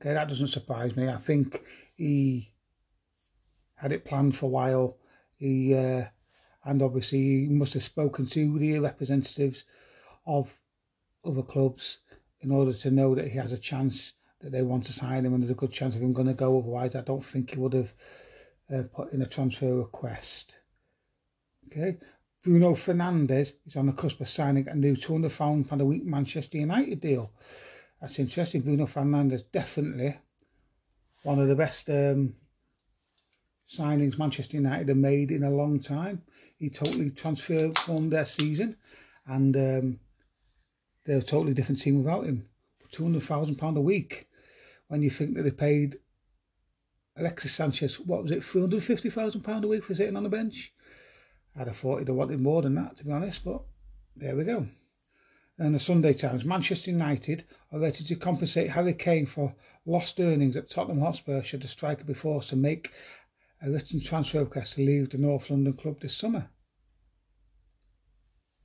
Okay, 0.00 0.12
that 0.12 0.28
doesn't 0.28 0.48
surprise 0.48 0.96
me. 0.96 1.08
I 1.08 1.16
think 1.16 1.62
he 1.94 2.52
had 3.76 3.92
it 3.92 4.04
planned 4.04 4.36
for 4.36 4.46
a 4.46 4.50
while. 4.50 4.96
He 5.36 5.74
uh, 5.74 6.04
and 6.64 6.82
obviously 6.82 7.46
he 7.46 7.48
must 7.48 7.74
have 7.74 7.82
spoken 7.82 8.26
to 8.26 8.58
the 8.58 8.78
representatives 8.78 9.64
of 10.26 10.58
other 11.24 11.42
clubs 11.42 11.98
in 12.40 12.50
order 12.50 12.72
to 12.72 12.90
know 12.90 13.14
that 13.14 13.28
he 13.28 13.38
has 13.38 13.52
a 13.52 13.58
chance 13.58 14.12
that 14.40 14.52
they 14.52 14.62
want 14.62 14.84
to 14.86 14.92
sign 14.92 15.24
him 15.24 15.34
and 15.34 15.42
there's 15.42 15.50
a 15.50 15.54
good 15.54 15.72
chance 15.72 15.94
of 15.94 16.02
him 16.02 16.12
going 16.12 16.28
to 16.28 16.34
go. 16.34 16.58
Otherwise, 16.58 16.94
I 16.94 17.00
don't 17.00 17.24
think 17.24 17.50
he 17.50 17.58
would 17.58 17.72
have 17.72 17.92
uh, 18.72 18.82
put 18.94 19.12
in 19.12 19.22
a 19.22 19.26
transfer 19.26 19.74
request. 19.74 20.54
Okay, 21.66 21.98
Bruno 22.42 22.74
Fernandes 22.74 23.52
is 23.66 23.76
on 23.76 23.86
the 23.86 23.92
cusp 23.92 24.20
of 24.20 24.28
signing 24.28 24.68
a 24.68 24.74
new 24.74 24.96
£200,000 24.96 25.80
a 25.80 25.84
week 25.84 26.04
Manchester 26.04 26.58
United 26.58 27.00
deal. 27.00 27.30
That's 28.00 28.18
interesting. 28.18 28.62
Bruno 28.62 28.86
Fernandes 28.86 29.44
definitely 29.52 30.18
one 31.22 31.38
of 31.38 31.48
the 31.48 31.54
best 31.54 31.88
um, 31.88 32.34
signings 33.70 34.18
Manchester 34.18 34.56
United 34.56 34.88
have 34.88 34.96
made 34.96 35.30
in 35.30 35.44
a 35.44 35.50
long 35.50 35.80
time. 35.80 36.22
He 36.58 36.68
totally 36.68 37.10
transformed 37.10 38.12
their 38.12 38.26
season 38.26 38.76
and 39.26 39.56
um, 39.56 40.00
they're 41.04 41.18
a 41.18 41.22
totally 41.22 41.54
different 41.54 41.80
team 41.80 42.02
without 42.02 42.24
him. 42.24 42.48
£200,000 42.92 43.76
a 43.76 43.80
week 43.80 44.28
when 44.88 45.00
you 45.00 45.10
think 45.10 45.34
that 45.34 45.42
they 45.42 45.50
paid 45.50 45.98
Alexis 47.16 47.54
Sanchez, 47.54 48.00
what 48.00 48.22
was 48.22 48.32
it, 48.32 48.40
£350,000 48.40 49.64
a 49.64 49.68
week 49.68 49.84
for 49.84 49.94
sitting 49.94 50.16
on 50.16 50.22
the 50.22 50.28
bench? 50.28 50.72
I'd 51.54 51.66
have 51.66 51.76
thought 51.76 51.98
he'd 51.98 52.08
have 52.08 52.16
wanted 52.16 52.40
more 52.40 52.62
than 52.62 52.74
that, 52.76 52.96
to 52.96 53.04
be 53.04 53.12
honest, 53.12 53.44
but 53.44 53.62
there 54.16 54.34
we 54.34 54.44
go. 54.44 54.66
And 55.58 55.74
the 55.74 55.78
Sunday 55.78 56.14
Times, 56.14 56.44
Manchester 56.44 56.90
United 56.90 57.44
are 57.70 57.78
ready 57.78 58.02
to 58.02 58.16
compensate 58.16 58.70
Harry 58.70 58.94
Kane 58.94 59.26
for 59.26 59.54
lost 59.84 60.18
earnings 60.18 60.56
at 60.56 60.70
Tottenham 60.70 61.00
Hotspur 61.00 61.42
should 61.42 61.62
the 61.62 61.68
striker 61.68 62.04
be 62.04 62.14
forced 62.14 62.48
to 62.50 62.56
make 62.56 62.90
a 63.60 63.70
written 63.70 64.00
transfer 64.00 64.40
request 64.40 64.74
to 64.74 64.80
leave 64.80 65.10
the 65.10 65.18
North 65.18 65.50
London 65.50 65.74
club 65.74 66.00
this 66.00 66.16
summer. 66.16 66.48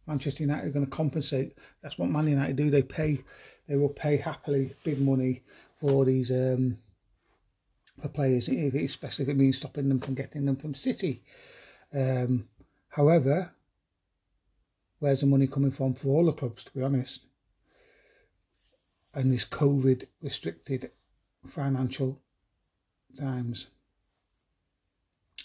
Manchester 0.08 0.44
United 0.44 0.68
are 0.68 0.72
going 0.72 0.86
to 0.86 0.92
compensate. 0.92 1.58
That's 1.84 1.98
what 1.98 2.10
Man 2.10 2.28
United 2.28 2.56
do. 2.56 2.70
They 2.70 2.82
pay, 2.82 3.20
they 3.68 3.76
will 3.76 3.90
pay 3.90 4.16
happily 4.16 4.74
big 4.86 5.02
money 5.02 5.44
for 5.82 6.06
these 6.06 6.32
um, 6.32 6.78
for 8.02 8.08
players, 8.10 8.48
especially 8.48 9.24
if 9.24 9.30
it 9.30 9.38
means 9.38 9.58
stopping 9.58 9.90
them 9.90 10.00
from 10.00 10.14
getting 10.14 10.46
them 10.46 10.56
from 10.56 10.74
City. 10.74 11.24
Um, 11.94 12.48
however, 12.90 13.52
where's 15.00 15.22
the 15.22 15.26
money 15.26 15.48
coming 15.48 15.72
from 15.72 15.94
for 15.94 16.10
all 16.10 16.26
the 16.26 16.34
clubs, 16.34 16.64
to 16.66 16.72
be 16.72 16.84
honest? 16.84 17.22
And 19.14 19.34
this 19.34 19.46
COVID 19.46 20.06
restricted 20.22 20.92
financial 21.48 22.22
times. 23.18 23.68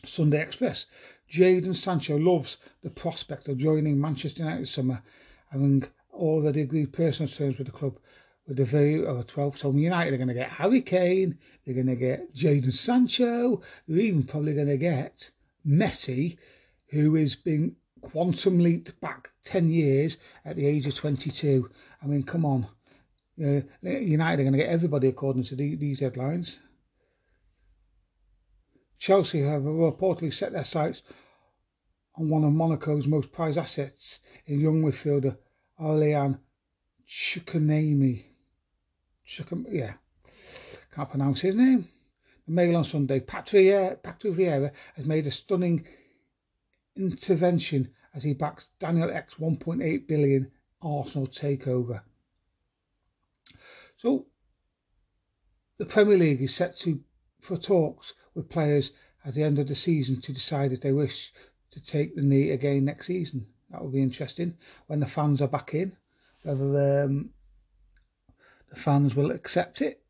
Sunday 0.04 0.42
Express. 0.42 0.86
Jadon 1.30 1.76
Sancho 1.76 2.18
loves 2.18 2.56
the 2.82 2.90
prospect 2.90 3.48
of 3.48 3.56
joining 3.56 4.00
Manchester 4.00 4.42
United 4.42 4.68
summer, 4.68 5.02
having 5.50 5.84
already 6.12 6.62
agreed 6.62 6.92
personal 6.92 7.30
terms 7.30 7.56
with 7.56 7.68
the 7.68 7.72
club 7.72 7.98
with 8.46 8.56
the 8.56 8.64
view 8.64 9.06
of 9.06 9.18
a 9.18 9.24
12th 9.24 9.60
home. 9.60 9.78
United 9.78 10.14
are 10.14 10.16
going 10.16 10.28
to 10.28 10.34
get 10.34 10.50
Harry 10.50 10.80
Kane, 10.80 11.38
they're 11.64 11.74
going 11.74 11.86
to 11.86 11.96
get 11.96 12.34
Jadon 12.34 12.72
Sancho, 12.72 13.62
they're 13.86 14.00
even 14.00 14.24
probably 14.24 14.54
going 14.54 14.66
to 14.66 14.76
get 14.76 15.30
Messi, 15.66 16.38
who 16.90 17.16
is 17.16 17.36
being 17.36 17.76
quantum 18.00 18.58
leaped 18.58 19.00
back 19.00 19.30
10 19.44 19.70
years 19.70 20.16
at 20.44 20.56
the 20.56 20.66
age 20.66 20.86
of 20.86 20.94
22. 20.94 21.70
I 22.02 22.06
mean, 22.06 22.22
come 22.24 22.44
on. 22.44 22.66
Uh, 23.42 23.62
United 23.82 24.40
are 24.40 24.44
going 24.44 24.52
to 24.52 24.58
get 24.58 24.68
everybody 24.68 25.08
according 25.08 25.44
to 25.44 25.56
the, 25.56 25.76
these 25.76 26.00
headlines. 26.00 26.58
Chelsea 28.98 29.42
have 29.42 29.62
reportedly 29.62 30.32
set 30.32 30.52
their 30.52 30.64
sights 30.64 31.02
on 32.16 32.28
one 32.28 32.44
of 32.44 32.52
Monaco's 32.52 33.06
most 33.06 33.32
prized 33.32 33.58
assets 33.58 34.20
in 34.46 34.60
young 34.60 34.82
midfielder 34.82 35.36
Aurelien 35.80 36.38
Tchouameni. 37.08 38.31
Yeah, 39.68 39.94
can't 40.94 41.10
pronounce 41.10 41.40
his 41.40 41.54
name. 41.54 41.88
The 42.46 42.52
Mail 42.52 42.76
on 42.76 42.84
Sunday. 42.84 43.20
Patrick 43.20 43.64
Vieira 43.64 44.72
has 44.96 45.06
made 45.06 45.26
a 45.26 45.30
stunning 45.30 45.86
intervention 46.96 47.90
as 48.14 48.24
he 48.24 48.34
backs 48.34 48.68
Daniel 48.78 49.10
Ek's 49.10 49.34
1.8 49.34 50.06
billion 50.06 50.50
Arsenal 50.82 51.28
takeover. 51.28 52.02
So 53.96 54.26
the 55.78 55.86
Premier 55.86 56.18
League 56.18 56.42
is 56.42 56.54
set 56.54 56.76
to 56.78 57.00
for 57.40 57.56
talks 57.56 58.14
with 58.34 58.48
players 58.48 58.92
at 59.24 59.34
the 59.34 59.42
end 59.42 59.58
of 59.58 59.68
the 59.68 59.74
season 59.74 60.20
to 60.20 60.32
decide 60.32 60.72
if 60.72 60.80
they 60.80 60.92
wish 60.92 61.32
to 61.70 61.80
take 61.80 62.14
the 62.14 62.22
knee 62.22 62.50
again 62.50 62.84
next 62.84 63.06
season. 63.06 63.46
That 63.70 63.82
will 63.82 63.90
be 63.90 64.02
interesting 64.02 64.56
when 64.86 65.00
the 65.00 65.06
fans 65.06 65.40
are 65.40 65.48
back 65.48 65.74
in, 65.74 65.96
whether 66.42 67.04
um, 67.04 67.30
fans 68.74 69.14
will 69.14 69.30
accept 69.30 69.80
it. 69.80 70.02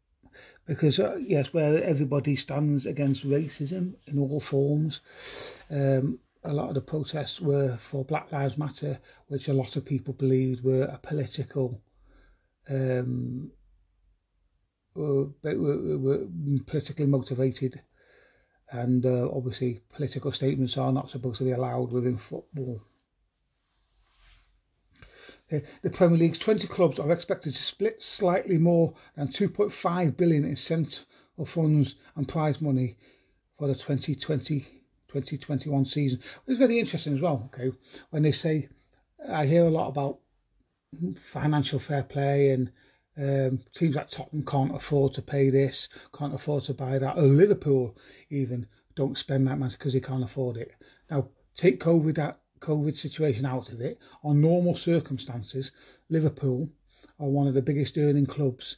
Because 0.67 0.99
uh, 1.01 1.17
yes, 1.21 1.53
where 1.53 1.83
everybody 1.83 2.37
stands 2.37 2.87
against 2.87 3.29
racism 3.29 3.95
in 4.07 4.19
all 4.19 4.41
forms, 4.41 5.01
um, 5.71 6.21
a 6.45 6.53
lot 6.53 6.69
of 6.69 6.75
the 6.75 6.81
protests 6.81 7.41
were 7.41 7.79
for 7.79 8.05
Black 8.05 8.31
Lives 8.31 8.57
Matter, 8.57 9.01
which 9.27 9.49
a 9.49 9.53
lot 9.53 9.77
of 9.77 9.85
people 9.85 10.15
believed 10.15 10.65
were 10.65 10.85
a 10.85 10.99
political 10.99 11.81
um, 12.69 13.51
were, 14.95 15.29
were, 15.43 15.99
were 15.99 16.27
politically 16.67 17.07
motivated, 17.07 17.81
and 18.71 19.05
uh, 19.07 19.29
obviously 19.33 19.81
political 19.93 20.33
statements 20.33 20.77
are 20.77 20.93
not 20.93 21.11
supposed 21.11 21.39
to 21.39 21.45
be 21.45 21.53
allowed 21.53 21.93
within 21.93 22.19
football. 22.19 22.83
The 25.83 25.91
Premier 25.91 26.19
League's 26.19 26.39
20 26.39 26.67
clubs 26.67 26.99
are 26.99 27.13
expected 27.13 27.55
to 27.55 27.63
split 27.63 28.03
slightly 28.03 28.59
more 28.59 28.95
than 29.17 29.29
2.5 29.29 30.17
billion 30.17 30.45
in 30.45 30.57
central 30.57 31.47
funds 31.47 31.97
and 32.17 32.29
prize 32.29 32.61
money 32.61 32.97
for 33.59 33.69
the 33.69 33.75
2020 33.75 34.83
2021 35.13 35.85
season. 35.85 36.21
It's 36.47 36.59
very 36.59 36.79
interesting 36.79 37.15
as 37.15 37.21
well. 37.21 37.51
Okay, 37.53 37.77
when 38.11 38.23
they 38.23 38.33
say, 38.33 38.69
I 39.29 39.47
hear 39.47 39.65
a 39.65 39.71
lot 39.71 39.89
about 39.89 40.21
financial 41.17 41.79
fair 41.79 42.03
play 42.03 42.51
and 42.51 42.73
um, 43.17 43.61
teams 43.75 43.95
like 43.95 44.09
Tottenham 44.09 44.47
can't 44.47 44.75
afford 44.75 45.15
to 45.15 45.23
pay 45.23 45.51
this, 45.51 45.89
can't 46.17 46.35
afford 46.35 46.65
to 46.65 46.75
buy 46.75 46.99
that, 46.99 47.17
or 47.17 47.23
Liverpool 47.23 47.97
even 48.31 48.67
don't 48.95 49.19
spend 49.19 49.47
that 49.47 49.59
much 49.59 49.73
because 49.73 49.93
they 49.93 50.01
can't 50.01 50.25
afford 50.25 50.57
it. 50.57 50.73
Now, 51.11 51.29
take 51.57 51.81
COVID 51.81 52.15
that 52.17 52.41
COVID 52.63 52.97
situation 52.97 53.45
out 53.45 53.71
of 53.71 53.81
it. 53.81 53.99
On 54.23 54.41
normal 54.41 54.77
circumstances, 54.77 55.71
Liverpool 56.09 56.71
are 57.19 57.29
one 57.29 57.47
of 57.47 57.55
the 57.55 57.63
biggest 57.63 57.99
earning 57.99 58.27
clubs, 58.27 58.77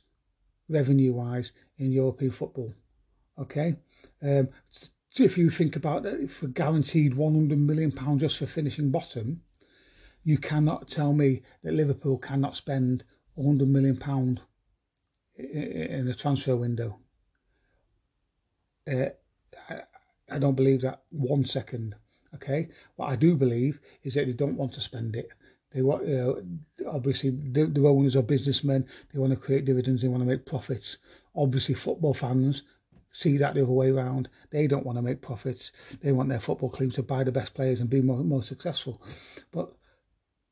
revenue-wise, 0.69 1.53
in 1.79 1.93
European 1.93 2.33
football. 2.33 2.75
Okay, 3.39 3.77
um, 4.23 4.49
if 5.17 5.39
you 5.39 5.51
think 5.51 5.77
about 5.77 6.03
that, 6.05 6.31
for 6.31 6.47
guaranteed 6.47 7.15
100 7.15 7.59
million 7.59 7.93
pounds 7.93 8.21
just 8.21 8.39
for 8.39 8.47
finishing 8.47 8.91
bottom, 8.91 9.43
you 10.23 10.39
cannot 10.39 10.89
tell 10.89 11.13
me 11.13 11.43
that 11.63 11.75
Liverpool 11.75 12.19
cannot 12.19 12.57
spend 12.57 13.05
100 13.35 13.69
million 13.69 13.97
pound 13.97 14.41
in 15.37 16.09
a 16.09 16.15
transfer 16.15 16.57
window. 16.57 16.99
Uh, 18.91 19.07
I, 19.69 19.81
I 20.31 20.39
don't 20.39 20.55
believe 20.55 20.83
that 20.83 21.03
one 21.11 21.45
second. 21.45 21.95
Okay, 22.35 22.69
what 22.97 23.11
I 23.11 23.17
do 23.17 23.37
believe 23.37 23.81
is 24.03 24.15
that 24.15 24.27
they 24.27 24.33
don't 24.33 24.57
want 24.57 24.73
to 24.75 24.81
spend 24.81 25.17
it. 25.17 25.29
They 25.73 25.83
want, 25.83 26.09
uh, 26.09 26.35
obviously, 26.89 27.31
the, 27.31 27.67
the 27.67 27.87
owners 27.87 28.15
are 28.15 28.23
businessmen. 28.23 28.87
They 29.13 29.19
want 29.19 29.33
to 29.33 29.39
create 29.39 29.65
dividends. 29.65 30.03
They 30.03 30.09
want 30.09 30.23
to 30.23 30.29
make 30.29 30.47
profits. 30.47 30.99
Obviously, 31.35 31.75
football 31.75 32.15
fans 32.15 32.63
see 33.11 33.37
that 33.39 33.55
the 33.55 33.63
other 33.63 33.73
way 33.73 33.91
around. 33.91 34.29
They 34.51 34.67
don't 34.67 34.87
want 34.87 34.99
to 34.99 35.03
make 35.03 35.23
profits. 35.23 35.73
They 36.01 36.13
want 36.13 36.29
their 36.29 36.41
football 36.41 36.71
team 36.71 36.91
to 36.93 37.03
buy 37.03 37.25
the 37.25 37.33
best 37.33 37.55
players 37.55 37.81
and 37.81 37.91
be 37.91 38.03
more, 38.03 38.19
more 38.19 38.43
successful. 38.43 39.03
But 39.53 39.73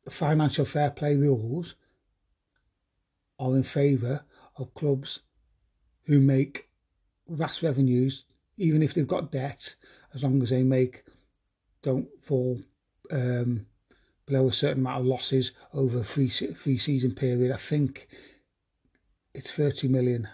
financial 0.09 0.65
fair 0.65 0.91
play 0.91 1.17
rules 1.17 1.75
are 3.39 3.57
in 3.57 3.63
favour 3.63 4.25
of 4.57 4.75
clubs 4.75 5.21
who 6.05 6.21
make 6.21 6.69
vast 7.29 7.63
revenues, 7.63 8.25
even 8.57 8.83
if 8.83 8.95
they've 8.95 9.07
got 9.07 9.33
debt, 9.33 9.75
as 10.15 10.23
long 10.23 10.43
as 10.43 10.51
they 10.51 10.63
make 10.63 11.05
don't 11.83 12.09
fall 12.23 12.59
um, 13.11 13.67
below 14.27 14.49
a 14.49 14.53
certain 14.53 14.83
amount 14.83 15.01
of 15.01 15.07
losses 15.07 15.53
over 15.75 16.01
a 16.01 16.05
free, 16.05 16.31
free 16.31 16.79
season 16.79 17.15
period. 17.15 17.53
I 17.53 17.57
think 17.57 18.09
it's 19.35 19.51
30 19.51 19.89
million 19.89 20.29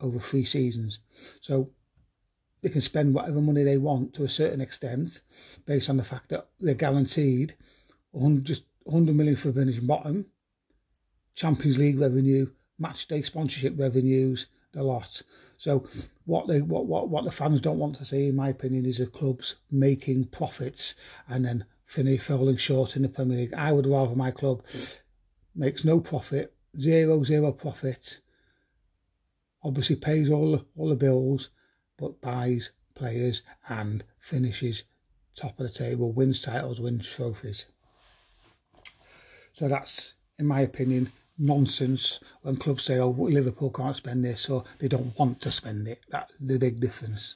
over 0.00 0.18
three 0.18 0.44
seasons. 0.44 0.98
So 1.40 1.70
they 2.62 2.68
can 2.68 2.80
spend 2.80 3.14
whatever 3.14 3.40
money 3.40 3.62
they 3.62 3.76
want 3.76 4.14
to 4.14 4.24
a 4.24 4.28
certain 4.28 4.60
extent 4.60 5.20
based 5.66 5.88
on 5.88 5.96
the 5.96 6.04
fact 6.04 6.28
that 6.30 6.48
they're 6.60 6.74
guaranteed 6.74 7.54
100, 8.12 8.44
just 8.44 8.64
100 8.84 9.14
million 9.14 9.36
for 9.36 9.52
finishing 9.52 9.86
bottom, 9.86 10.26
Champions 11.34 11.78
League 11.78 11.98
revenue, 11.98 12.50
match 12.78 13.06
day 13.08 13.22
sponsorship 13.22 13.78
revenues, 13.78 14.46
the 14.72 14.82
lot. 14.82 15.22
So 15.62 15.86
what 16.24 16.48
they 16.48 16.60
what, 16.60 16.86
what 16.86 17.08
what 17.08 17.24
the 17.24 17.30
fans 17.30 17.60
don't 17.60 17.78
want 17.78 17.96
to 17.98 18.04
see, 18.04 18.26
in 18.26 18.34
my 18.34 18.48
opinion, 18.48 18.84
is 18.84 18.98
the 18.98 19.06
clubs 19.06 19.54
making 19.70 20.24
profits 20.24 20.96
and 21.28 21.44
then 21.44 21.64
finish 21.86 22.22
falling 22.22 22.56
short 22.56 22.96
in 22.96 23.02
the 23.02 23.08
Premier 23.08 23.36
League. 23.38 23.54
I 23.54 23.70
would 23.70 23.86
rather 23.86 24.16
my 24.16 24.32
club 24.32 24.64
makes 25.54 25.84
no 25.84 26.00
profit, 26.00 26.52
zero 26.76 27.22
zero 27.22 27.52
profit, 27.52 28.18
obviously 29.62 29.94
pays 29.94 30.28
all 30.30 30.50
the, 30.50 30.64
all 30.76 30.88
the 30.88 30.96
bills, 30.96 31.50
but 31.96 32.20
buys 32.20 32.70
players 32.96 33.42
and 33.68 34.02
finishes 34.18 34.82
top 35.36 35.60
of 35.60 35.68
the 35.68 35.78
table, 35.78 36.10
wins 36.10 36.40
titles, 36.40 36.80
wins 36.80 37.08
trophies. 37.08 37.66
So 39.52 39.68
that's, 39.68 40.14
in 40.40 40.46
my 40.46 40.62
opinion, 40.62 41.12
nonsense 41.42 42.20
when 42.42 42.56
clubs 42.56 42.84
say, 42.84 42.98
oh, 42.98 43.10
Liverpool 43.10 43.70
can't 43.70 43.96
spend 43.96 44.24
this 44.24 44.48
or 44.48 44.64
they 44.78 44.88
don't 44.88 45.18
want 45.18 45.40
to 45.42 45.50
spend 45.50 45.88
it. 45.88 46.00
That's 46.08 46.32
the 46.40 46.58
big 46.58 46.80
difference. 46.80 47.34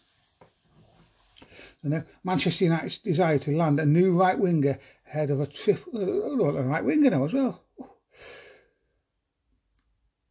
So 1.82 1.88
now, 1.88 2.04
Manchester 2.24 2.64
United's 2.64 2.98
desire 2.98 3.38
to 3.40 3.56
land 3.56 3.80
a 3.80 3.86
new 3.86 4.12
right 4.12 4.38
winger 4.38 4.78
ahead 5.08 5.30
of 5.30 5.40
a 5.40 5.46
trip, 5.46 5.82
uh, 5.94 5.98
a 5.98 6.62
right 6.62 6.84
winger 6.84 7.10
now 7.10 7.24
as 7.24 7.32
well. 7.32 7.62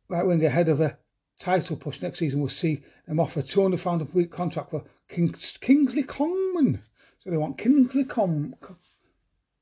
Right 0.08 0.26
winger 0.26 0.48
ahead 0.48 0.70
of 0.70 0.80
a 0.82 0.98
title 1.40 1.76
push 1.76 2.02
next 2.02 2.20
season 2.20 2.40
will 2.40 2.50
see 2.50 2.82
them 3.08 3.20
offer 3.20 3.42
£200 3.42 4.02
a 4.02 4.18
week 4.18 4.32
contract 4.32 4.72
for 4.72 4.84
Kings, 5.10 5.58
Kingsley 5.60 6.04
Coman. 6.04 6.82
So 7.20 7.30
they 7.30 7.38
want 7.38 7.58
Kingsley 7.58 8.06
Com, 8.06 8.56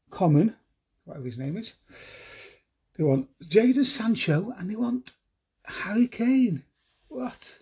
Coman, 0.09 0.55
whatever 1.05 1.26
his 1.26 1.38
name 1.38 1.57
is. 1.57 1.74
They 2.96 3.04
want 3.04 3.28
Jadon 3.44 3.86
Sancho 3.86 4.54
and 4.58 4.70
they 4.70 4.76
want 4.76 5.14
Harry 5.66 6.08
Kane. 6.08 6.64
What? 7.08 7.60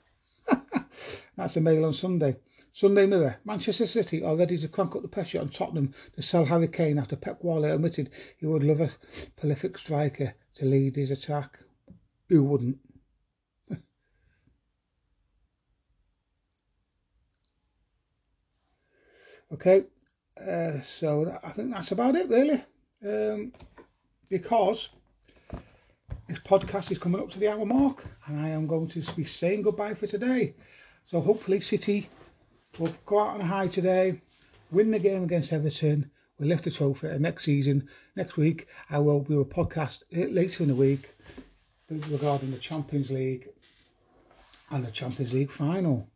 That's 1.38 1.54
the 1.54 1.62
mail 1.62 1.86
on 1.86 1.94
Sunday. 1.94 2.38
Sunday 2.74 3.06
Mirror. 3.06 3.38
Manchester 3.46 3.86
City 3.86 4.24
are 4.24 4.36
ready 4.36 4.58
to 4.58 4.68
crank 4.68 4.96
up 4.96 5.02
the 5.02 5.08
pressure 5.08 5.40
on 5.40 5.50
Tottenham 5.50 5.94
to 6.14 6.22
sell 6.22 6.46
Harry 6.46 6.68
Kane 6.68 6.98
after 6.98 7.16
Pep 7.16 7.42
Guardiola 7.42 7.76
admitted 7.76 8.10
he 8.38 8.46
would 8.46 8.64
love 8.64 8.82
a 8.82 8.92
prolific 9.38 9.78
striker 9.78 10.34
to 10.56 10.66
lead 10.66 10.96
his 10.96 11.12
attack. 11.12 11.60
Who 12.30 12.44
wouldn't? 12.44 12.80
okay, 19.54 19.84
uh, 20.40 20.82
so 20.82 21.40
I 21.44 21.52
think 21.52 21.72
that's 21.74 21.92
about 21.92 22.16
it 22.16 22.30
really. 22.30 22.64
Um, 23.06 23.52
because 24.30 24.90
this 26.32 26.40
podcast 26.40 26.92
is 26.92 26.98
coming 26.98 27.20
up 27.20 27.30
to 27.30 27.40
the 27.40 27.50
hour 27.50 27.66
mark 27.66 28.06
and 28.26 28.40
I 28.40 28.48
am 28.50 28.66
going 28.66 28.88
to 28.88 29.02
be 29.16 29.26
saying 29.26 29.64
goodbye 29.64 29.96
for 29.96 30.08
today. 30.08 30.54
So 31.06 31.20
hopefully 31.20 31.60
City 31.60 32.10
will 32.80 32.96
go 33.06 33.20
out 33.20 33.36
on 33.36 33.42
a 33.42 33.46
high 33.46 33.68
today, 33.68 34.22
win 34.72 34.92
the 34.92 35.00
game 35.00 35.26
against 35.26 35.52
Everton, 35.52 36.10
we'll 36.40 36.48
lift 36.48 36.64
the 36.64 36.72
trophy 36.72 37.08
and 37.08 37.20
next 37.20 37.44
season, 37.44 37.90
next 38.16 38.38
week, 38.38 38.70
I 38.90 39.00
will 39.00 39.20
do 39.20 39.42
a 39.42 39.46
podcast 39.46 40.04
later 40.10 40.64
in 40.64 40.70
the 40.70 40.76
week 40.76 41.14
regarding 41.90 42.52
the 42.52 42.60
Champions 42.60 43.10
League 43.10 43.50
and 44.70 44.86
the 44.86 44.92
Champions 44.92 45.34
League 45.34 45.52
final. 45.52 46.08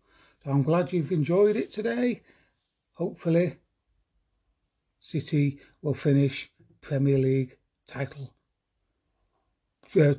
So 0.46 0.52
I'm 0.52 0.64
glad 0.64 0.94
you've 0.94 1.12
enjoyed 1.12 1.58
it 1.58 1.74
today. 1.74 2.22
Hopefully 2.94 3.58
City 5.02 5.60
will 5.82 5.94
finish 5.94 6.50
Premier 6.80 7.18
League 7.18 7.58
title 7.86 8.32
uh, 9.96 10.14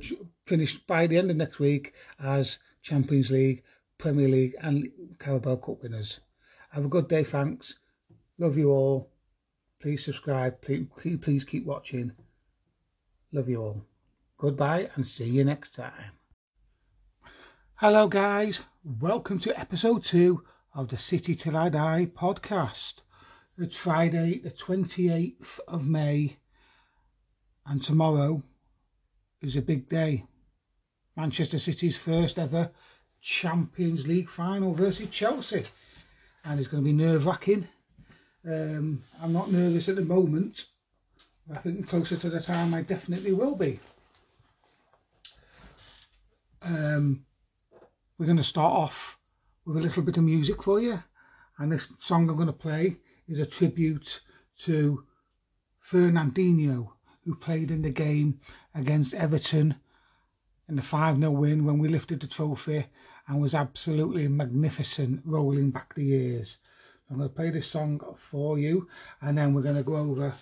finished 0.46 0.86
by 0.86 1.06
the 1.06 1.18
end 1.18 1.30
of 1.30 1.36
next 1.36 1.58
week 1.58 1.94
as 2.22 2.58
Champions 2.82 3.30
League, 3.30 3.62
Premier 3.98 4.28
League, 4.28 4.54
and 4.60 4.90
Carabao 5.18 5.56
Cup 5.56 5.82
winners. 5.82 6.20
Have 6.70 6.84
a 6.84 6.88
good 6.88 7.08
day, 7.08 7.24
thanks. 7.24 7.74
Love 8.38 8.56
you 8.56 8.70
all. 8.70 9.10
Please 9.80 10.04
subscribe. 10.04 10.60
Please, 10.60 10.86
please, 11.20 11.44
keep 11.44 11.64
watching. 11.64 12.12
Love 13.32 13.48
you 13.48 13.62
all. 13.62 13.82
Goodbye 14.38 14.90
and 14.94 15.06
see 15.06 15.24
you 15.24 15.44
next 15.44 15.74
time. 15.74 16.12
Hello, 17.76 18.08
guys. 18.08 18.60
Welcome 18.84 19.38
to 19.40 19.58
episode 19.58 20.04
two 20.04 20.44
of 20.74 20.88
the 20.88 20.98
City 20.98 21.34
Till 21.34 21.56
I 21.56 21.68
Die 21.70 22.08
podcast. 22.14 22.94
It's 23.58 23.76
Friday, 23.76 24.38
the 24.38 24.50
28th 24.50 25.60
of 25.66 25.86
May, 25.86 26.36
and 27.64 27.82
tomorrow 27.82 28.42
is 29.46 29.56
a 29.56 29.62
big 29.62 29.88
day. 29.88 30.24
Manchester 31.16 31.58
City's 31.58 31.96
first 31.96 32.38
ever 32.38 32.70
Champions 33.22 34.06
League 34.06 34.28
final 34.28 34.74
versus 34.74 35.08
Chelsea. 35.10 35.64
And 36.44 36.60
it's 36.60 36.68
going 36.68 36.82
to 36.82 36.88
be 36.88 36.92
nerve 36.92 37.26
wracking. 37.26 37.66
Um, 38.44 39.02
I'm 39.20 39.32
not 39.32 39.50
nervous 39.50 39.88
at 39.88 39.96
the 39.96 40.02
moment. 40.02 40.66
I 41.52 41.58
think 41.58 41.88
closer 41.88 42.16
to 42.16 42.28
the 42.28 42.40
time 42.40 42.74
I 42.74 42.82
definitely 42.82 43.32
will 43.32 43.54
be. 43.54 43.78
Um, 46.62 47.24
we're 48.18 48.26
going 48.26 48.36
to 48.38 48.44
start 48.44 48.72
off 48.72 49.18
with 49.64 49.76
a 49.76 49.80
little 49.80 50.02
bit 50.02 50.16
of 50.16 50.24
music 50.24 50.62
for 50.62 50.80
you. 50.80 51.02
And 51.58 51.72
this 51.72 51.86
song 52.00 52.28
I'm 52.28 52.36
going 52.36 52.48
to 52.48 52.52
play 52.52 52.96
is 53.28 53.38
a 53.38 53.46
tribute 53.46 54.20
to 54.60 55.04
Fernandinho, 55.90 56.90
who 57.26 57.34
played 57.34 57.70
in 57.70 57.82
the 57.82 57.90
game 57.90 58.40
against 58.74 59.12
Everton 59.12 59.74
in 60.68 60.76
the 60.76 60.82
5 60.82 61.18
0 61.18 61.30
win 61.32 61.64
when 61.64 61.78
we 61.78 61.88
lifted 61.88 62.20
the 62.20 62.26
trophy 62.26 62.86
and 63.26 63.40
was 63.40 63.54
absolutely 63.54 64.28
magnificent 64.28 65.20
rolling 65.24 65.70
back 65.70 65.94
the 65.94 66.04
years. 66.04 66.56
I'm 67.10 67.18
going 67.18 67.28
to 67.28 67.34
play 67.34 67.50
this 67.50 67.68
song 67.68 68.00
for 68.16 68.58
you 68.58 68.88
and 69.20 69.36
then 69.36 69.52
we're 69.52 69.62
going 69.62 69.76
to 69.76 69.82
go 69.82 69.96
over 69.96 70.34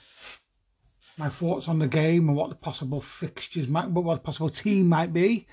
my 1.16 1.28
thoughts 1.28 1.68
on 1.68 1.78
the 1.78 1.86
game 1.86 2.28
and 2.28 2.36
what 2.36 2.50
the 2.50 2.56
possible 2.56 3.00
fixtures 3.00 3.68
might, 3.68 3.88
what 3.88 4.14
the 4.14 4.20
possible 4.20 4.50
team 4.50 4.88
might 4.88 5.12
be. 5.12 5.46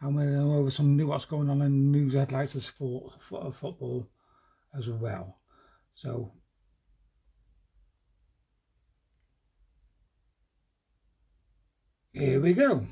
And 0.00 0.14
we're 0.14 0.26
going 0.26 0.38
to 0.38 0.44
go 0.44 0.54
over 0.56 0.70
some 0.70 0.96
new 0.96 1.06
what's 1.06 1.24
going 1.24 1.48
on 1.48 1.62
in 1.62 1.92
news 1.92 2.14
headlights 2.14 2.54
of 2.54 2.64
sport, 2.64 3.12
football 3.22 4.08
as 4.76 4.88
well. 4.88 5.38
So 5.94 6.32
here 12.14 12.40
we 12.40 12.52
go. 12.52 12.86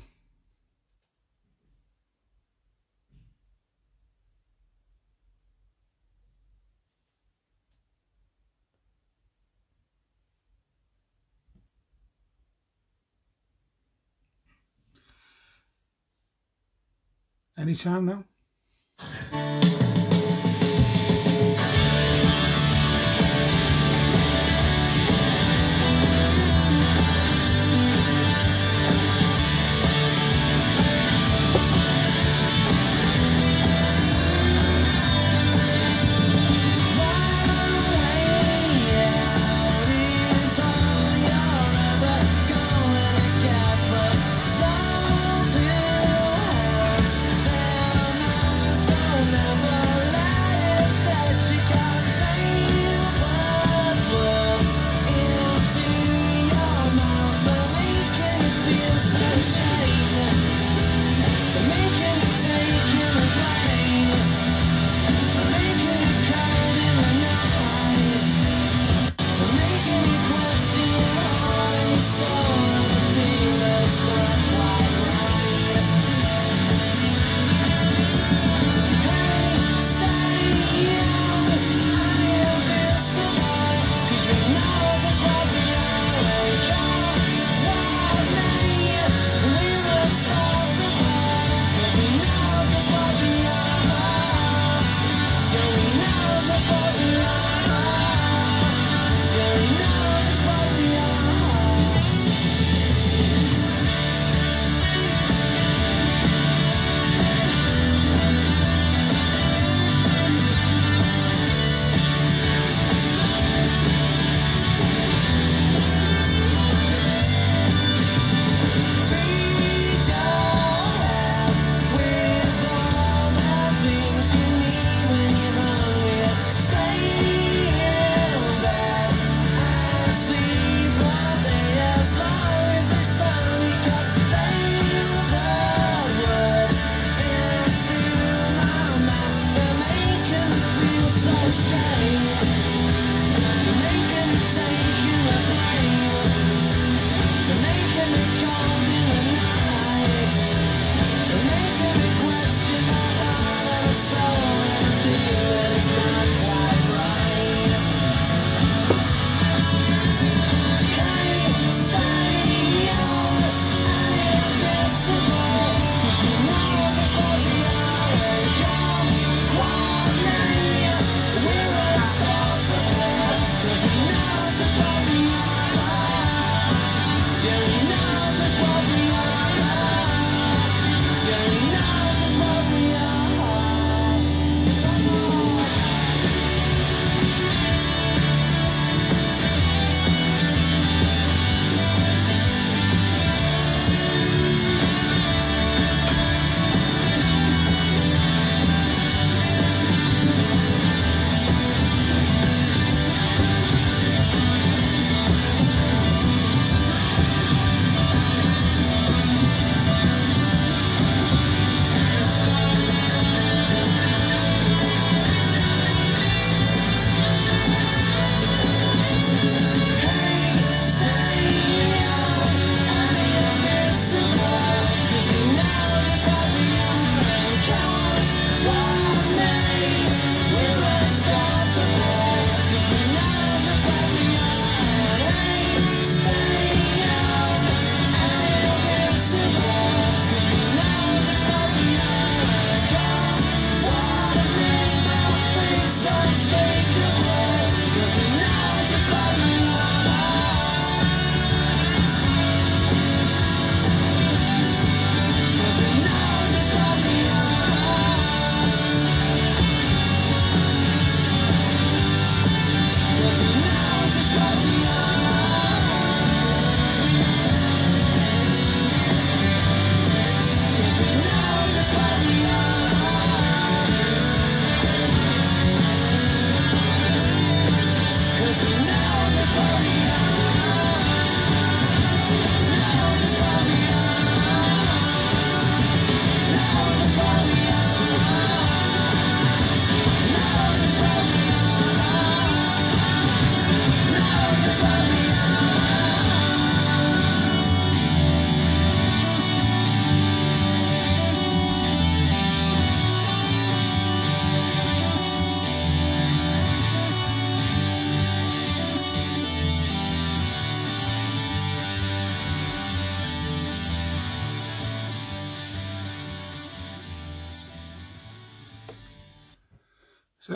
Anytime 17.57 18.05
now. 18.05 19.92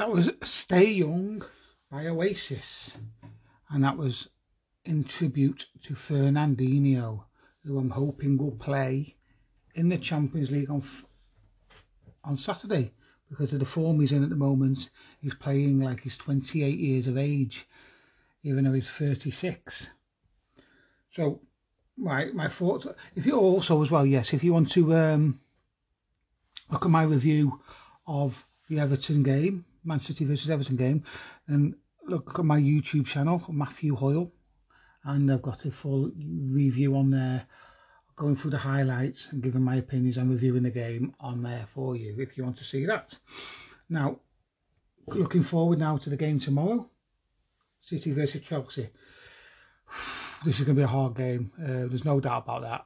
That 0.08 0.14
was 0.14 0.30
Stay 0.43 0.86
Young 0.86 1.43
by 1.91 2.08
Oasis. 2.08 2.93
And 3.70 3.84
that 3.84 3.97
was 3.97 4.30
in 4.86 5.03
tribute 5.03 5.66
to 5.84 5.95
Fernandinho, 5.95 7.26
who 7.66 7.78
I'm 7.78 7.89
hoping 7.89 8.38
will 8.38 8.51
play 8.51 9.18
in 9.76 9.89
the 9.89 9.97
Champions 9.97 10.49
League 10.49 10.70
on 10.70 10.82
on 12.24 12.38
Saturday 12.38 12.93
because 13.30 13.51
of 13.51 13.60
the 13.60 13.66
form 13.66 13.99
he's 13.99 14.14
in 14.14 14.24
at 14.24 14.30
the 14.30 14.38
moment. 14.38 14.91
He's 15.20 15.34
playing 15.34 15.82
like 15.82 15.99
he's 15.99 16.16
28 16.16 16.80
years 16.80 17.08
of 17.08 17.18
age, 17.18 17.68
even 18.43 18.64
though 18.64 18.74
he's 18.74 18.89
36. 18.89 19.89
So, 21.12 21.41
my 21.97 22.28
my 22.28 22.47
thoughts. 22.47 22.88
If 23.14 23.26
you 23.26 23.38
also 23.38 23.84
as 23.84 23.91
well, 23.91 24.05
yes, 24.05 24.32
if 24.32 24.41
you 24.41 24.53
want 24.53 24.72
to 24.72 24.95
um, 24.95 25.41
look 26.72 26.86
at 26.86 26.91
my 26.91 27.03
review 27.03 27.60
of 28.08 28.45
the 28.70 28.80
Everton 28.80 29.22
game, 29.22 29.66
Man 29.88 30.00
City 30.00 30.26
versus 30.26 30.50
Everton 30.50 30.76
game, 30.76 31.04
and 31.48 31.76
look 32.08 32.38
at 32.38 32.46
my 32.46 32.60
YouTube 32.60 33.08
channel, 33.08 33.42
Matthew 33.50 33.96
Hoyle, 33.96 34.32
and 35.04 35.32
I've 35.32 35.42
got 35.42 35.66
a 35.66 35.72
full 35.72 36.12
review 36.18 36.96
on 36.96 37.12
there, 37.12 37.48
going 38.16 38.36
through 38.36 38.52
the 38.52 38.58
highlights 38.58 39.30
and 39.32 39.42
giving 39.42 39.62
my 39.62 39.76
opinions 39.76 40.18
and 40.18 40.30
reviewing 40.30 40.64
the 40.64 40.70
game 40.70 41.14
on 41.20 41.42
there 41.44 41.66
for 41.74 41.96
you 41.96 42.16
if 42.20 42.38
you 42.38 42.44
want 42.44 42.58
to 42.58 42.64
see 42.64 42.86
that. 42.86 43.18
Now, 43.90 44.20
looking 45.08 45.44
forward 45.44 45.80
now 45.80 45.98
to 45.98 46.10
the 46.10 46.18
game 46.18 46.40
tomorrow, 46.40 46.90
City 47.82 48.12
versus 48.12 48.44
Chelsea. 48.44 48.90
This 50.46 50.60
is 50.60 50.66
going 50.66 50.76
to 50.76 50.82
be 50.82 50.84
a 50.84 50.88
hard 50.88 51.16
game. 51.16 51.52
Uh, 51.60 51.90
there's 51.90 52.06
no 52.06 52.20
doubt 52.20 52.44
about 52.44 52.62
that. 52.62 52.86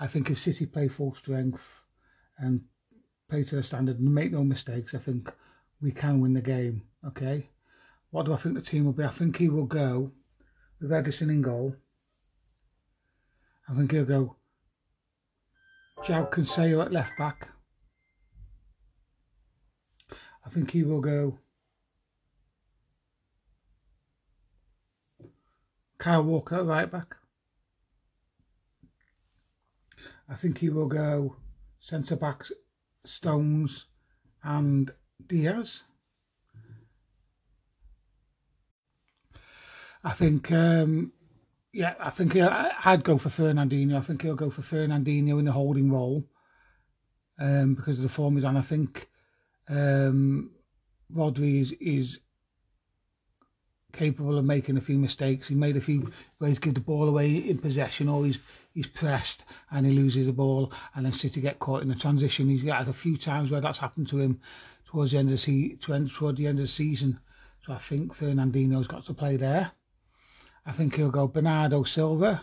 I 0.00 0.08
think 0.08 0.30
if 0.30 0.40
City 0.40 0.66
play 0.66 0.88
full 0.88 1.14
strength 1.14 1.62
and 2.38 2.62
play 3.30 3.44
to 3.44 3.54
the 3.54 3.62
standard 3.62 4.00
and 4.00 4.12
make 4.12 4.32
no 4.32 4.42
mistakes, 4.42 4.96
I 4.96 4.98
think 4.98 5.32
we 5.80 5.92
can 5.92 6.20
win 6.20 6.34
the 6.34 6.40
game. 6.40 6.82
Okay. 7.06 7.50
What 8.10 8.26
do 8.26 8.32
I 8.32 8.36
think 8.36 8.54
the 8.54 8.62
team 8.62 8.84
will 8.84 8.92
be? 8.92 9.04
I 9.04 9.10
think 9.10 9.36
he 9.36 9.48
will 9.48 9.66
go 9.66 10.12
with 10.80 10.90
Ederson 10.90 11.30
in 11.30 11.42
goal. 11.42 11.76
I 13.68 13.74
think 13.74 13.92
he'll 13.92 14.04
go 14.04 14.36
João 16.04 16.30
Cancelo 16.30 16.84
at 16.84 16.92
left 16.92 17.18
back. 17.18 17.48
I 20.44 20.50
think 20.50 20.70
he 20.70 20.82
will 20.82 21.02
go 21.02 21.38
Kyle 25.98 26.22
Walker 26.22 26.56
at 26.56 26.64
right 26.64 26.90
back. 26.90 27.16
I 30.28 30.34
think 30.34 30.58
he 30.58 30.70
will 30.70 30.86
go 30.86 31.36
centre 31.80 32.16
backs 32.16 32.52
Stones 33.04 33.86
and 34.42 34.90
Dias. 35.26 35.82
I 40.04 40.12
think, 40.12 40.50
um, 40.52 41.12
yeah, 41.72 41.94
I 41.98 42.10
think 42.10 42.36
I'd 42.36 43.04
go 43.04 43.18
for 43.18 43.28
Fernandinho. 43.28 43.96
I 43.96 44.00
think 44.00 44.22
he'll 44.22 44.36
go 44.36 44.50
for 44.50 44.62
Fernandinho 44.62 45.38
in 45.38 45.44
the 45.44 45.52
holding 45.52 45.90
role 45.90 46.24
um, 47.38 47.74
because 47.74 47.98
of 47.98 48.04
the 48.04 48.08
form 48.08 48.36
he's 48.36 48.44
on. 48.44 48.56
I 48.56 48.62
think 48.62 49.08
um, 49.68 50.50
Rodri 51.14 51.60
is, 51.62 51.72
is 51.80 52.20
capable 53.92 54.38
of 54.38 54.44
making 54.44 54.76
a 54.76 54.80
few 54.80 54.98
mistakes. 54.98 55.48
He 55.48 55.54
made 55.54 55.76
a 55.76 55.80
few 55.80 56.12
where 56.38 56.48
he's 56.48 56.58
give 56.58 56.74
the 56.74 56.80
ball 56.80 57.08
away 57.08 57.34
in 57.34 57.58
possession 57.58 58.08
or 58.08 58.24
he's 58.24 58.38
he's 58.72 58.86
pressed 58.86 59.44
and 59.70 59.84
he 59.86 59.92
loses 59.92 60.26
the 60.26 60.32
ball 60.32 60.72
and 60.94 61.04
then 61.04 61.12
City 61.12 61.40
get 61.40 61.58
caught 61.58 61.82
in 61.82 61.88
the 61.88 61.94
transition. 61.94 62.48
He's 62.48 62.62
got 62.62 62.86
a 62.86 62.92
few 62.92 63.16
times 63.16 63.50
where 63.50 63.60
that's 63.60 63.78
happened 63.78 64.08
to 64.10 64.20
him 64.20 64.40
towards 64.88 65.12
the 65.12 65.18
end 65.18 65.30
of 65.30 65.44
the 65.44 65.76
toward 65.76 66.36
the 66.36 66.46
end 66.46 66.58
of 66.58 66.64
the 66.64 66.68
season. 66.68 67.20
So 67.64 67.74
I 67.74 67.78
think 67.78 68.16
Fernandinho's 68.16 68.86
got 68.86 69.04
to 69.06 69.14
play 69.14 69.36
there. 69.36 69.72
I 70.64 70.72
think 70.72 70.96
he'll 70.96 71.10
go 71.10 71.28
Bernardo 71.28 71.82
Silva. 71.84 72.42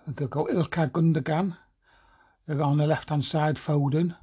I 0.00 0.04
think 0.04 0.20
he'll 0.20 0.28
go 0.28 0.46
Ilkay 0.46 0.90
Gundogan. 0.90 1.56
He'll 2.46 2.62
on 2.62 2.78
the 2.78 2.86
left 2.86 3.10
hand 3.10 3.24
side 3.24 3.56
Foden. 3.56 4.16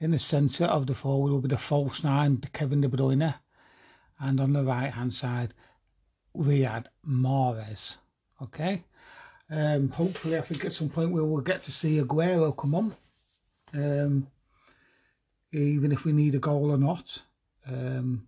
In 0.00 0.10
the 0.10 0.18
centre 0.18 0.64
of 0.64 0.86
the 0.88 0.94
forward 0.94 1.30
will 1.30 1.40
be 1.40 1.48
the 1.48 1.58
false 1.58 2.02
nine, 2.02 2.42
Kevin 2.52 2.80
De 2.80 2.88
Bruyne. 2.88 3.34
And 4.18 4.40
on 4.40 4.52
the 4.52 4.64
right 4.64 4.92
hand 4.92 5.14
side, 5.14 5.54
Riyad 6.36 6.86
Mahrez. 7.06 7.96
Okay. 8.42 8.82
Um, 9.48 9.90
hopefully, 9.90 10.36
I 10.36 10.40
think 10.40 10.64
at 10.64 10.72
some 10.72 10.88
point 10.88 11.12
we 11.12 11.20
will 11.20 11.40
get 11.40 11.62
to 11.64 11.72
see 11.72 12.00
Aguero 12.00 12.56
come 12.56 12.74
on. 12.74 12.96
Um, 13.74 14.26
even 15.52 15.92
if 15.92 16.04
we 16.04 16.12
need 16.12 16.34
a 16.34 16.38
goal 16.38 16.70
or 16.70 16.78
not. 16.78 17.22
Um, 17.66 18.26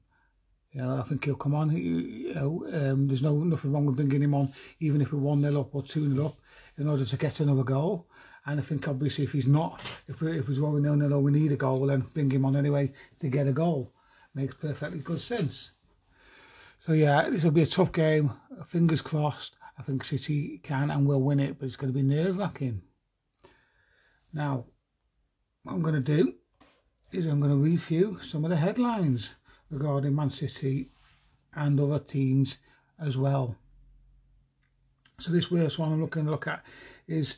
you 0.73 0.83
know, 0.83 0.99
I 0.99 1.03
think 1.03 1.25
he'll 1.25 1.37
come 1.37 1.55
on. 1.55 1.71
You 1.71 2.35
know, 2.35 2.67
um, 2.73 3.07
there's 3.07 3.23
no 3.23 3.37
nothing 3.37 3.73
wrong 3.73 3.87
with 3.87 3.97
bringing 3.97 4.23
him 4.23 4.35
on, 4.35 4.53
even 4.81 5.01
if 5.01 5.13
we're 5.13 5.21
one 5.21 5.41
0 5.41 5.61
up 5.61 5.75
or 5.75 5.83
two 5.83 6.13
0 6.13 6.27
up, 6.27 6.37
in 6.79 6.89
order 6.89 7.05
to 7.05 7.17
get 7.17 7.41
another 7.41 7.63
goal. 7.63 8.09
And 8.47 8.61
I 8.61 8.63
think 8.63 8.87
obviously 8.89 9.25
if 9.25 9.33
he's 9.33 9.47
not, 9.47 9.81
if 10.09 10.21
we 10.21 10.39
if 10.39 10.49
we're 10.49 10.61
one 10.63 10.83
nil 10.83 10.97
nil, 10.97 11.23
we 11.23 11.33
need 11.33 11.53
a 11.53 11.57
goal, 11.57 11.87
then 11.87 12.01
bring 12.13 12.31
him 12.31 12.45
on 12.45 12.57
anyway 12.57 12.93
to 13.21 13.29
get 13.29 13.47
a 13.47 13.53
goal. 13.53 13.93
Makes 14.35 14.57
perfectly 14.57 14.99
good 14.99 15.21
sense. 15.21 15.71
So 16.85 16.93
yeah, 16.93 17.31
this 17.31 17.45
will 17.45 17.53
be 17.53 17.63
a 17.63 17.67
tough 17.67 17.93
game. 17.93 18.33
Fingers 18.67 19.01
crossed. 19.01 19.57
I 19.79 19.83
think 19.83 20.05
City 20.05 20.61
can 20.63 20.91
and 20.91 21.07
will 21.07 21.23
win 21.23 21.41
it, 21.41 21.59
but 21.59 21.67
it's 21.67 21.77
going 21.77 21.93
to 21.93 21.97
be 21.97 22.03
nerve 22.03 22.37
wracking. 22.37 22.83
Now, 24.33 24.67
what 25.63 25.73
I'm 25.73 25.83
going 25.83 25.95
to 25.95 26.01
do 26.01 26.35
is 27.15 27.27
I'm 27.27 27.41
going 27.41 27.53
to 27.53 27.57
review 27.57 28.19
some 28.23 28.45
of 28.45 28.51
the 28.51 28.57
headlines 28.57 29.31
regarding 29.71 30.15
Man 30.15 30.31
City 30.31 30.91
and 31.55 31.79
other 31.79 32.01
teams 32.01 32.57
as 32.99 33.17
well. 33.17 33.57
So 35.21 35.31
this 35.31 35.47
first 35.47 35.79
one 35.79 35.93
I'm 35.93 36.01
looking 36.01 36.25
to 36.25 36.31
look 36.31 36.49
at 36.49 36.65
is 37.07 37.37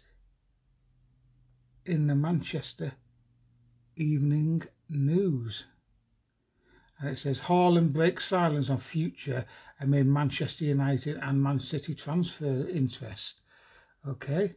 in 1.84 2.06
the 2.06 2.14
Manchester 2.14 2.92
Evening 3.96 4.62
News. 4.88 5.64
And 6.98 7.10
it 7.10 7.18
says 7.18 7.40
Haaland 7.40 7.92
breaks 7.92 8.26
silence 8.26 8.70
on 8.70 8.78
future 8.78 9.44
amid 9.78 10.06
Manchester 10.06 10.64
United 10.64 11.18
and 11.20 11.42
Man 11.42 11.60
City 11.60 11.94
transfer 11.94 12.66
interest. 12.68 13.42
Okay. 14.08 14.54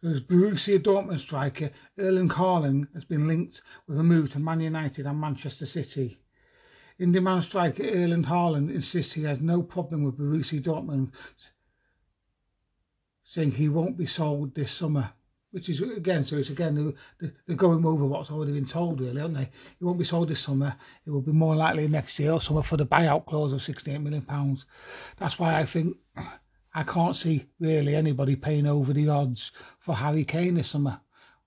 There's 0.00 0.20
Borussia 0.20 0.78
Dortmund 0.78 1.18
striker 1.18 1.72
Erling 1.98 2.28
Haaland 2.28 2.86
has 2.94 3.04
been 3.04 3.26
linked 3.26 3.62
with 3.88 3.98
a 3.98 4.04
move 4.04 4.30
to 4.32 4.38
Man 4.38 4.60
United 4.60 5.06
and 5.06 5.20
Manchester 5.20 5.66
City. 5.66 6.20
In-demand 7.00 7.42
striker 7.42 7.82
Erling 7.82 8.22
Haaland 8.22 8.72
insists 8.72 9.14
he 9.14 9.24
has 9.24 9.40
no 9.40 9.60
problem 9.60 10.04
with 10.04 10.16
Borussia 10.16 10.62
Dortmund, 10.62 11.10
saying 13.24 13.52
he 13.52 13.68
won't 13.68 13.98
be 13.98 14.06
sold 14.06 14.54
this 14.54 14.70
summer. 14.70 15.10
Which 15.50 15.68
is 15.68 15.80
again, 15.80 16.22
so 16.24 16.36
it's 16.36 16.50
again 16.50 16.94
they're 17.18 17.56
going 17.56 17.84
over 17.84 18.04
what's 18.04 18.30
already 18.30 18.52
been 18.52 18.66
told, 18.66 19.00
really, 19.00 19.20
aren't 19.20 19.34
they? 19.34 19.50
It 19.80 19.84
won't 19.84 19.98
be 19.98 20.04
sold 20.04 20.28
this 20.28 20.40
summer. 20.40 20.76
It 21.06 21.10
will 21.10 21.22
be 21.22 21.32
more 21.32 21.56
likely 21.56 21.88
next 21.88 22.18
year 22.20 22.32
or 22.32 22.40
summer 22.40 22.62
for 22.62 22.76
the 22.76 22.86
buyout 22.86 23.26
clause 23.26 23.52
of 23.52 23.62
68 23.62 23.98
million 23.98 24.22
pounds. 24.22 24.66
That's 25.16 25.38
why 25.38 25.58
I 25.58 25.64
think 25.64 25.96
I 26.78 26.84
can't 26.84 27.16
see 27.16 27.44
really 27.58 27.96
anybody 27.96 28.36
paying 28.36 28.64
over 28.64 28.92
the 28.92 29.08
odds 29.08 29.50
for 29.80 29.96
Harry 29.96 30.24
Kane 30.24 30.54
this 30.54 30.70
summer. 30.70 31.00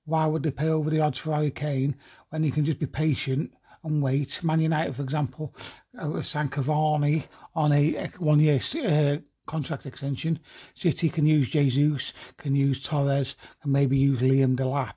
Why 0.03 0.25
would 0.25 0.43
they 0.43 0.51
pay 0.51 0.67
over 0.67 0.89
the 0.89 0.99
odds 0.99 1.19
for 1.19 1.33
Harry 1.33 1.51
Kane 1.51 1.95
when 2.31 2.43
you 2.43 2.51
can 2.51 2.65
just 2.65 2.79
be 2.79 2.85
patient 2.85 3.53
and 3.85 4.01
wait. 4.01 4.43
Man 4.43 4.59
United, 4.59 4.93
for 4.93 5.03
example, 5.03 5.55
uh, 5.97 6.21
signed 6.21 6.51
Cavani 6.51 7.23
on 7.55 7.71
a 7.71 8.09
one-year 8.17 8.59
uh, 8.83 9.21
contract 9.45 9.85
extension. 9.85 10.37
City 10.75 11.07
can 11.07 11.25
use 11.25 11.47
Jesus, 11.47 12.11
can 12.35 12.53
use 12.53 12.83
Torres, 12.83 13.35
and 13.63 13.71
maybe 13.71 13.97
use 13.97 14.19
Liam 14.19 14.57
Delap. 14.57 14.95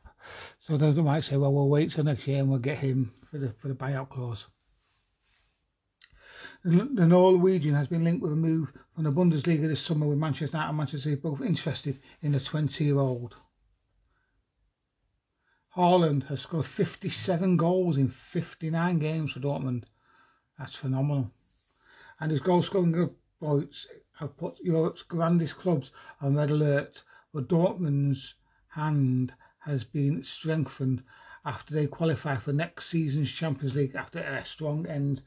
So 0.59 0.77
those 0.77 0.97
might 0.97 1.23
say, 1.23 1.37
well, 1.37 1.53
we'll 1.53 1.69
wait 1.69 1.93
till 1.93 2.03
next 2.03 2.27
year 2.27 2.41
and 2.41 2.51
we'll 2.51 2.59
get 2.59 2.79
him 2.79 3.13
for 3.31 3.39
the 3.39 3.55
for 3.61 3.69
the 3.69 3.75
buyout 3.75 4.09
clause. 4.09 4.47
The 6.67 7.07
Norwegian 7.07 7.75
has 7.75 7.89
been 7.89 8.05
linked 8.05 8.23
with 8.23 8.33
a 8.33 8.37
move 8.37 8.73
from 8.95 9.05
the 9.05 9.13
Bundesliga 9.13 9.69
this 9.69 9.83
summer 9.83 10.07
with 10.07 10.17
Manchester 10.17 10.57
United 10.57 10.69
and 10.71 10.79
Manchester 10.79 11.11
City 11.11 11.17
both 11.17 11.43
interested 11.43 12.01
in 12.23 12.33
the 12.33 12.39
20-year-old. 12.39 13.35
Haaland 15.77 16.29
has 16.29 16.41
scored 16.41 16.65
57 16.65 17.59
goals 17.59 17.99
in 17.99 18.09
59 18.09 18.99
games 18.99 19.33
for 19.33 19.41
Dortmund. 19.41 19.85
That's 20.59 20.75
phenomenal. 20.75 21.33
And 22.19 22.31
his 22.31 22.41
goal 22.41 22.63
scoring 22.63 23.11
points 23.39 23.87
have 24.15 24.39
put 24.39 24.59
Europe's 24.63 25.03
grandest 25.03 25.59
clubs 25.59 25.91
on 26.23 26.37
red 26.37 26.49
alert, 26.49 27.03
but 27.35 27.47
Dortmund's 27.47 28.37
hand 28.69 29.35
has 29.59 29.85
been 29.85 30.25
strengthened 30.25 31.03
after 31.45 31.75
they 31.75 31.87
qualify 31.87 32.37
for 32.37 32.55
next 32.55 32.89
season's 32.89 33.31
Champions 33.31 33.75
League 33.75 33.95
after 33.95 34.21
a 34.21 34.43
strong 34.47 34.87
end 34.87 35.21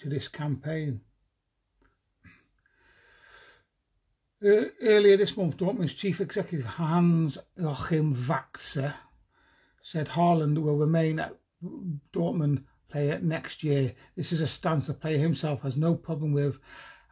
to 0.00 0.08
this 0.08 0.28
campaign. 0.28 1.00
Earlier 4.42 5.18
this 5.18 5.36
month, 5.36 5.58
Dortmund's 5.58 5.92
chief 5.92 6.20
executive 6.20 6.64
Hans 6.64 7.36
Joachim 7.56 8.14
Watzke 8.14 8.94
said 9.82 10.08
Haaland 10.08 10.58
will 10.58 10.76
remain 10.76 11.18
at 11.18 11.36
Dortmund 12.12 12.64
player 12.90 13.18
next 13.20 13.62
year. 13.62 13.94
This 14.16 14.32
is 14.32 14.40
a 14.40 14.46
stance 14.46 14.86
the 14.86 14.94
player 14.94 15.18
himself 15.18 15.60
has 15.62 15.76
no 15.76 15.94
problem 15.94 16.32
with 16.32 16.58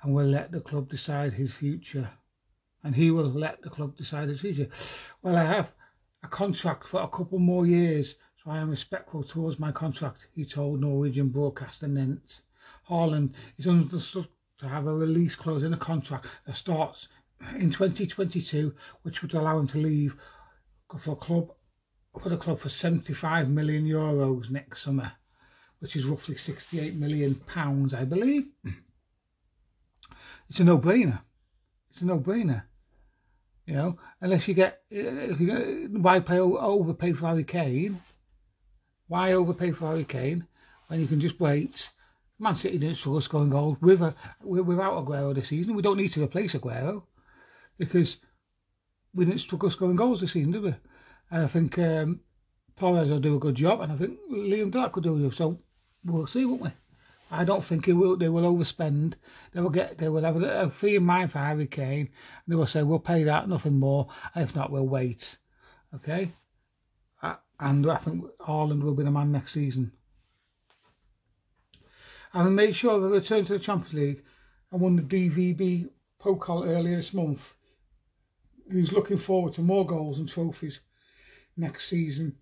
and 0.03 0.15
will 0.15 0.27
let 0.27 0.53
the 0.53 0.61
club 0.61 0.89
decide 0.89 1.35
his 1.35 1.53
future. 1.53 2.11
And 2.83 2.95
he 2.95 3.11
will 3.11 3.31
let 3.31 3.61
the 3.61 3.71
club 3.71 3.97
decide 3.97 4.29
his 4.29 4.41
future. 4.41 4.69
Well, 5.23 5.37
I 5.37 5.45
have 5.45 5.71
a 6.23 6.29
contract 6.29 6.87
for 6.87 7.03
a 7.03 7.09
couple 7.09 7.39
more 7.39 7.67
years, 7.67 8.15
so 8.43 8.51
I 8.51 8.59
am 8.59 8.71
respectful 8.71 9.23
towards 9.23 9.59
my 9.59 9.73
contract, 9.73 10.27
he 10.35 10.45
told 10.45 10.81
Norwegian 10.81 11.29
broadcaster 11.29 11.87
Nent. 11.87 12.41
Haaland 12.89 13.33
is 13.59 13.67
understood 13.67 14.29
to 14.59 14.69
have 14.69 14.87
a 14.87 14.95
release 14.95 15.35
clause 15.35 15.63
in 15.63 15.71
the 15.71 15.77
contract 15.77 16.27
that 16.47 16.57
starts 16.57 17.09
in 17.55 17.71
2022, 17.71 18.75
which 19.03 19.23
would 19.23 19.35
allow 19.35 19.59
him 19.59 19.69
to 19.69 19.79
leave 19.79 20.17
for 20.99 21.13
a 21.13 21.17
club 21.17 21.51
for 22.21 22.29
the 22.31 22.37
club 22.37 22.59
for 22.59 22.69
75 22.69 23.49
million 23.49 23.85
euros 23.85 24.51
next 24.51 24.83
summer, 24.83 25.13
which 25.79 25.95
is 25.95 26.05
roughly 26.05 26.37
68 26.37 26.95
million 26.97 27.35
pounds, 27.35 27.95
I 27.95 28.05
believe. 28.05 28.47
It's 30.49 30.61
a 30.61 30.65
no-brainer. 30.65 31.21
It's 31.91 32.01
a 32.01 32.07
no-brainer. 32.07 32.63
You 33.67 33.75
know, 33.75 33.99
unless 34.23 34.49
you 34.49 34.55
get, 34.55 34.81
uh, 34.91 35.29
if 35.31 35.41
you 35.41 35.47
get, 35.47 35.91
why 36.01 36.21
pay 36.21 36.39
overpay 36.39 37.13
for 37.13 37.27
Harry 37.27 37.45
Kane? 37.45 38.01
Why 39.09 39.33
overpay 39.33 39.73
for 39.73 39.89
Harry 39.89 40.05
Kane 40.05 40.47
when 40.87 41.01
you 41.01 41.07
can 41.07 41.21
just 41.21 41.39
wait? 41.39 41.91
Man 42.39 42.55
City 42.55 42.79
didn't 42.79 42.97
struggle 42.97 43.21
scoring 43.21 43.51
goals 43.51 43.79
with 43.81 44.01
a, 44.01 44.15
without 44.43 45.05
Aguero 45.05 45.35
this 45.35 45.49
season. 45.49 45.75
We 45.75 45.83
don't 45.83 45.97
need 45.97 46.13
to 46.13 46.23
replace 46.23 46.55
Aguero 46.55 47.03
because 47.79 48.19
we 49.15 49.25
didn't 49.25 49.41
struggle 49.41 49.71
scoring 49.71 49.97
goals 49.97 50.21
this 50.21 50.33
season, 50.33 50.53
did 50.53 50.63
we? 50.63 50.75
And 51.31 51.45
I 51.45 51.49
think 51.49 51.79
um, 51.79 52.21
Torres 52.77 53.11
will 53.11 53.19
do 53.19 53.37
a 53.37 53.41
good 53.41 53.57
job, 53.57 53.81
and 53.81 53.93
I 53.93 53.97
think 53.97 54.19
Liam 54.31 54.71
Delap 54.71 54.93
could 54.93 55.05
do 55.05 55.17
a 55.17 55.21
job. 55.23 55.35
So 55.35 55.59
we'll 56.05 56.27
see, 56.27 56.45
won't 56.45 56.63
we? 56.63 56.71
I 57.31 57.45
don't 57.45 57.65
think 57.65 57.87
will. 57.89 58.17
They 58.17 58.29
will 58.29 58.45
overspend. 58.45 59.15
They 59.53 59.61
will 59.61 59.71
get. 59.71 59.99
They 59.99 60.09
will 60.09 60.23
have 60.23 60.41
a, 60.41 60.71
fee 60.71 60.97
in 60.97 61.05
mind 61.05 61.33
for 61.33 61.39
Harry 61.39 61.67
Kane, 61.67 62.09
they 62.47 62.55
will 62.55 62.67
say 62.67 62.83
we'll 62.83 63.01
pay 63.01 63.25
that, 63.25 63.49
nothing 63.49 63.79
more. 63.79 64.09
If 64.35 64.55
not, 64.55 64.71
we'll 64.71 64.89
wait. 64.89 65.37
Okay. 65.95 66.33
And 67.61 67.91
I 67.91 67.97
think 67.97 68.25
Haaland 68.41 68.83
will 68.83 68.95
be 68.95 69.03
the 69.03 69.11
man 69.11 69.33
next 69.33 69.53
season. 69.53 69.91
Having 72.39 72.55
made 72.55 72.77
sure 72.77 72.95
of 72.95 73.03
a 73.03 73.09
return 73.09 73.45
to 73.47 73.55
the 73.55 73.59
Champions 73.59 73.95
League 73.95 74.23
and 74.71 74.81
won 74.81 74.95
the 74.95 75.03
DFB 75.03 75.91
Pokal 76.23 76.69
earlier 76.69 76.95
this 76.95 77.13
month, 77.13 77.57
he's 78.71 78.93
looking 78.93 79.17
forward 79.17 79.55
to 79.55 79.61
more 79.61 79.85
goals 79.85 80.21
and 80.21 80.29
trophies 80.29 80.79
next 81.57 81.89
season. 81.89 82.37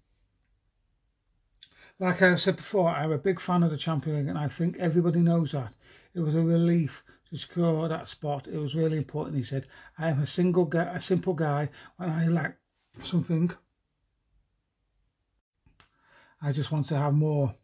Like 1.98 2.20
I 2.20 2.35
said 2.35 2.56
before, 2.56 2.90
I'm 2.90 3.10
a 3.10 3.16
big 3.16 3.40
fan 3.40 3.62
of 3.62 3.70
the 3.70 3.78
Champions 3.78 4.18
League, 4.18 4.28
and 4.28 4.36
I 4.36 4.48
think 4.48 4.77
everybody 4.77 5.20
knows 5.20 5.52
that. 5.52 5.73
It 6.12 6.20
was 6.20 6.35
a 6.35 6.43
relief 6.43 7.02
to 7.31 7.39
score 7.39 7.89
that 7.89 8.10
spot. 8.10 8.48
It 8.48 8.59
was 8.59 8.74
really 8.74 8.98
important. 8.98 9.39
He 9.39 9.44
said, 9.44 9.66
"I 9.97 10.10
am 10.10 10.20
a 10.20 10.27
single 10.27 10.66
guy, 10.66 10.94
a 10.94 11.01
simple 11.01 11.32
guy. 11.32 11.70
When 11.97 12.10
I 12.10 12.28
lack 12.28 12.59
something, 13.02 13.51
I 16.43 16.52
just 16.52 16.70
want 16.70 16.85
to 16.89 16.98
have 16.98 17.14
more." 17.14 17.55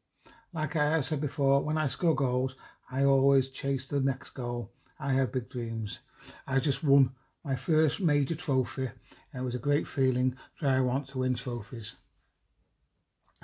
Like 0.53 0.77
I 0.77 1.01
said 1.01 1.21
before, 1.21 1.63
when 1.63 1.79
I 1.79 1.89
score 1.89 2.15
goals, 2.15 2.55
I 2.91 3.05
always 3.05 3.49
chase 3.49 3.87
the 3.87 4.01
next 4.01 4.31
goal. 4.31 4.71
I 5.01 5.15
have 5.15 5.33
big 5.33 5.49
dreams. 5.49 5.99
I 6.47 6.59
just 6.59 6.85
won 6.85 7.13
my 7.45 7.57
first 7.57 8.01
major 8.01 8.35
trophy, 8.35 8.91
and 9.33 9.43
it 9.43 9.45
was 9.45 9.55
a 9.55 9.59
great 9.59 9.89
feeling. 9.89 10.37
So 10.61 10.67
I 10.69 10.81
want 10.81 11.09
to 11.09 11.19
win 11.19 11.35
trophies. 11.35 11.97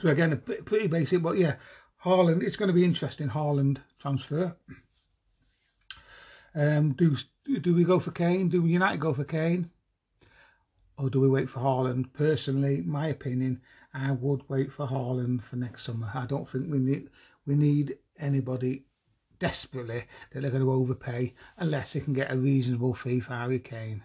So 0.00 0.08
again, 0.08 0.40
pretty 0.64 0.86
basic, 0.86 1.22
but 1.22 1.38
yeah, 1.38 1.56
Haaland. 2.04 2.42
It's 2.42 2.56
going 2.56 2.68
to 2.68 2.74
be 2.74 2.84
interesting. 2.84 3.28
Haaland 3.28 3.78
transfer. 3.98 4.56
Um, 6.54 6.92
do 6.92 7.16
do 7.60 7.74
we 7.74 7.84
go 7.84 7.98
for 7.98 8.10
Kane? 8.10 8.48
Do 8.48 8.64
United 8.66 9.00
go 9.00 9.14
for 9.14 9.24
Kane? 9.24 9.70
Or 10.96 11.10
do 11.10 11.20
we 11.20 11.28
wait 11.28 11.48
for 11.48 11.60
Haaland? 11.60 12.12
Personally, 12.12 12.82
my 12.82 13.08
opinion, 13.08 13.60
I 13.98 14.12
would 14.12 14.48
wait 14.48 14.72
for 14.72 14.86
Haaland 14.86 15.42
for 15.42 15.56
next 15.56 15.84
summer. 15.84 16.10
I 16.14 16.26
don't 16.26 16.48
think 16.48 16.70
we 16.70 16.78
need 16.78 17.10
we 17.46 17.54
need 17.54 17.98
anybody 18.18 18.84
desperately 19.38 20.04
that 20.30 20.40
they're 20.40 20.50
going 20.50 20.62
to 20.62 20.72
overpay 20.72 21.34
unless 21.56 21.92
they 21.92 22.00
can 22.00 22.12
get 22.12 22.30
a 22.30 22.36
reasonable 22.36 22.94
fee 22.94 23.20
for 23.20 23.34
Harry 23.34 23.58
Kane, 23.58 24.02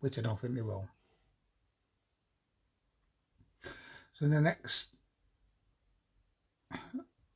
which 0.00 0.18
I 0.18 0.22
don't 0.22 0.40
think 0.40 0.54
they 0.54 0.62
will. 0.62 0.88
So 4.18 4.28
the 4.28 4.40
next 4.40 4.88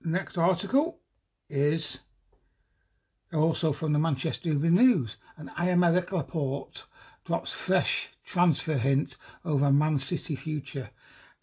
next 0.05 0.39
article 0.39 1.01
is 1.49 1.99
also 3.33 3.73
from 3.73 3.93
the 3.93 3.99
Manchester 3.99 4.51
Evening 4.51 4.75
News, 4.75 5.17
and 5.37 5.51
Aymeric 5.51 6.13
Laporte 6.13 6.85
drops 7.25 7.53
fresh 7.53 8.11
transfer 8.25 8.79
hint 8.79 9.17
over 9.45 9.73
Man 9.73 9.99
City 9.99 10.37
future. 10.37 10.91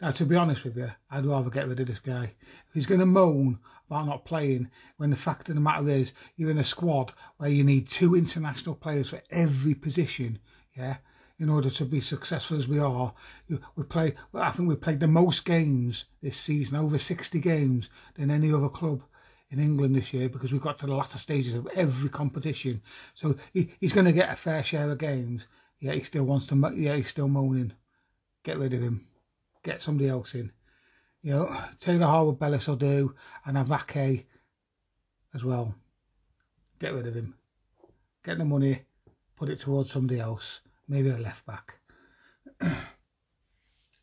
Now, 0.04 0.10
to 0.10 0.26
be 0.26 0.36
honest 0.36 0.64
with 0.64 0.76
you, 0.76 0.90
I'd 1.10 1.24
rather 1.24 1.48
get 1.48 1.66
rid 1.66 1.80
of 1.80 1.86
this 1.86 1.98
guy. 1.98 2.34
He's 2.74 2.84
going 2.84 3.00
to 3.00 3.06
moan 3.06 3.58
about 3.86 4.04
not 4.04 4.26
playing, 4.26 4.68
when 4.98 5.08
the 5.08 5.16
fact 5.16 5.48
of 5.48 5.54
the 5.54 5.62
matter 5.62 5.88
is, 5.88 6.12
you're 6.36 6.50
in 6.50 6.58
a 6.58 6.62
squad 6.62 7.14
where 7.38 7.48
you 7.48 7.64
need 7.64 7.88
two 7.88 8.14
international 8.14 8.74
players 8.74 9.08
for 9.08 9.22
every 9.30 9.74
position, 9.74 10.40
yeah, 10.76 10.98
in 11.38 11.48
order 11.48 11.70
to 11.70 11.86
be 11.86 12.02
successful 12.02 12.58
as 12.58 12.68
we 12.68 12.78
are. 12.78 13.14
We 13.48 13.82
play, 13.84 14.14
I 14.34 14.50
think 14.50 14.68
we 14.68 14.74
played 14.74 15.00
the 15.00 15.06
most 15.06 15.46
games 15.46 16.04
this 16.20 16.36
season, 16.36 16.76
over 16.76 16.98
60 16.98 17.40
games, 17.40 17.88
than 18.14 18.30
any 18.30 18.52
other 18.52 18.68
club 18.68 19.00
in 19.48 19.58
England 19.58 19.96
this 19.96 20.12
year 20.12 20.28
because 20.28 20.52
we've 20.52 20.60
got 20.60 20.78
to 20.80 20.86
the 20.86 20.94
latter 20.94 21.16
stages 21.16 21.54
of 21.54 21.66
every 21.74 22.10
competition. 22.10 22.82
So 23.14 23.36
he, 23.54 23.72
he's 23.80 23.94
going 23.94 24.04
to 24.04 24.12
get 24.12 24.30
a 24.30 24.36
fair 24.36 24.62
share 24.62 24.90
of 24.90 24.98
games. 24.98 25.46
Yeah, 25.80 25.92
he 25.92 26.02
still 26.02 26.24
wants 26.24 26.44
to. 26.48 26.74
Yeah, 26.76 26.96
he's 26.96 27.08
still 27.08 27.28
moaning. 27.28 27.72
Get 28.42 28.58
rid 28.58 28.74
of 28.74 28.82
him. 28.82 29.06
Get 29.64 29.82
somebody 29.82 30.08
else 30.08 30.34
in. 30.34 30.52
You 31.22 31.32
know, 31.32 31.56
Taylor 31.80 32.06
Harwood 32.06 32.38
Bellis 32.38 32.68
will 32.68 32.76
do, 32.76 33.14
and 33.44 33.58
Ake 33.58 34.26
as 35.34 35.42
well. 35.42 35.74
Get 36.78 36.94
rid 36.94 37.06
of 37.06 37.14
him. 37.14 37.34
Get 38.24 38.38
the 38.38 38.44
money, 38.44 38.82
put 39.36 39.48
it 39.48 39.60
towards 39.60 39.90
somebody 39.90 40.20
else 40.20 40.60
maybe 40.88 41.10
a 41.10 41.16
left 41.16 41.44
back. 41.46 41.74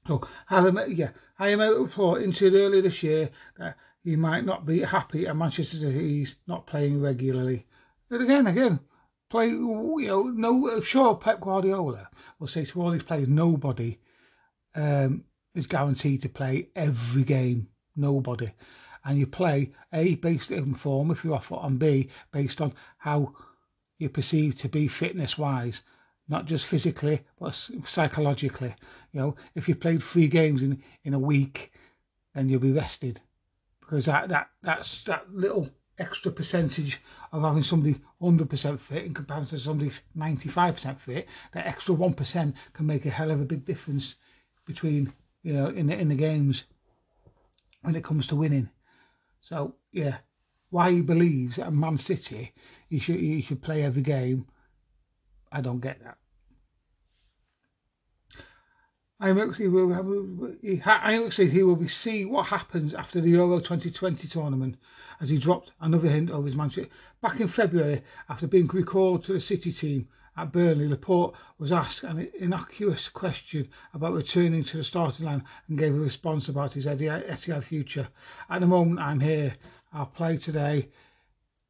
so 0.08 0.28
I 0.50 0.58
am, 0.58 0.80
yeah, 0.90 1.10
I 1.38 1.50
am 1.50 1.62
out 1.62 1.92
for 1.92 2.20
into 2.20 2.46
earlier 2.48 2.82
this 2.82 3.04
year 3.04 3.30
that 3.58 3.76
he 4.04 4.16
might 4.16 4.46
not 4.46 4.66
be 4.66 4.82
happy 4.82 5.28
at 5.28 5.36
Manchester 5.36 5.78
City. 5.78 6.20
He's 6.20 6.36
not 6.48 6.68
playing 6.68 7.02
regularly. 7.02 7.68
But 8.10 8.22
again, 8.22 8.48
again, 8.48 8.80
play. 9.30 9.48
You 9.48 10.08
know, 10.08 10.24
no. 10.24 10.82
Sure, 10.82 11.16
Pep 11.16 11.40
Guardiola 11.40 12.10
will 12.40 12.48
say 12.48 12.66
to 12.66 12.82
all 12.82 12.92
his 12.92 13.04
players, 13.04 13.28
nobody 13.28 14.00
um, 14.76 15.24
is 15.56 15.68
guaranteed 15.68 16.22
to 16.22 16.30
play 16.30 16.70
every 16.76 17.24
game. 17.24 17.68
Nobody, 17.96 18.52
and 19.04 19.20
you 19.20 19.28
play 19.28 19.72
a 19.92 20.16
based 20.16 20.52
on 20.52 20.76
form 20.76 21.12
if 21.12 21.24
you're 21.24 21.36
off, 21.36 21.52
and 21.52 21.78
b 21.78 22.10
based 22.32 22.62
on 22.62 22.74
how 22.98 23.34
you're 23.98 24.10
perceived 24.10 24.58
to 24.60 24.70
be 24.70 24.88
fitness 24.88 25.38
wise 25.38 25.82
not 26.32 26.46
just 26.46 26.66
physically 26.66 27.22
but 27.40 27.52
psychologically. 27.86 28.74
You 29.12 29.20
know, 29.20 29.36
if 29.54 29.68
you 29.68 29.76
played 29.76 30.02
three 30.02 30.28
games 30.28 30.64
in 30.64 30.82
in 31.04 31.14
a 31.14 31.20
week, 31.20 31.74
then 32.34 32.50
you'll 32.50 32.62
be 32.62 32.72
rested 32.72 33.20
because 33.82 34.06
that 34.06 34.30
that 34.30 34.48
that's 34.64 35.04
that 35.04 35.32
little 35.32 35.70
extra 36.00 36.32
percentage 36.32 37.00
of 37.32 37.44
having 37.44 37.62
somebody 37.62 38.02
100% 38.20 38.80
fit 38.80 39.06
in 39.06 39.14
comparison 39.14 39.58
to 39.58 39.64
somebody 39.64 39.92
95% 40.18 41.00
fit. 41.00 41.28
That 41.54 41.68
extra 41.68 41.94
one 41.94 42.14
percent 42.14 42.56
can 42.74 42.88
make 42.88 43.06
a 43.06 43.10
hell 43.10 43.30
of 43.30 43.42
a 43.42 43.46
big 43.46 43.66
difference 43.66 44.16
between 44.66 45.14
you 45.44 45.54
know 45.54 45.68
in 45.68 45.88
the 45.88 45.98
in 45.98 46.10
the 46.10 46.16
games 46.16 46.64
when 47.82 47.96
it 47.96 48.04
comes 48.04 48.28
to 48.28 48.36
winning. 48.36 48.70
So 49.42 49.76
yeah, 49.92 50.18
why 50.70 50.92
he 50.92 51.02
believes 51.02 51.58
at 51.58 51.74
Man 51.74 51.98
City 51.98 52.54
he 52.90 53.00
should 53.00 53.20
he 53.20 53.42
should 53.42 53.62
play 53.62 53.84
every 53.84 54.04
game. 54.04 54.48
I 55.52 55.62
don't 55.62 55.82
get 55.82 56.04
that. 56.04 56.18
I'm 59.20 59.40
actually 59.40 59.68
will 59.68 59.94
have 59.94 60.08
I'm 60.86 61.26
actually 61.26 61.52
he 61.52 61.62
will 61.62 61.76
be 61.76 61.88
see 61.88 62.26
what 62.26 62.48
happens 62.48 62.96
after 62.96 63.22
the 63.22 63.30
Euro 63.30 63.60
2020 63.60 64.28
tournament 64.28 64.78
as 65.20 65.30
he 65.30 65.38
dropped 65.38 65.72
another 65.80 66.10
hint 66.10 66.32
of 66.32 66.46
his 66.46 66.56
Manchester. 66.56 66.90
Back 67.22 67.40
in 67.40 67.48
February, 67.48 68.04
after 68.30 68.48
being 68.48 68.66
recalled 68.68 69.24
to 69.26 69.34
the 69.34 69.40
City 69.40 69.72
team 69.72 70.08
at 70.38 70.52
Burnley, 70.54 70.88
Laporte 70.88 71.36
was 71.58 71.72
asked 71.72 72.04
an 72.04 72.30
innocuous 72.40 73.10
question 73.10 73.68
about 73.94 74.14
returning 74.14 74.64
to 74.64 74.78
the 74.78 74.84
starting 74.84 75.26
line 75.26 75.44
and 75.68 75.78
gave 75.78 75.94
a 75.94 76.00
response 76.00 76.48
about 76.48 76.74
his 76.74 76.86
Etihad 76.86 77.64
future. 77.64 78.08
At 78.50 78.62
the 78.62 78.68
moment, 78.68 79.00
I'm 79.00 79.20
here. 79.20 79.56
I'll 79.92 80.06
play 80.06 80.38
today. 80.38 80.90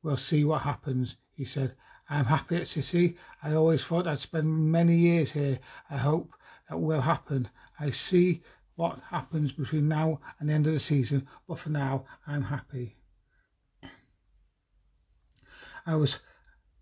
We'll 0.04 0.18
see 0.18 0.44
what 0.44 0.62
happens, 0.62 1.16
he 1.34 1.44
said. 1.44 1.76
I'm 2.10 2.26
happy 2.26 2.58
at 2.58 2.68
City. 2.68 3.18
I 3.42 3.54
always 3.54 3.84
thought 3.84 4.06
I'd 4.06 4.20
spend 4.20 4.72
many 4.72 4.96
years 4.96 5.32
here. 5.32 5.60
I 5.90 5.98
hope 5.98 6.34
that 6.70 6.78
will 6.78 7.02
happen. 7.02 7.50
I 7.80 7.92
see 7.92 8.42
what 8.76 9.00
happens 9.10 9.52
between 9.52 9.88
now 9.88 10.20
and 10.40 10.50
the 10.50 10.54
end 10.54 10.68
of 10.68 10.74
the 10.74 10.80
season, 10.80 11.28
but 11.48 11.60
for 11.60 11.70
now, 11.70 12.06
I'm 12.28 12.44
happy. 12.44 12.96
I 15.86 15.96
was 15.96 16.20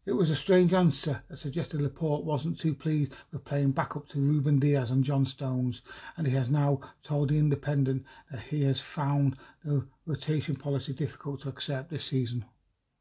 it 0.09 0.15
was 0.15 0.31
a 0.31 0.35
strange 0.35 0.73
answer 0.73 1.21
that 1.29 1.37
suggested 1.37 1.79
Laporte 1.79 2.23
wasn't 2.25 2.59
too 2.59 2.73
pleased 2.73 3.13
with 3.31 3.45
playing 3.45 3.69
back 3.69 3.95
up 3.95 4.09
to 4.09 4.17
Ruben 4.17 4.57
Dias 4.57 4.89
and 4.89 5.03
John 5.03 5.23
Stones, 5.23 5.83
and 6.17 6.25
he 6.25 6.33
has 6.33 6.49
now 6.49 6.79
told 7.03 7.29
the 7.29 7.37
Independent 7.37 8.03
that 8.31 8.41
he 8.41 8.63
has 8.63 8.81
found 8.81 9.37
the 9.63 9.85
rotation 10.07 10.55
policy 10.55 10.93
difficult 10.93 11.41
to 11.41 11.49
accept 11.49 11.91
this 11.91 12.05
season. 12.05 12.43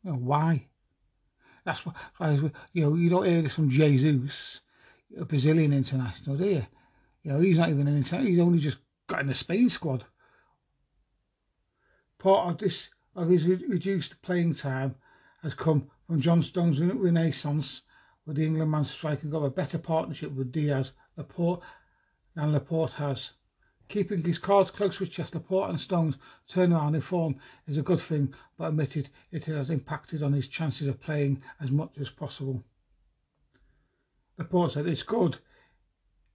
You 0.04 0.10
know, 0.10 0.18
why? 0.18 0.66
That's 1.64 1.80
why 1.80 1.94
you 2.74 2.82
know 2.82 2.94
you 2.94 3.08
don't 3.08 3.24
hear 3.24 3.40
this 3.40 3.54
from 3.54 3.70
Jesus, 3.70 4.60
a 5.18 5.24
Brazilian 5.24 5.72
international, 5.72 6.36
do 6.36 6.44
you? 6.44 6.66
You 7.22 7.32
know 7.32 7.40
he's 7.40 7.56
not 7.56 7.70
even 7.70 7.88
an 7.88 7.96
international; 7.96 8.30
he's 8.30 8.38
only 8.38 8.58
just 8.58 8.78
got 9.06 9.22
in 9.22 9.28
the 9.28 9.34
Spain 9.34 9.70
squad. 9.70 10.04
Part 12.18 12.50
of 12.50 12.58
this 12.58 12.90
of 13.16 13.30
his 13.30 13.46
reduced 13.46 14.20
playing 14.20 14.56
time 14.56 14.96
has 15.42 15.54
come 15.54 15.90
from 16.06 16.20
John 16.20 16.42
Stones' 16.42 16.80
renaissance, 16.80 17.82
with 18.26 18.36
the 18.36 18.46
England 18.46 18.70
man 18.70 18.84
striking 18.84 19.34
up 19.34 19.42
a 19.42 19.50
better 19.50 19.78
partnership 19.78 20.32
with 20.32 20.52
Dias 20.52 20.92
Laporte 21.16 21.62
than 22.34 22.52
Laporte 22.52 22.94
has. 22.94 23.30
Keeping 23.88 24.22
his 24.22 24.38
cards 24.38 24.70
close 24.70 25.00
with 25.00 25.10
chest, 25.10 25.34
Laporte 25.34 25.70
and 25.70 25.80
Stones' 25.80 26.18
turnaround 26.48 26.94
in 26.94 27.00
form 27.00 27.36
is 27.66 27.78
a 27.78 27.82
good 27.82 28.00
thing, 28.00 28.34
but 28.58 28.68
admitted 28.68 29.08
it 29.30 29.44
has 29.44 29.70
impacted 29.70 30.22
on 30.22 30.34
his 30.34 30.46
chances 30.46 30.86
of 30.86 31.00
playing 31.00 31.42
as 31.60 31.70
much 31.70 31.96
as 31.98 32.10
possible. 32.10 32.62
Laporte 34.36 34.72
said, 34.72 34.86
It's 34.86 35.02
good. 35.02 35.38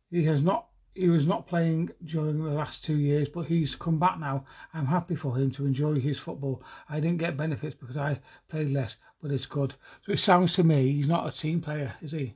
He 0.10 0.24
has 0.26 0.42
not 0.42 0.68
he 0.95 1.10
was 1.10 1.26
not 1.26 1.48
playing 1.48 1.90
during 2.06 2.44
the 2.44 2.52
last 2.52 2.84
two 2.84 2.98
years, 2.98 3.28
but 3.28 3.48
he's 3.48 3.76
come 3.76 3.98
back 3.98 4.20
now. 4.20 4.45
I'm 4.74 4.86
happy 4.86 5.15
for 5.15 5.36
him 5.36 5.52
to 5.52 5.65
enjoy 5.65 5.99
his 5.99 6.20
football. 6.20 6.64
I 6.88 6.99
didn't 6.99 7.18
get 7.18 7.36
benefits 7.38 7.76
because 7.76 7.98
I 7.98 8.20
played 8.48 8.70
less, 8.70 8.95
but 9.22 9.32
it's 9.32 9.48
good. 9.48 9.74
So 10.06 10.11
it 10.11 10.20
sounds 10.20 10.53
to 10.53 10.64
me 10.64 10.91
he's 10.91 11.07
not 11.07 11.28
a 11.28 11.38
team 11.38 11.61
player, 11.61 11.95
is 12.02 12.11
he? 12.11 12.36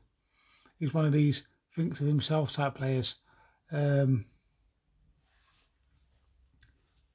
He's 0.80 0.94
one 0.94 1.06
of 1.06 1.14
these 1.14 1.44
thinks 1.76 2.00
of 2.00 2.08
himself 2.08 2.52
type 2.52 2.76
players. 2.76 3.16
Um, 3.72 4.26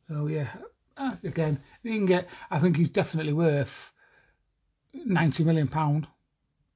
so 0.09 0.27
yeah, 0.29 0.49
uh, 0.97 1.17
again, 1.25 1.61
he 1.83 1.91
can 1.91 2.07
get. 2.07 2.29
I 2.51 2.61
think 2.61 2.77
he's 2.77 2.91
definitely 2.91 3.33
worth 3.33 3.93
ninety 4.93 5.43
million 5.43 5.67
pound, 5.67 6.07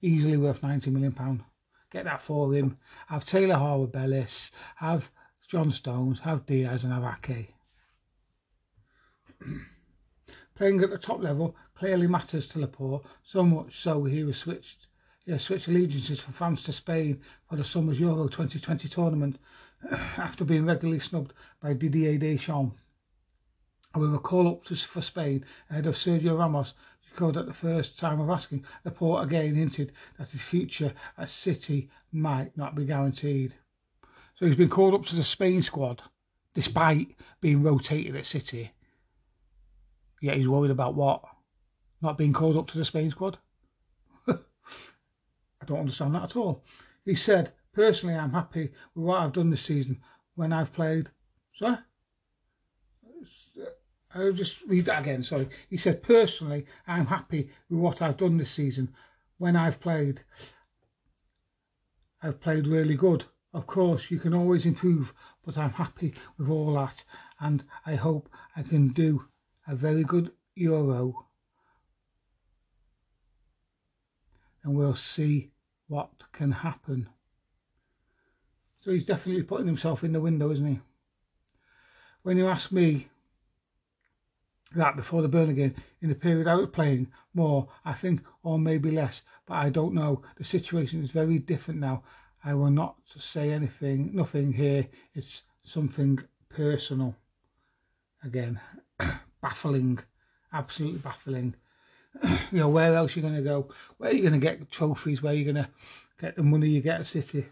easily 0.03 0.37
worth 0.37 0.63
ninety 0.63 0.91
million 0.91 1.13
pound 1.13 1.43
get 1.97 2.05
that 2.05 2.21
for 2.21 2.53
him. 2.53 2.77
Have 3.07 3.25
Taylor 3.25 3.55
Harwood 3.57 3.93
Bellis, 3.93 4.51
have 4.77 5.11
John 5.49 5.71
Stones, 5.71 6.21
have 6.21 6.45
Dias, 6.45 6.85
and 6.85 6.93
have 6.93 7.17
Ake. 7.25 7.55
Playing 10.55 10.83
at 10.83 10.91
the 10.91 10.99
top 10.99 11.23
level 11.23 11.57
clearly 11.75 12.07
matters 12.07 12.47
to 12.49 12.59
Laporte, 12.59 13.07
so 13.23 13.43
much 13.43 13.81
so 13.81 14.05
he 14.05 14.25
was 14.25 14.37
switched. 14.37 14.87
He 15.25 15.33
has 15.33 15.43
switched 15.43 15.69
allegiances 15.69 16.21
from 16.21 16.35
France 16.35 16.65
to 16.65 16.73
Spain 16.73 17.21
for 17.49 17.57
the 17.57 17.65
summer's 17.65 17.99
Euro 17.99 18.29
2020 18.29 18.89
tournament 18.89 19.39
after 20.19 20.45
being 20.45 20.67
regularly 20.67 21.01
snubbed 21.01 21.33
by 21.63 21.73
Didier 21.73 22.19
Deschamps. 22.19 22.77
With 23.95 24.15
a 24.15 24.19
call 24.19 24.49
up 24.49 24.67
for 24.67 25.01
Spain 25.01 25.47
ahead 25.71 25.87
of 25.87 25.95
Sergio 25.95 26.39
Ramos 26.39 26.75
called 27.17 27.37
at 27.37 27.47
the 27.47 27.53
first 27.53 27.99
time 27.99 28.21
of 28.21 28.31
asking, 28.31 28.65
Laporte 28.85 29.25
again 29.25 29.55
hinted 29.55 29.93
that 30.19 30.29
his 30.29 30.41
future 30.41 30.93
at 31.19 31.31
City 31.31 31.91
might 32.13 32.57
not 32.57 32.75
be 32.75 32.85
guaranteed. 32.85 33.55
So 34.37 34.47
he's 34.47 34.57
been 34.57 34.69
called 34.69 34.95
up 34.95 35.05
to 35.07 35.17
the 35.17 35.25
Spain 35.25 35.63
squad 35.63 36.03
despite 36.55 37.09
being 37.41 37.63
rotated 37.63 38.17
at 38.17 38.27
City. 38.27 38.73
Yet 40.23 40.37
he's 40.37 40.49
worried 40.49 40.71
about 40.71 40.95
what? 40.95 41.23
Not 42.01 42.17
being 42.17 42.33
called 42.33 42.57
up 42.57 42.67
to 42.69 42.79
the 42.79 42.85
Spain 42.85 43.11
squad? 43.11 43.39
I 44.29 44.37
don't 45.67 45.81
understand 45.81 46.15
that 46.15 46.25
at 46.25 46.37
all. 46.37 46.65
He 47.05 47.15
said, 47.15 47.53
Personally, 47.75 48.15
I'm 48.15 48.33
happy 48.33 48.73
with 48.95 49.05
what 49.05 49.21
I've 49.21 49.35
done 49.35 49.51
this 49.51 49.61
season 49.61 50.01
when 50.35 50.51
I've 50.51 50.73
played. 50.73 51.11
Sorry? 51.55 51.77
I'll 54.17 54.33
just 54.33 54.63
read 54.63 54.87
that 54.87 55.03
again. 55.03 55.23
Sorry. 55.23 55.49
He 55.69 55.77
said, 55.77 56.03
personally, 56.03 56.67
I'm 56.87 57.07
happy 57.07 57.51
with 57.69 57.79
what 57.79 58.03
I've 58.03 58.17
done 58.17 58.39
this 58.39 58.51
season. 58.51 58.95
When 59.39 59.57
I've 59.57 59.81
played, 59.81 60.23
I've 62.23 62.41
played 62.41 62.67
really 62.67 62.97
good. 62.97 63.25
Of 63.53 63.67
course, 63.67 64.11
you 64.11 64.19
can 64.19 64.35
always 64.35 64.65
improve, 64.67 65.13
but 65.45 65.57
I'm 65.57 65.73
happy 65.73 66.15
with 66.39 66.49
all 66.49 66.75
that, 66.75 67.05
and 67.41 67.65
I 67.85 67.95
hope 67.95 68.29
I 68.57 68.63
can 68.63 68.89
do 68.89 69.27
a 69.69 69.75
very 69.75 70.05
good 70.05 70.33
Euro. 70.55 71.27
And 74.63 74.75
we'll 74.75 74.97
see 74.97 75.53
what 75.87 76.11
can 76.33 76.51
happen. 76.53 77.09
So 78.81 78.93
he's 78.93 79.05
definitely 79.05 79.43
putting 79.43 79.67
himself 79.67 80.03
in 80.05 80.13
the 80.13 80.21
window, 80.21 80.51
isn't 80.51 80.67
he? 80.67 80.81
When 82.23 82.39
you 82.39 82.49
ask 82.49 82.73
me 82.73 83.09
that 84.75 84.97
before 84.97 85.23
the 85.23 85.29
burn 85.29 85.49
again 85.49 85.75
in 86.01 86.09
the 86.09 86.15
period 86.15 86.47
I 86.47 86.57
was 86.57 86.71
playing 86.71 87.09
more, 87.35 87.69
I 87.85 87.93
think, 87.93 88.23
or 88.43 88.59
maybe 88.59 88.91
less, 88.91 89.23
but 89.47 89.55
I 89.55 89.71
don't 89.71 89.95
know. 89.95 90.23
The 90.37 90.45
situation 90.45 91.03
is 91.03 91.11
very 91.11 91.39
different 91.39 91.81
now. 91.81 92.03
I 92.45 92.55
will 92.55 92.71
not 92.71 92.97
say 93.07 93.53
anything, 93.53 94.11
nothing 94.15 94.53
here. 94.53 94.87
It's 95.15 95.43
something 95.65 96.21
personal. 96.49 97.17
Again, 98.25 98.61
baffling, 99.43 99.99
absolutely 100.53 100.99
baffling. 100.99 101.55
you 102.25 102.59
know, 102.59 102.69
where 102.69 102.95
else 102.95 103.15
are 103.17 103.21
you 103.21 103.23
going 103.23 103.37
to 103.37 103.43
go? 103.43 103.69
Where 103.99 104.11
are 104.11 104.15
you 104.15 104.23
going 104.23 104.33
to 104.33 104.39
get 104.39 104.71
trophies? 104.71 105.23
Where 105.23 105.33
are 105.33 105.37
you 105.37 105.45
going 105.45 105.65
to 105.65 105.69
get 106.21 106.37
the 106.37 106.43
money 106.43 106.69
you 106.69 106.81
get 106.81 107.01
at 107.01 107.07
City? 107.07 107.47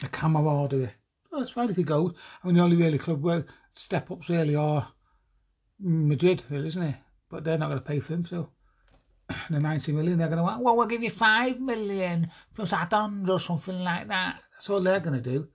The 0.00 0.08
camaraderie. 0.08 0.92
Well, 1.30 1.42
it's 1.42 1.52
fine 1.52 1.70
if 1.70 1.76
he 1.76 1.84
goes. 1.84 2.14
I 2.42 2.46
mean, 2.46 2.56
the 2.56 2.62
only 2.62 2.76
really 2.76 2.98
club 2.98 3.22
where 3.22 3.44
step 3.74 4.10
ups 4.10 4.28
really 4.28 4.56
are 4.56 4.88
Madrid, 5.80 6.42
isn't 6.50 6.82
it? 6.82 6.96
But 7.28 7.44
they're 7.44 7.58
not 7.58 7.68
going 7.68 7.78
to 7.78 7.84
pay 7.84 8.00
for 8.00 8.14
him, 8.14 8.26
so 8.26 8.50
the 9.50 9.60
90 9.60 9.92
million, 9.92 10.18
they're 10.18 10.28
going 10.28 10.38
to 10.38 10.42
want, 10.42 10.62
well, 10.62 10.76
we'll 10.76 10.86
give 10.86 11.02
you 11.02 11.10
5 11.10 11.60
million 11.60 12.30
plus 12.54 12.72
add-ons 12.72 13.28
or 13.28 13.40
something 13.40 13.78
like 13.82 14.08
that. 14.08 14.40
That's 14.54 14.68
all 14.70 14.82
they're 14.82 15.00
going 15.00 15.22
to 15.22 15.30
do. 15.30 15.48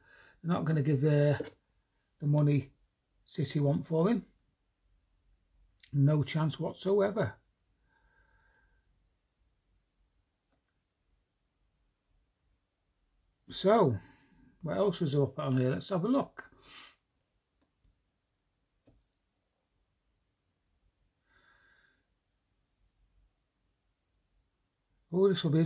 They're 0.43 0.53
not 0.53 0.65
going 0.65 0.77
to 0.77 0.81
give 0.81 1.03
uh, 1.03 1.37
the 2.19 2.27
money 2.27 2.71
City 3.25 3.59
want 3.59 3.87
for 3.87 4.09
him. 4.09 4.23
No 5.91 6.23
chance 6.23 6.59
whatsoever. 6.59 7.33
So, 13.51 13.97
what 14.61 14.77
else 14.77 15.01
is 15.01 15.15
up 15.15 15.39
on 15.39 15.57
here? 15.57 15.71
Let's 15.71 15.89
have 15.89 16.03
a 16.03 16.07
look. 16.07 16.43
Oh, 25.17 25.29
this 25.29 25.43
be 25.43 25.65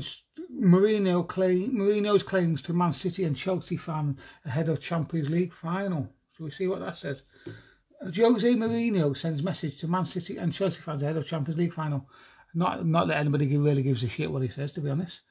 Mourinho 0.54 1.28
claim, 1.28 1.72
Mourinho's 1.72 2.22
claims 2.22 2.62
to 2.62 2.72
Man 2.72 2.94
City 2.94 3.24
and 3.24 3.36
Chelsea 3.36 3.78
fan 3.78 4.16
ahead 4.46 4.70
of 4.70 4.80
Champions 4.80 5.28
League 5.28 5.52
final. 5.52 6.08
Shall 6.38 6.46
we 6.46 6.52
see 6.52 6.68
what 6.68 6.82
that 6.82 7.00
says? 7.00 7.24
Uh, 7.48 8.12
Jose 8.16 8.48
Mourinho 8.48 9.18
sends 9.18 9.42
message 9.42 9.80
to 9.80 9.88
Man 9.88 10.06
City 10.06 10.38
and 10.38 10.54
Chelsea 10.54 10.82
fans 10.82 11.02
ahead 11.02 11.18
of 11.18 11.26
Champions 11.26 11.58
League 11.58 11.74
final. 11.74 12.08
Not, 12.54 12.86
not 12.86 13.08
that 13.08 13.18
anybody 13.18 13.58
really 13.58 13.82
gives 13.82 14.04
a 14.04 14.08
shit 14.08 14.32
what 14.32 14.44
he 14.44 14.50
says, 14.50 14.72
to 14.74 14.82
be 14.82 14.92
honest. 14.92 15.22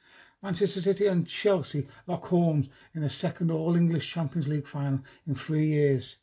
Manchester 0.42 0.82
City 0.82 1.06
and 1.06 1.28
Chelsea 1.28 1.86
lock 2.08 2.26
horns 2.26 2.66
in 2.96 3.04
a 3.04 3.10
second 3.10 3.52
All 3.52 3.76
English 3.76 4.10
Champions 4.10 4.48
League 4.48 4.66
final 4.66 4.98
in 5.28 5.36
three 5.36 5.68
years. 5.68 6.16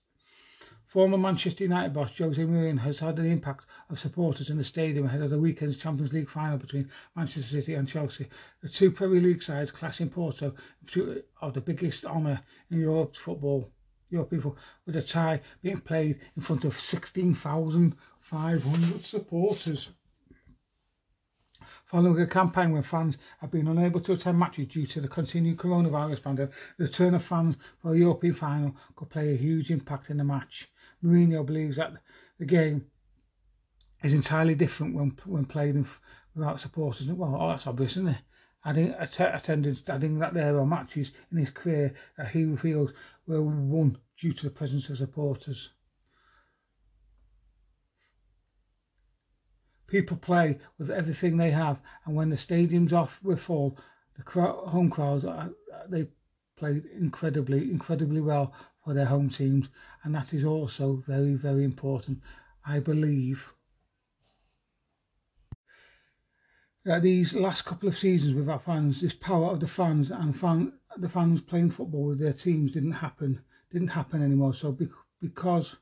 Former 0.85 1.17
Manchester 1.17 1.63
United 1.63 1.93
boss 1.93 2.17
Jose 2.17 2.41
Mourinho 2.41 2.80
has 2.80 2.99
had 2.99 3.19
an 3.19 3.31
impact 3.31 3.65
of 3.90 3.99
supporters 3.99 4.49
in 4.49 4.57
the 4.57 4.64
stadium 4.64 5.06
ahead 5.06 5.22
of 5.22 5.30
the 5.30 5.40
weekend's 5.40 5.78
Champions 5.78 6.12
League 6.12 6.30
final 6.30 6.57
between 6.57 6.90
Manchester 7.16 7.41
City 7.41 7.76
and 7.76 7.88
Chelsea. 7.88 8.28
The 8.62 8.70
two 8.70 8.91
Premier 8.91 9.22
League 9.22 9.44
sides 9.44 9.72
clash 9.72 10.02
in 10.02 10.10
Porto 10.10 10.53
of 11.41 11.53
the 11.53 11.62
biggest 11.62 12.06
honour 12.06 12.41
in 12.72 12.80
Europe's 12.80 13.20
football. 13.20 13.70
European 14.10 14.41
football, 14.41 14.62
with 14.86 14.95
a 14.95 15.02
tie 15.02 15.41
being 15.62 15.82
played 15.82 16.20
in 16.36 16.41
front 16.41 16.64
of 16.64 16.80
16,500 16.80 19.03
supporters. 19.03 19.90
Following 21.86 22.22
a 22.22 22.28
campaign 22.28 22.72
when 22.72 22.84
fans 22.84 23.18
have 23.40 23.52
been 23.52 23.68
unable 23.68 23.99
to 24.02 24.14
attend 24.14 24.40
matches 24.40 24.68
due 24.68 24.88
to 24.88 25.02
the 25.02 25.07
continued 25.07 25.57
coronavirus 25.57 26.24
pandemic, 26.24 26.53
the 26.78 26.86
return 26.86 27.14
of 27.14 27.24
fans 27.24 27.56
for 27.82 27.91
the 27.91 27.99
European 27.99 28.34
final 28.34 28.76
could 28.95 29.10
play 29.10 29.34
a 29.34 29.38
huge 29.38 29.70
impact 29.70 30.10
in 30.10 30.18
the 30.18 30.24
match. 30.24 30.70
Mourinho 31.03 31.45
believes 31.45 31.78
that 31.78 31.94
the 32.40 32.45
game 32.45 32.86
is 34.06 34.14
entirely 34.14 34.56
different 34.56 34.95
when 34.95 35.18
when 35.26 35.45
played 35.45 35.76
in, 35.76 35.88
without 36.36 36.61
supporters. 36.61 37.07
Well, 37.07 37.38
oh, 37.40 37.49
that's 37.49 37.68
obvious, 37.68 37.94
isn't 37.94 38.10
it? 38.10 38.18
Adding 38.64 38.94
attendance, 38.98 39.84
adding 39.88 40.19
that 40.19 40.34
there 40.34 40.57
are 40.57 40.65
matches 40.65 41.11
in 41.32 41.38
his 41.38 41.49
career 41.49 41.94
that 42.18 42.30
he 42.30 42.56
feels 42.56 42.91
were 43.27 43.41
won 43.41 43.98
due 44.19 44.34
to 44.34 44.44
the 44.44 44.49
presence 44.49 44.90
of 44.90 44.98
supporters. 44.98 45.69
people 49.88 50.18
play 50.18 50.57
with 50.77 50.90
everything 50.90 51.38
they 51.38 51.52
have, 51.52 51.80
and 52.06 52.15
when 52.15 52.30
the 52.30 52.38
stadium's 52.38 52.91
off 52.91 53.19
with 53.23 53.40
full, 53.40 53.77
the 54.18 54.41
home 54.41 54.90
crowds 54.90 55.23
uh, 55.23 55.48
they 55.90 56.07
played 56.57 56.86
incredibly, 56.98 57.72
incredibly 57.72 58.22
well 58.22 58.53
for 58.84 58.94
their 58.94 59.06
home 59.06 59.30
teams, 59.30 59.68
and 60.03 60.14
that 60.15 60.34
is 60.34 60.44
also 60.44 61.03
very, 61.07 61.36
very 61.36 61.64
important. 61.64 62.19
I 62.65 62.80
believe 62.80 63.53
that 66.86 67.02
these 67.02 67.34
last 67.34 67.66
couple 67.66 67.90
of 67.90 67.98
seasons 67.98 68.36
with 68.36 68.48
our 68.48 68.60
fans, 68.60 69.02
this 69.02 69.14
power 69.14 69.52
of 69.52 69.60
the 69.60 69.68
fans 69.68 70.12
and 70.12 70.40
fan, 70.40 70.72
the 70.98 71.10
fans 71.10 71.41
playing 71.41 71.72
football 71.72 72.06
with 72.06 72.20
their 72.20 72.34
teams 72.34 72.72
didn't 72.72 72.91
happen, 72.91 73.41
didn't 73.72 73.90
happen 73.90 74.22
anymore. 74.22 74.53
So 74.53 74.78
because 75.20 75.76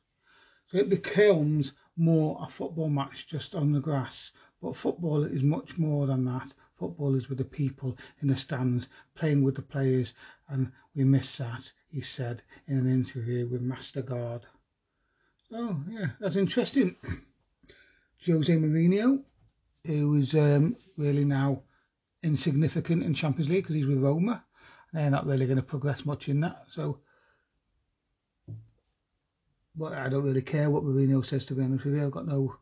so 0.67 0.77
it 0.77 0.89
becomes 0.89 1.73
more 1.97 2.39
a 2.41 2.49
football 2.49 2.89
match 2.89 3.27
just 3.27 3.53
on 3.53 3.73
the 3.73 3.79
grass, 3.79 4.31
but 4.61 4.75
football 4.77 5.23
is 5.23 5.43
much 5.43 5.77
more 5.77 6.07
than 6.07 6.25
that. 6.25 6.53
Football 6.79 7.15
is 7.15 7.29
with 7.29 7.37
the 7.37 7.45
people 7.45 7.97
in 8.21 8.29
the 8.29 8.35
stands, 8.37 8.87
playing 9.13 9.43
with 9.43 9.55
the 9.55 9.61
players, 9.61 10.13
and 10.47 10.71
we 10.95 11.03
miss 11.03 11.37
that, 11.37 11.71
he 11.89 12.01
said 12.01 12.41
in 12.67 12.77
an 12.77 12.91
interview 12.91 13.47
with 13.47 13.61
Mastercard. 13.61 14.43
So, 15.49 15.77
yeah, 15.89 16.07
that's 16.19 16.37
interesting. 16.37 16.95
Jose 18.25 18.55
Mourinho, 18.55 19.23
who 19.85 20.15
is 20.15 20.33
um, 20.33 20.75
really 20.97 21.25
now 21.25 21.61
insignificant 22.21 23.03
in 23.03 23.13
Champions 23.13 23.49
League 23.49 23.63
because 23.63 23.75
he's 23.75 23.85
with 23.85 24.01
Roma. 24.01 24.43
and 24.91 25.01
They're 25.01 25.09
not 25.09 25.25
really 25.25 25.45
going 25.45 25.57
to 25.57 25.63
progress 25.63 26.05
much 26.05 26.29
in 26.29 26.39
that. 26.41 26.63
So, 26.71 26.99
but 29.75 29.93
I 29.93 30.07
don't 30.07 30.23
really 30.23 30.41
care 30.41 30.69
what 30.69 30.83
Mourinho 30.83 31.25
says 31.25 31.45
to 31.45 31.55
be 31.55 31.63
honest 31.63 31.83
with 31.83 31.95
you. 31.95 32.05
I've 32.05 32.11
got 32.11 32.27
no, 32.27 32.55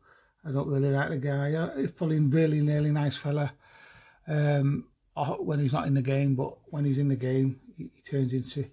I 0.44 0.50
don't 0.50 0.68
really 0.68 0.90
like 0.90 1.10
the 1.10 1.18
guy. 1.18 1.80
He's 1.80 1.92
probably 1.92 2.18
really, 2.18 2.60
really 2.60 2.90
nice 2.90 3.16
fella 3.16 3.52
um, 4.26 4.86
when 5.14 5.60
he's 5.60 5.72
not 5.72 5.86
in 5.86 5.94
the 5.94 6.02
game, 6.02 6.34
but 6.34 6.56
when 6.70 6.84
he's 6.84 6.98
in 6.98 7.08
the 7.08 7.16
game, 7.16 7.60
he, 7.76 7.90
he 7.94 8.02
turns 8.02 8.32
into, 8.32 8.64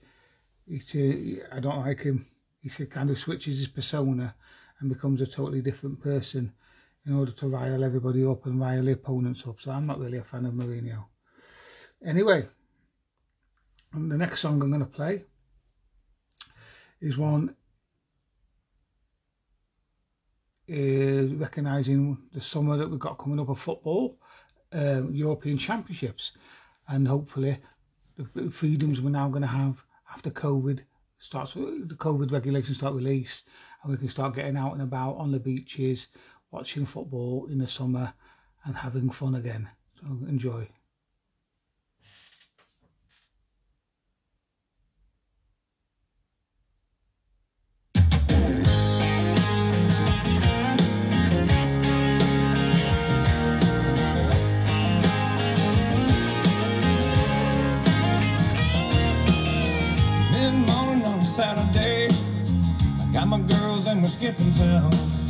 he, 0.68 1.40
I 1.52 1.60
don't 1.60 1.86
like 1.86 2.02
him. 2.02 2.26
He 2.62 2.70
kind 2.88 3.10
of 3.10 3.20
switches 3.20 3.60
his 3.60 3.68
persona 3.68 4.34
and 4.80 4.90
becomes 4.90 5.22
a 5.22 5.28
totally 5.28 5.62
different 5.62 6.02
person 6.02 6.54
in 7.06 7.14
order 7.14 7.32
to 7.32 7.48
rile 7.48 7.84
everybody 7.84 8.26
up 8.26 8.46
and 8.46 8.60
rile 8.60 8.84
the 8.84 8.92
opponents 8.92 9.44
up. 9.48 9.60
So 9.60 9.72
I'm 9.72 9.88
not 9.88 10.00
really 10.00 10.18
a 10.18 10.24
fan 10.24 10.46
of 10.46 10.54
Mourinho. 10.54 11.06
Anyway, 12.06 12.46
the 13.94 14.18
next 14.18 14.42
song 14.42 14.62
I'm 14.62 14.70
going 14.70 14.82
to 14.82 14.86
play 14.86 15.24
is 17.02 17.18
one 17.18 17.56
is 20.68 21.34
recognising 21.34 22.18
the 22.32 22.42
summer 22.42 22.78
that 22.78 22.90
we've 22.90 23.00
got 23.00 23.18
coming 23.18 23.40
up 23.40 23.50
of 23.50 23.60
football, 23.60 24.20
um, 24.72 25.14
European 25.14 25.58
Championships, 25.58 26.34
and 26.88 27.08
hopefully 27.08 27.60
the 28.36 28.52
freedoms 28.52 29.02
we're 29.02 29.10
now 29.10 29.30
going 29.30 29.42
to 29.42 29.48
have 29.48 29.84
after 30.14 30.30
COVID 30.30 30.82
starts, 31.20 31.54
the 31.54 31.96
COVID 31.98 32.32
regulations 32.32 32.78
start 32.78 32.94
released, 32.94 33.46
and 33.82 33.92
we 33.92 33.98
can 33.98 34.10
start 34.10 34.36
getting 34.36 34.58
out 34.58 34.74
and 34.74 34.82
about 34.82 35.18
on 35.18 35.32
the 35.32 35.40
beaches, 35.40 36.08
watching 36.52 36.86
football 36.86 37.48
in 37.50 37.60
the 37.60 37.68
summer, 37.68 38.14
and 38.66 38.78
having 38.78 39.10
fun 39.10 39.36
again. 39.36 39.70
So 40.00 40.08
enjoy. 40.28 40.70
my 63.30 63.38
girls 63.42 63.86
and 63.86 64.02
we're 64.02 64.10
skipping 64.10 64.52
town. 64.56 65.29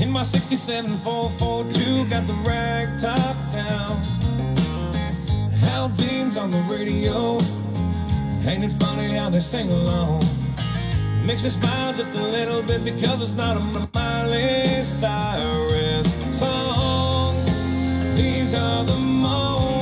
In 0.00 0.10
my 0.10 0.24
67 0.24 0.96
442, 1.00 2.06
got 2.06 2.26
the 2.26 2.32
rag 2.32 3.02
top 3.02 3.36
down. 3.52 3.98
Hal 5.60 5.90
Dean's 5.90 6.38
on 6.38 6.50
the 6.50 6.62
radio. 6.74 7.38
Ain't 8.48 8.64
it 8.64 8.72
funny 8.80 9.12
how 9.12 9.28
they 9.28 9.40
sing 9.40 9.70
along? 9.70 10.26
Makes 11.26 11.42
me 11.42 11.50
smile 11.50 11.92
just 11.92 12.10
a 12.12 12.22
little 12.22 12.62
bit 12.62 12.82
because 12.82 13.20
it's 13.20 13.32
not 13.32 13.58
a 13.58 13.60
Miley 13.60 14.86
Cyrus 15.00 16.06
song. 16.38 17.44
These 18.14 18.54
are 18.54 18.84
the 18.84 18.96
moments 18.96 19.79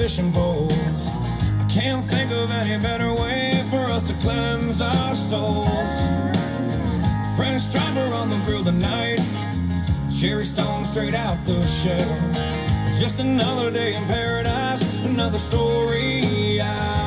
fishing 0.00 0.32
poles. 0.32 0.72
I 0.72 1.68
can't 1.70 2.08
think 2.08 2.32
of 2.32 2.50
any 2.50 2.82
better 2.82 3.12
way 3.12 3.62
for 3.68 3.84
us 3.84 4.02
to 4.08 4.14
cleanse 4.22 4.80
our 4.80 5.14
souls. 5.28 5.98
Fresh 7.36 7.64
striper 7.68 8.08
on 8.14 8.30
the 8.30 8.38
grill 8.46 8.64
tonight. 8.64 9.20
Cherry 10.18 10.46
stone 10.46 10.86
straight 10.86 11.12
out 11.12 11.36
the 11.44 11.66
shell. 11.82 12.16
Just 12.98 13.18
another 13.18 13.70
day 13.70 13.94
in 13.94 14.06
paradise. 14.06 14.80
Another 15.04 15.38
story 15.38 16.62
I 16.62 16.99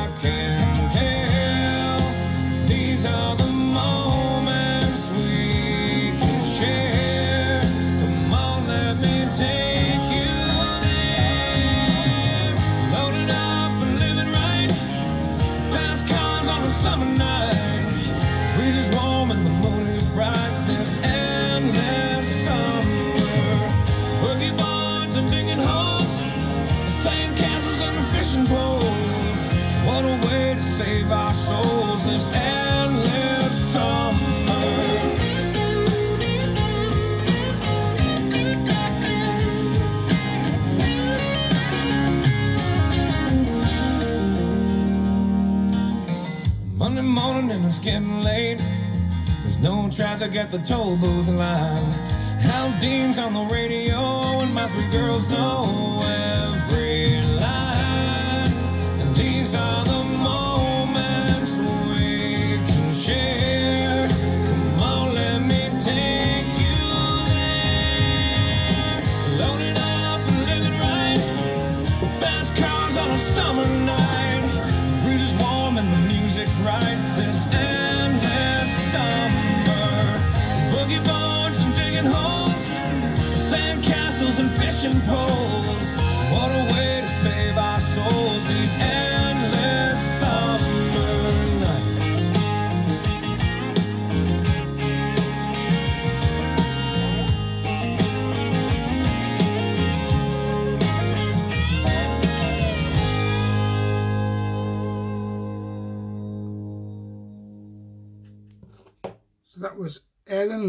traffic 50.24 50.36
at 50.40 50.50
the 50.50 50.58
toll 50.66 50.96
booth 50.96 51.28
line. 51.28 51.92
Hal 52.40 52.78
Dean's 52.80 53.18
on 53.18 53.34
the 53.34 53.42
radio, 53.42 54.40
and 54.40 54.54
my 54.54 54.68
three 54.68 54.90
girls 54.90 55.28
know 55.28 56.02
every 56.02 57.20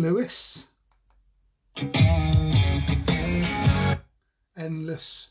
Lewis. 0.01 0.65
Endless 4.57 5.27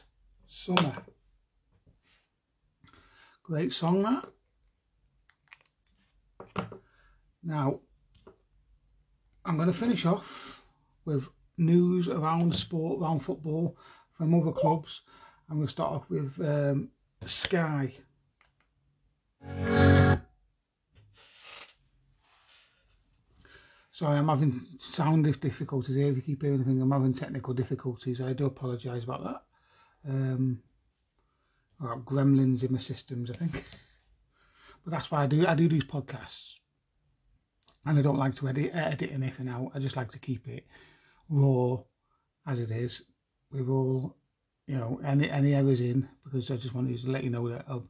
Summer. 0.46 0.92
Great 3.42 3.72
song 3.72 4.02
that. 4.02 4.26
Now, 7.42 7.80
I'm 9.44 9.56
going 9.56 9.68
to 9.68 9.74
finish 9.74 10.06
off 10.06 10.62
with 11.04 11.28
news 11.58 12.08
around 12.08 12.54
sport, 12.54 13.02
around 13.02 13.20
football 13.20 13.76
from 14.16 14.34
other 14.34 14.52
clubs. 14.52 15.02
I'm 15.48 15.56
going 15.56 15.66
to 15.66 15.72
start 15.72 15.92
off 15.92 16.08
with 16.08 16.40
um, 16.40 16.88
Sky. 17.26 17.94
Sorry, 23.94 24.18
I'm 24.18 24.26
having 24.26 24.60
sound 24.80 25.22
difficulties 25.40 25.94
here. 25.94 26.08
If 26.08 26.16
you 26.16 26.22
keep 26.22 26.42
hearing 26.42 26.56
anything, 26.56 26.82
I'm 26.82 26.90
having 26.90 27.14
technical 27.14 27.54
difficulties. 27.54 28.20
I 28.20 28.32
do 28.32 28.46
apologise 28.46 29.04
about 29.04 29.22
that. 29.22 29.42
Um, 30.08 30.62
I've 31.80 31.86
got 31.86 32.04
gremlins 32.04 32.64
in 32.64 32.72
my 32.72 32.80
systems, 32.80 33.30
I 33.30 33.36
think. 33.36 33.64
But 34.82 34.90
that's 34.90 35.12
why 35.12 35.22
I 35.22 35.26
do 35.28 35.46
I 35.46 35.54
do 35.54 35.68
these 35.68 35.84
podcasts, 35.84 36.54
and 37.86 37.96
I 37.96 38.02
don't 38.02 38.18
like 38.18 38.34
to 38.36 38.48
edit 38.48 38.72
edit 38.74 39.10
anything 39.12 39.48
out. 39.48 39.70
I 39.76 39.78
just 39.78 39.96
like 39.96 40.10
to 40.10 40.18
keep 40.18 40.48
it 40.48 40.66
raw 41.28 41.78
as 42.48 42.58
it 42.58 42.72
is, 42.72 43.00
with 43.52 43.68
all 43.68 44.16
you 44.66 44.76
know 44.76 45.00
any 45.06 45.30
any 45.30 45.54
errors 45.54 45.80
in, 45.80 46.08
because 46.24 46.50
I 46.50 46.56
just 46.56 46.74
wanted 46.74 47.00
to 47.00 47.10
let 47.10 47.22
you 47.22 47.30
know 47.30 47.48
that 47.48 47.64
I'm, 47.68 47.88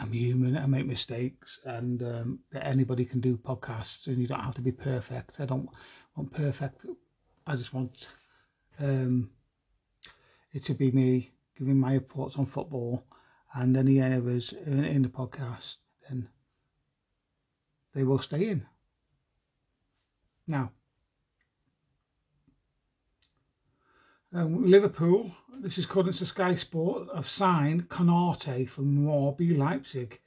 I'm 0.00 0.12
human. 0.12 0.56
I 0.56 0.66
make 0.66 0.86
mistakes, 0.86 1.58
and 1.64 2.02
um, 2.02 2.38
anybody 2.60 3.04
can 3.04 3.20
do 3.20 3.36
podcasts, 3.36 4.06
and 4.06 4.18
you 4.18 4.26
don't 4.26 4.40
have 4.40 4.54
to 4.54 4.60
be 4.60 4.72
perfect. 4.72 5.40
I 5.40 5.44
don't 5.44 5.68
want 6.16 6.32
perfect. 6.32 6.86
I 7.46 7.56
just 7.56 7.74
want 7.74 8.08
um, 8.78 9.30
it 10.52 10.64
to 10.66 10.74
be 10.74 10.90
me 10.90 11.32
giving 11.56 11.78
my 11.78 11.94
reports 11.94 12.36
on 12.36 12.46
football 12.46 13.04
and 13.54 13.76
any 13.76 14.00
errors 14.00 14.54
in, 14.66 14.84
in 14.84 15.02
the 15.02 15.08
podcast, 15.08 15.76
then 16.08 16.28
they 17.94 18.04
will 18.04 18.18
stay 18.18 18.48
in. 18.48 18.66
Now, 20.46 20.70
um, 24.34 24.70
Liverpool, 24.70 25.30
this 25.60 25.78
is 25.78 25.84
according 25.84 26.12
to 26.14 26.26
Sky 26.26 26.54
Sport, 26.54 27.08
have 27.14 27.28
signed 27.28 27.88
Konate 27.88 28.68
from 28.68 29.06
RB 29.06 29.56
Leipzig. 29.56 30.20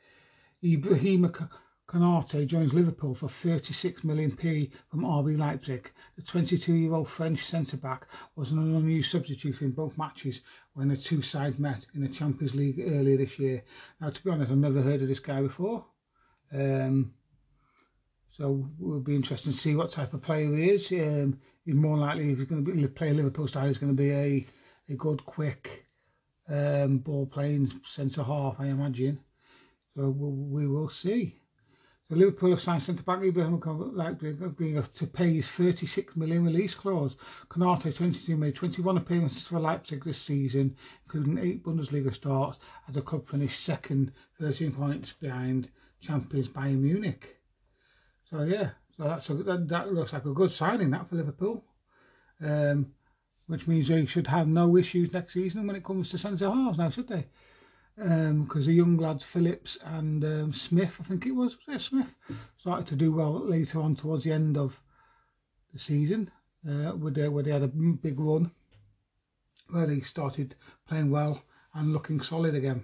Ibrahima 0.63 1.49
Konate 1.87 2.47
joins 2.47 2.73
Liverpool 2.73 3.13
for 3.13 3.29
36 3.29 4.03
million 4.03 4.35
p 4.35 4.71
from 4.89 5.01
RB 5.01 5.37
Leipzig. 5.37 5.91
The 6.15 6.21
22-year-old 6.23 7.09
French 7.09 7.45
centre-back 7.45 8.07
was 8.35 8.51
an 8.51 8.59
unused 8.59 9.11
substitute 9.11 9.61
in 9.61 9.71
both 9.71 9.97
matches 9.97 10.41
when 10.73 10.87
the 10.87 10.97
two 10.97 11.21
sides 11.21 11.59
met 11.59 11.85
in 11.93 12.01
the 12.01 12.07
Champions 12.07 12.55
League 12.55 12.79
earlier 12.79 13.17
this 13.17 13.37
year. 13.37 13.63
Now, 13.99 14.09
to 14.09 14.23
be 14.23 14.29
honest, 14.29 14.51
I've 14.51 14.57
never 14.57 14.81
heard 14.81 15.01
of 15.01 15.09
this 15.09 15.19
guy 15.19 15.41
before. 15.41 15.85
Um, 16.53 17.13
so 18.31 18.69
it 18.79 18.83
will 18.83 18.99
be 19.01 19.15
interesting 19.15 19.51
to 19.51 19.57
see 19.57 19.75
what 19.75 19.91
type 19.91 20.13
of 20.13 20.21
player 20.21 20.55
he 20.55 20.69
is. 20.69 20.91
Um, 20.91 21.39
he's 21.65 21.75
more 21.75 21.97
likely, 21.97 22.31
if 22.31 22.39
he's 22.39 22.47
going 22.47 22.65
to 22.65 22.87
play 22.87 23.13
Liverpool 23.13 23.47
style, 23.47 23.67
he's 23.67 23.77
going 23.77 23.95
to 23.95 24.01
be 24.01 24.11
a, 24.11 24.45
a 24.89 24.93
good, 24.95 25.25
quick 25.25 25.85
um, 26.49 26.99
ball 26.99 27.25
playing 27.25 27.71
centre 27.85 28.23
half, 28.23 28.55
I 28.59 28.67
imagine. 28.67 29.19
So 29.95 30.09
we 30.09 30.67
will 30.67 30.89
see. 30.89 31.41
The 32.09 32.17
Liverpool 32.17 32.49
have 32.49 32.59
signed 32.59 32.83
centre 32.83 33.03
back 33.03 33.23
Ibrahim 33.23 33.53
agreeing 33.53 34.83
to 34.83 35.07
pay 35.07 35.33
his 35.33 35.47
36 35.47 36.17
million 36.17 36.43
release 36.43 36.75
clause. 36.75 37.15
Konate 37.47 37.95
22 37.95 38.35
made 38.35 38.55
21 38.55 38.97
appearances 38.97 39.43
for 39.45 39.61
Leipzig 39.61 40.03
this 40.03 40.21
season, 40.21 40.75
including 41.05 41.37
eight 41.37 41.63
Bundesliga 41.63 42.13
starts, 42.13 42.59
as 42.89 42.95
the 42.95 43.01
club 43.01 43.25
finished 43.29 43.63
second, 43.63 44.11
13 44.41 44.73
points 44.73 45.13
behind 45.13 45.69
champions 46.01 46.49
Bayern 46.49 46.81
Munich. 46.81 47.37
So 48.29 48.43
yeah, 48.43 48.71
so 48.97 49.03
that's 49.03 49.29
a, 49.29 49.33
that, 49.35 49.67
that 49.69 49.93
looks 49.93 50.13
like 50.13 50.25
a 50.25 50.33
good 50.33 50.51
signing 50.51 50.91
that 50.91 51.07
for 51.07 51.15
Liverpool, 51.15 51.63
um, 52.43 52.93
which 53.47 53.67
means 53.67 53.87
they 53.87 54.05
should 54.05 54.27
have 54.27 54.47
no 54.47 54.77
issues 54.77 55.13
next 55.13 55.33
season 55.33 55.67
when 55.67 55.75
it 55.75 55.83
comes 55.83 56.09
to 56.09 56.17
centre 56.17 56.49
halves 56.49 56.77
now, 56.77 56.89
should 56.89 57.07
they? 57.07 57.25
because 57.95 58.11
um, 58.21 58.65
the 58.65 58.73
young 58.73 58.97
lads 58.97 59.23
Phillips 59.23 59.77
and 59.83 60.23
um, 60.23 60.53
Smith, 60.53 60.95
I 60.99 61.03
think 61.03 61.25
it 61.25 61.35
was, 61.35 61.57
was 61.67 61.75
it 61.75 61.81
Smith, 61.81 62.15
started 62.57 62.87
to 62.87 62.95
do 62.95 63.11
well 63.11 63.39
later 63.45 63.79
on 63.81 63.95
towards 63.95 64.23
the 64.23 64.31
end 64.31 64.57
of 64.57 64.81
the 65.73 65.79
season, 65.79 66.31
uh, 66.67 66.91
where, 66.91 67.11
they, 67.11 67.27
where 67.27 67.43
they 67.43 67.51
had 67.51 67.63
a 67.63 67.67
big 67.67 68.19
run, 68.19 68.51
where 69.69 69.85
they 69.85 70.01
started 70.01 70.55
playing 70.87 71.11
well 71.11 71.43
and 71.73 71.93
looking 71.93 72.21
solid 72.21 72.55
again. 72.55 72.83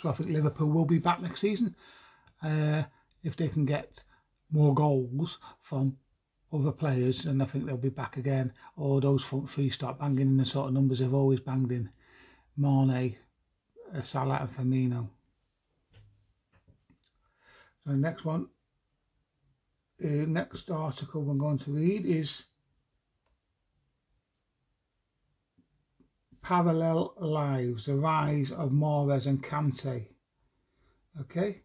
So 0.00 0.08
I 0.08 0.12
think 0.12 0.30
Liverpool 0.30 0.68
will 0.68 0.84
be 0.84 0.98
back 0.98 1.20
next 1.20 1.40
season 1.40 1.74
uh, 2.42 2.84
if 3.22 3.36
they 3.36 3.48
can 3.48 3.64
get 3.66 4.00
more 4.50 4.74
goals 4.74 5.38
from 5.60 5.96
other 6.52 6.72
players, 6.72 7.26
and 7.26 7.42
I 7.42 7.46
think 7.46 7.66
they'll 7.66 7.76
be 7.76 7.88
back 7.88 8.16
again. 8.16 8.52
Or 8.76 9.00
those 9.00 9.22
front 9.22 9.50
three 9.50 9.70
start 9.70 9.98
banging 9.98 10.20
in 10.20 10.36
the 10.36 10.46
sort 10.46 10.68
of 10.68 10.74
numbers 10.74 10.98
they've 10.98 11.12
always 11.12 11.40
banged 11.40 11.72
in. 11.72 11.90
Mane, 12.56 13.16
uh, 13.94 14.02
Salah 14.02 14.40
and 14.40 14.50
Firmino. 14.50 15.08
So 17.84 17.92
the 17.92 17.96
next 17.96 18.24
one, 18.24 18.48
the 19.98 20.26
next 20.26 20.70
article 20.70 21.22
we're 21.22 21.34
going 21.34 21.58
to 21.58 21.70
read 21.70 22.06
is 22.06 22.44
Parallel 26.42 27.14
Lives, 27.18 27.86
the 27.86 27.94
rise 27.94 28.50
of 28.52 28.70
Mahrez 28.70 29.26
and 29.26 29.42
Kante. 29.42 30.06
Okay. 31.20 31.62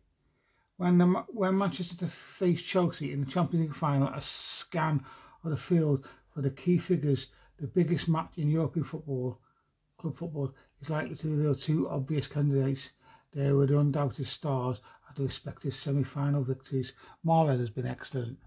When, 0.84 0.98
the, 0.98 1.06
when 1.30 1.58
Manchester 1.58 2.08
faced 2.08 2.66
Chelsea 2.66 3.14
in 3.14 3.22
the 3.22 3.32
Champions 3.32 3.68
League 3.68 3.76
final, 3.78 4.10
a 4.10 4.20
scan 4.20 5.06
of 5.46 5.52
the 5.52 5.56
field 5.56 6.06
for 6.34 6.42
the 6.42 6.50
key 6.50 6.78
figures, 6.78 7.28
the 7.58 7.68
biggest 7.68 8.10
match 8.10 8.34
in 8.36 8.50
European 8.50 8.84
football, 8.84 9.40
club 9.98 10.18
football, 10.18 10.54
is 10.82 10.90
likely 10.90 11.16
to 11.16 11.30
reveal 11.30 11.56
two 11.56 11.88
obvious 11.88 12.28
candidates. 12.28 12.92
They 13.34 13.54
were 13.54 13.66
the 13.66 13.80
undoubted 13.80 14.28
stars 14.28 14.82
at 15.10 15.16
the 15.16 15.24
respective 15.24 15.74
semi-final 15.74 16.44
victories. 16.44 16.92
Mahrez 17.26 17.60
has 17.60 17.70
been 17.70 17.88
excellent. 17.88 18.40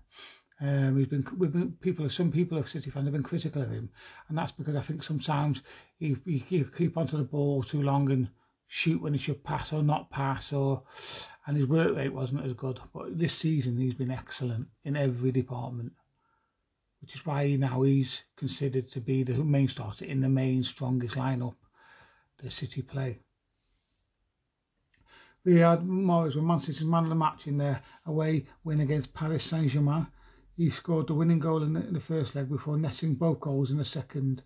Um, 0.61 0.99
he's 0.99 1.09
been, 1.09 1.27
we've 1.39 1.53
been 1.53 1.73
people, 1.81 2.07
some 2.11 2.31
people 2.31 2.59
of 2.59 2.69
City 2.69 2.91
fans 2.91 3.07
have 3.07 3.15
been 3.15 3.23
critical 3.23 3.63
of 3.63 3.71
him, 3.71 3.89
and 4.29 4.37
that's 4.37 4.53
because 4.53 4.77
I 4.77 4.83
think 4.83 5.03
sometimes 5.03 5.63
he, 5.99 6.19
he, 6.27 6.37
he 6.37 6.65
keep 6.65 6.99
onto 6.99 7.17
the 7.17 7.25
ball 7.25 7.63
too 7.63 7.81
long 7.81 8.11
and 8.11 8.29
shoot 8.69 9.01
when 9.01 9.15
he 9.15 9.19
should 9.19 9.43
pass 9.43 9.73
or 9.73 9.83
not 9.83 10.11
pass, 10.11 10.53
or 10.53 10.83
and 11.47 11.57
his 11.57 11.67
work 11.67 11.97
rate 11.97 12.13
wasn't 12.13 12.45
as 12.45 12.53
good. 12.53 12.81
But 12.93 13.19
this 13.19 13.35
season 13.35 13.77
he's 13.77 13.95
been 13.95 14.11
excellent 14.11 14.67
in 14.85 14.97
every 14.97 15.31
department, 15.31 15.93
which 17.01 17.15
is 17.15 17.25
why 17.25 17.55
now 17.57 17.83
he's 17.83 18.23
considered 18.37 18.89
to 18.91 19.01
be 19.01 19.23
the 19.23 19.35
main 19.35 19.69
starter 19.69 20.05
in 20.05 20.21
the 20.21 20.29
main 20.29 20.65
strongest 20.65 21.15
lineup 21.15 21.55
the 22.43 22.51
City 22.51 22.83
play. 22.83 23.19
We 25.45 25.57
had 25.59 25.83
Mahrez 25.83 26.35
with 26.35 26.45
Man 26.45 26.61
City's 26.61 26.83
man 26.83 27.05
of 27.05 27.09
the 27.09 27.15
match 27.15 27.47
in 27.47 27.57
their 27.57 27.81
away 28.05 28.47
win 28.65 28.81
against 28.81 29.15
Paris 29.15 29.45
Saint 29.45 29.71
Germain. 29.71 30.09
He 30.57 30.71
scored 30.71 31.07
the 31.07 31.15
winning 31.15 31.39
goal 31.39 31.63
in 31.63 31.75
the, 31.75 31.87
in 31.87 31.95
the 31.95 32.01
first 32.01 32.35
leg 32.35 32.49
before 32.49 32.77
netting 32.77 33.15
both 33.15 33.41
goals 33.41 33.71
in 33.71 33.79
the 33.79 33.85
second. 33.85 34.43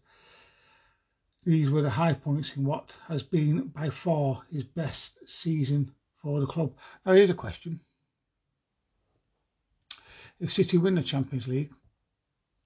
These 1.44 1.70
were 1.70 1.82
the 1.82 1.90
high 1.90 2.12
points 2.12 2.54
in 2.54 2.64
what 2.64 2.92
has 3.08 3.22
been 3.22 3.68
by 3.68 3.88
far 3.88 4.42
his 4.52 4.64
best 4.64 5.18
season 5.26 5.92
for 6.22 6.40
the 6.40 6.46
club. 6.46 6.72
Now, 7.04 7.12
here's 7.12 7.30
a 7.30 7.34
question. 7.34 7.80
If 10.38 10.52
City 10.52 10.78
win 10.78 10.94
the 10.94 11.02
Champions 11.02 11.46
League, 11.46 11.72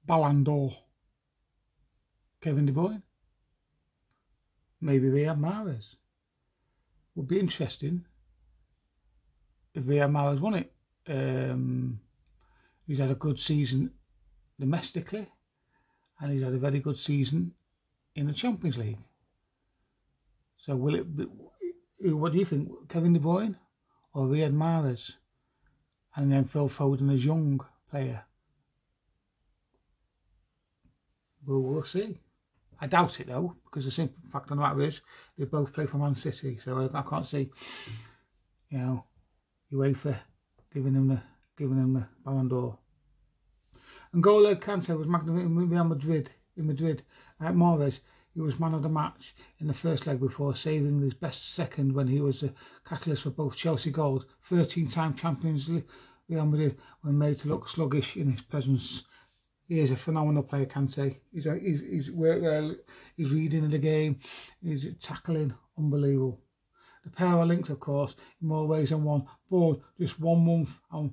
Ballon 0.07 0.45
d'Or, 0.45 0.77
Kevin 2.41 2.67
De 2.67 2.73
Bruyne? 2.73 3.03
maybe 4.85 5.09
Riyad 5.09 5.39
Mahrez. 5.41 5.97
Would 7.15 7.29
be 7.29 7.41
interesting 7.41 8.05
if 9.75 9.83
Riyad 9.85 10.11
Mahrez 10.11 10.41
won 10.41 10.55
it. 10.55 10.73
Um, 11.09 12.01
he's 12.87 12.99
had 12.99 13.11
a 13.11 13.15
good 13.15 13.39
season 13.39 13.91
domestically, 14.61 15.27
and 16.21 16.33
he's 16.33 16.43
had 16.43 16.53
a 16.53 16.59
very 16.59 16.81
good 16.81 16.99
season 16.99 17.53
in 18.15 18.27
the 18.27 18.33
Champions 18.33 18.77
League. 18.77 18.99
So 20.59 20.77
will 20.77 20.95
it? 20.95 21.17
Be, 21.17 21.27
what 22.13 22.33
do 22.33 22.39
you 22.39 22.45
think, 22.45 22.89
Kevin 22.89 23.13
De 23.13 23.19
Bruyne 23.19 23.57
or 24.13 24.27
Riyad 24.27 24.53
Mahrez, 24.53 25.13
and 26.17 26.31
then 26.31 26.45
Phil 26.45 26.69
Foden 26.69 27.13
as 27.13 27.25
young 27.25 27.61
player? 27.91 28.23
Well, 31.47 31.61
we'll 31.61 31.85
see. 31.85 32.19
I 32.81 32.87
doubt 32.87 33.21
it 33.21 33.29
though, 33.29 33.57
because 33.65 33.85
the 33.85 33.91
simple 33.91 34.19
fact 34.31 34.51
of 34.51 34.57
the 34.57 34.63
matter 34.63 34.83
is 34.83 35.01
they 35.39 35.45
both 35.45 35.73
play 35.73 35.87
for 35.87 35.99
Man 35.99 36.15
City, 36.15 36.59
so 36.63 36.91
I, 36.93 36.99
I 36.99 37.03
can't 37.03 37.27
see, 37.27 37.51
you 38.69 38.79
know, 38.79 39.05
UEFA 39.73 40.17
giving 40.73 40.93
them 40.93 41.09
the, 41.09 41.21
giving 41.57 41.79
him 41.79 41.95
the 41.95 42.07
Ballon 42.25 42.49
d'Or. 42.49 42.79
N'Golo 44.15 44.55
Kante 44.57 44.97
was 44.97 45.07
magnificent 45.07 45.47
in 45.47 45.69
Real 45.69 45.85
Madrid. 45.85 46.31
In 46.57 46.69
Madrid, 46.69 47.03
like 47.41 47.55
Mahrez, 47.55 47.99
he 48.35 48.41
was 48.41 48.59
man 48.59 48.75
of 48.75 48.83
the 48.83 48.89
match 48.89 49.35
in 49.61 49.69
the 49.69 49.75
first 49.75 50.07
leg 50.07 50.19
before 50.19 50.57
saving 50.57 51.01
his 51.01 51.15
best 51.15 51.55
second 51.55 51.93
when 51.93 52.09
he 52.09 52.21
was 52.21 52.41
the 52.41 52.53
catalyst 52.85 53.23
for 53.23 53.31
both 53.31 53.57
Chelsea 53.57 53.91
goals. 53.91 54.25
13-time 54.51 55.15
champions 55.15 55.71
Real 56.29 56.47
Madrid 56.47 56.79
were 57.05 57.13
made 57.13 57.39
to 57.41 57.49
look 57.49 57.69
sluggish 57.69 58.17
in 58.17 58.33
his 58.33 58.41
presence. 58.43 59.05
He 59.69 59.79
is 59.79 59.91
a 59.93 59.97
phenomenal 59.97 60.43
player, 60.43 60.67
Kante. 60.67 61.17
He's 61.33 61.47
a, 61.47 61.59
he's 61.59 61.81
he's, 61.81 62.11
well, 62.11 62.75
he's 63.17 63.31
reading 63.31 63.65
of 63.65 63.71
the 63.71 63.79
game, 63.79 64.19
he's 64.63 64.87
tackling, 65.01 65.55
unbelievable. 65.79 66.41
The 67.05 67.11
pair 67.11 67.29
are 67.29 67.47
linked, 67.47 67.71
of 67.71 67.81
course, 67.81 68.17
in 68.41 68.49
more 68.49 68.67
ways 68.67 68.91
than 68.91 69.05
one. 69.05 69.27
Born 69.49 69.81
just 69.99 70.19
one 70.19 70.45
month 70.45 70.71
and 70.91 71.13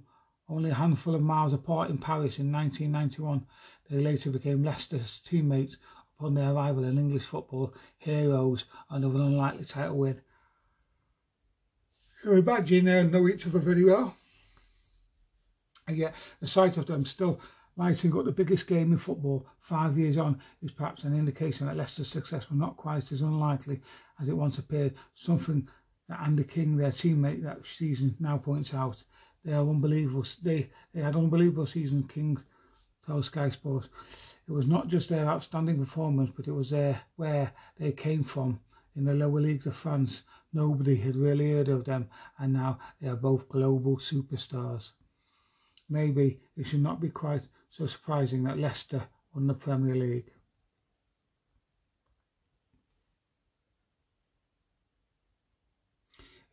only 0.50 0.70
a 0.70 0.76
handful 0.76 1.16
of 1.16 1.22
miles 1.22 1.54
apart 1.54 1.90
in 1.90 1.98
Paris 1.98 2.40
in 2.40 2.52
1991, 2.52 3.46
they 3.90 3.98
later 3.98 4.30
became 4.32 4.64
Leicester's 4.64 5.20
teammates 5.20 5.78
upon 6.22 6.36
their 6.36 6.52
arrival 6.52 6.84
in 6.84 7.00
English 7.00 7.26
football, 7.26 7.74
heroes 7.98 8.66
and 8.92 9.04
of 9.04 9.16
an 9.16 9.22
unlikely 9.22 9.66
title 9.66 9.98
win. 9.98 10.22
So 12.24 12.34
imagine 12.34 12.86
they 12.86 13.04
know 13.04 13.28
each 13.28 13.48
other 13.48 13.58
very 13.58 13.84
well. 13.84 14.16
And 15.88 15.98
yet 15.98 16.14
the 16.40 16.48
sight 16.48 16.78
of 16.78 16.86
them 16.86 17.06
still 17.08 17.42
lighting 17.76 18.16
up 18.16 18.26
the 18.26 18.32
biggest 18.32 18.68
game 18.68 18.92
in 18.92 19.00
football 19.00 19.48
five 19.60 19.98
years 19.98 20.18
on 20.18 20.40
is 20.62 20.72
perhaps 20.72 21.04
an 21.06 21.18
indication 21.18 21.66
that 21.66 21.76
Leicester's 21.76 22.10
success 22.10 22.48
was 22.50 22.60
not 22.60 22.78
quite 22.78 23.12
as 23.12 23.22
unlikely 23.22 23.82
as 24.22 24.30
it 24.30 24.38
once 24.38 24.60
appeared, 24.60 24.94
something 25.16 25.68
that 26.08 26.22
Andy 26.22 26.44
King, 26.44 26.78
their 26.78 26.92
teammate 26.92 27.42
that 27.42 27.62
season, 27.78 28.16
now 28.20 28.38
points 28.38 28.76
out. 28.76 29.02
They 29.44 29.54
are 29.54 29.68
unbelievable. 29.68 30.24
They 30.44 30.70
they 30.94 31.02
had 31.02 31.16
unbelievable 31.16 31.66
season. 31.66 32.08
King 32.08 32.38
tells 33.06 33.28
Sky 33.28 33.50
Sports. 33.50 33.90
It 34.48 34.52
was 34.52 34.68
not 34.68 34.88
just 34.88 35.10
their 35.10 35.28
outstanding 35.28 35.80
performance, 35.80 36.32
but 36.36 36.48
it 36.48 36.52
was 36.52 36.70
their, 36.70 37.02
where 37.16 37.52
they 37.78 37.92
came 37.92 38.24
from 38.24 38.60
in 38.96 39.06
the 39.06 39.14
lower 39.14 39.40
leagues 39.40 39.66
of 39.66 39.76
France. 39.76 40.24
Nobody 40.54 40.96
had 40.96 41.16
really 41.16 41.52
heard 41.52 41.70
of 41.70 41.86
them, 41.86 42.10
and 42.38 42.54
now 42.54 42.80
they 43.02 43.08
are 43.08 43.16
both 43.16 43.50
global 43.50 43.98
superstars. 43.98 44.92
Maybe 45.90 46.40
it 46.56 46.68
should 46.68 46.84
not 46.84 47.02
be 47.02 47.10
quite 47.10 47.44
so 47.70 47.86
surprising 47.88 48.44
that 48.44 48.58
Leicester 48.60 49.04
won 49.34 49.48
the 49.48 49.54
Premier 49.54 49.96
League. 49.96 50.32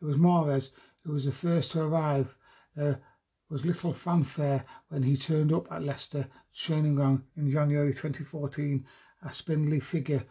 It 0.01 0.05
was 0.05 0.17
Mahrez 0.17 0.71
who 1.05 1.13
was 1.13 1.25
the 1.25 1.33
first 1.33 1.73
to 1.73 1.81
arrive 1.81 2.35
there 2.77 3.01
was 3.51 3.65
little 3.65 3.93
fanfare 3.93 4.65
when 4.89 5.03
he 5.03 5.17
turned 5.17 5.53
up 5.53 5.71
at 5.73 5.83
Leicester 5.83 6.27
training 6.55 6.95
ground 6.95 7.23
in 7.37 7.51
January 7.51 7.93
2014, 7.93 8.85
a 9.23 9.33
spindly 9.33 9.81
figure 9.81 10.25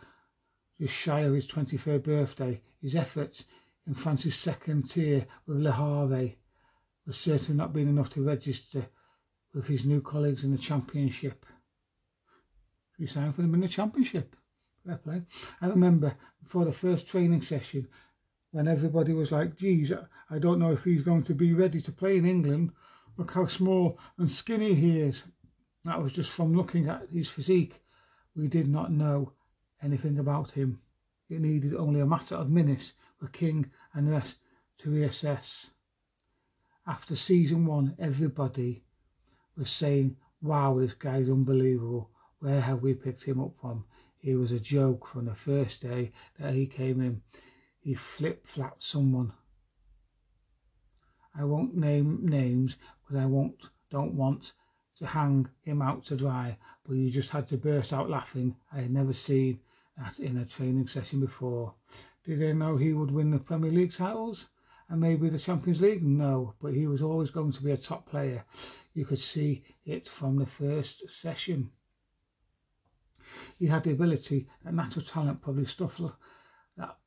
just 0.79 0.93
shy 0.93 1.21
of 1.21 1.33
his 1.33 1.47
23rd 1.47 2.03
birthday. 2.03 2.61
His 2.81 2.95
efforts 2.95 3.45
in 3.87 3.95
France's 3.95 4.35
second 4.35 4.89
tier 4.89 5.25
with 5.47 5.57
Le 5.57 5.71
Havre 5.71 6.35
was 7.05 7.17
certainly 7.17 7.55
not 7.55 7.73
been 7.73 7.87
enough 7.87 8.09
to 8.11 8.23
register 8.23 8.85
with 9.53 9.67
his 9.67 9.85
new 9.85 10.01
colleagues 10.01 10.43
in 10.43 10.51
the 10.51 10.57
championship. 10.57 11.45
We 12.99 13.07
signed 13.07 13.35
for 13.35 13.41
them 13.41 13.55
in 13.55 13.61
the 13.61 13.67
championship. 13.67 14.35
Fair 14.85 14.97
play. 14.97 15.23
I 15.61 15.67
remember 15.67 16.15
before 16.43 16.65
the 16.65 16.71
first 16.71 17.07
training 17.07 17.41
session, 17.41 17.87
when 18.51 18.67
everybody 18.67 19.13
was 19.13 19.31
like, 19.31 19.57
geez, 19.57 19.91
I 20.29 20.39
don't 20.39 20.59
know 20.59 20.71
if 20.71 20.83
he's 20.83 21.01
going 21.01 21.23
to 21.23 21.33
be 21.33 21.53
ready 21.53 21.81
to 21.81 21.91
play 21.91 22.17
in 22.17 22.25
England. 22.25 22.71
Look 23.17 23.31
how 23.31 23.47
small 23.47 23.99
and 24.17 24.29
skinny 24.29 24.75
he 24.75 24.99
is. 24.99 25.23
That 25.83 26.01
was 26.01 26.11
just 26.11 26.29
from 26.29 26.55
looking 26.55 26.87
at 26.87 27.09
his 27.11 27.29
physique. 27.29 27.81
We 28.35 28.47
did 28.47 28.67
not 28.67 28.91
know 28.91 29.33
anything 29.81 30.19
about 30.19 30.51
him. 30.51 30.79
It 31.29 31.41
needed 31.41 31.73
only 31.73 31.99
a 31.99 32.05
matter 32.05 32.35
of 32.35 32.49
minutes 32.49 32.93
for 33.19 33.27
King 33.27 33.71
and 33.93 34.09
rest 34.09 34.35
to 34.79 34.89
reassess. 34.89 35.67
After 36.85 37.15
season 37.15 37.65
one, 37.65 37.95
everybody 37.99 38.83
was 39.57 39.69
saying, 39.69 40.15
wow, 40.41 40.77
this 40.79 40.93
guy's 40.93 41.29
unbelievable. 41.29 42.11
Where 42.39 42.61
have 42.61 42.81
we 42.81 42.93
picked 42.93 43.23
him 43.23 43.41
up 43.41 43.53
from? 43.59 43.85
He 44.19 44.35
was 44.35 44.51
a 44.51 44.59
joke 44.59 45.07
from 45.07 45.25
the 45.25 45.35
first 45.35 45.81
day 45.81 46.11
that 46.39 46.53
he 46.53 46.67
came 46.67 47.01
in 47.01 47.21
he 47.87 47.93
flip-flapped 47.93 48.83
someone. 48.83 49.31
I 51.33 51.45
won't 51.45 51.73
name 51.73 52.19
names 52.21 52.75
I 53.15 53.25
won't 53.25 53.55
don't 53.89 54.13
want 54.13 54.53
to 54.97 55.05
hang 55.05 55.47
him 55.61 55.81
out 55.81 56.05
to 56.05 56.15
dry, 56.15 56.57
but 56.85 56.95
you 56.95 57.09
just 57.09 57.29
had 57.29 57.47
to 57.49 57.57
burst 57.57 57.93
out 57.93 58.09
laughing. 58.09 58.55
I 58.73 58.81
had 58.81 58.91
never 58.91 59.13
seen 59.13 59.59
that 59.97 60.19
in 60.19 60.37
a 60.37 60.45
training 60.45 60.87
session 60.87 61.19
before. 61.19 61.73
Did 62.25 62.39
they 62.39 62.53
know 62.53 62.75
he 62.75 62.93
would 62.93 63.11
win 63.11 63.31
the 63.31 63.39
Premier 63.39 63.71
League 63.71 63.93
titles 63.93 64.47
and 64.89 64.99
maybe 64.99 65.29
the 65.29 65.39
Champions 65.39 65.79
League? 65.79 66.03
No, 66.03 66.55
but 66.61 66.73
he 66.73 66.87
was 66.87 67.01
always 67.01 67.31
going 67.31 67.53
to 67.53 67.63
be 67.63 67.71
a 67.71 67.77
top 67.77 68.09
player. 68.09 68.43
You 68.93 69.05
could 69.05 69.19
see 69.19 69.63
it 69.85 70.09
from 70.09 70.37
the 70.37 70.45
first 70.45 71.09
session. 71.09 71.71
He 73.59 73.67
had 73.67 73.83
the 73.83 73.91
ability, 73.91 74.47
that 74.63 74.73
natural 74.73 75.05
talent, 75.05 75.41
probably 75.41 75.65
stuff 75.65 76.01
that 76.77 76.97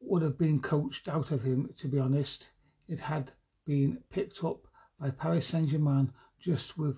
would 0.00 0.22
have 0.22 0.38
been 0.38 0.60
coached 0.60 1.08
out 1.08 1.32
of 1.32 1.42
him, 1.42 1.70
to 1.78 1.88
be 1.88 1.98
honest. 1.98 2.46
It 2.86 3.00
had 3.00 3.32
been 3.66 3.98
picked 4.10 4.44
up 4.44 4.67
by 5.00 5.10
Paris 5.10 5.46
Saint 5.46 5.68
Germain 5.68 6.12
just 6.40 6.76
with 6.78 6.96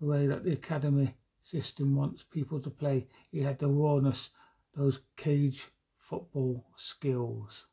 the 0.00 0.06
way 0.06 0.26
that 0.26 0.44
the 0.44 0.52
academy 0.52 1.14
system 1.42 1.94
wants 1.94 2.24
people 2.24 2.60
to 2.60 2.70
play. 2.70 3.06
He 3.30 3.40
had 3.40 3.58
the 3.58 3.68
rawness, 3.68 4.30
those 4.76 5.00
cage 5.16 5.68
football 5.98 6.64
skills. 6.76 7.66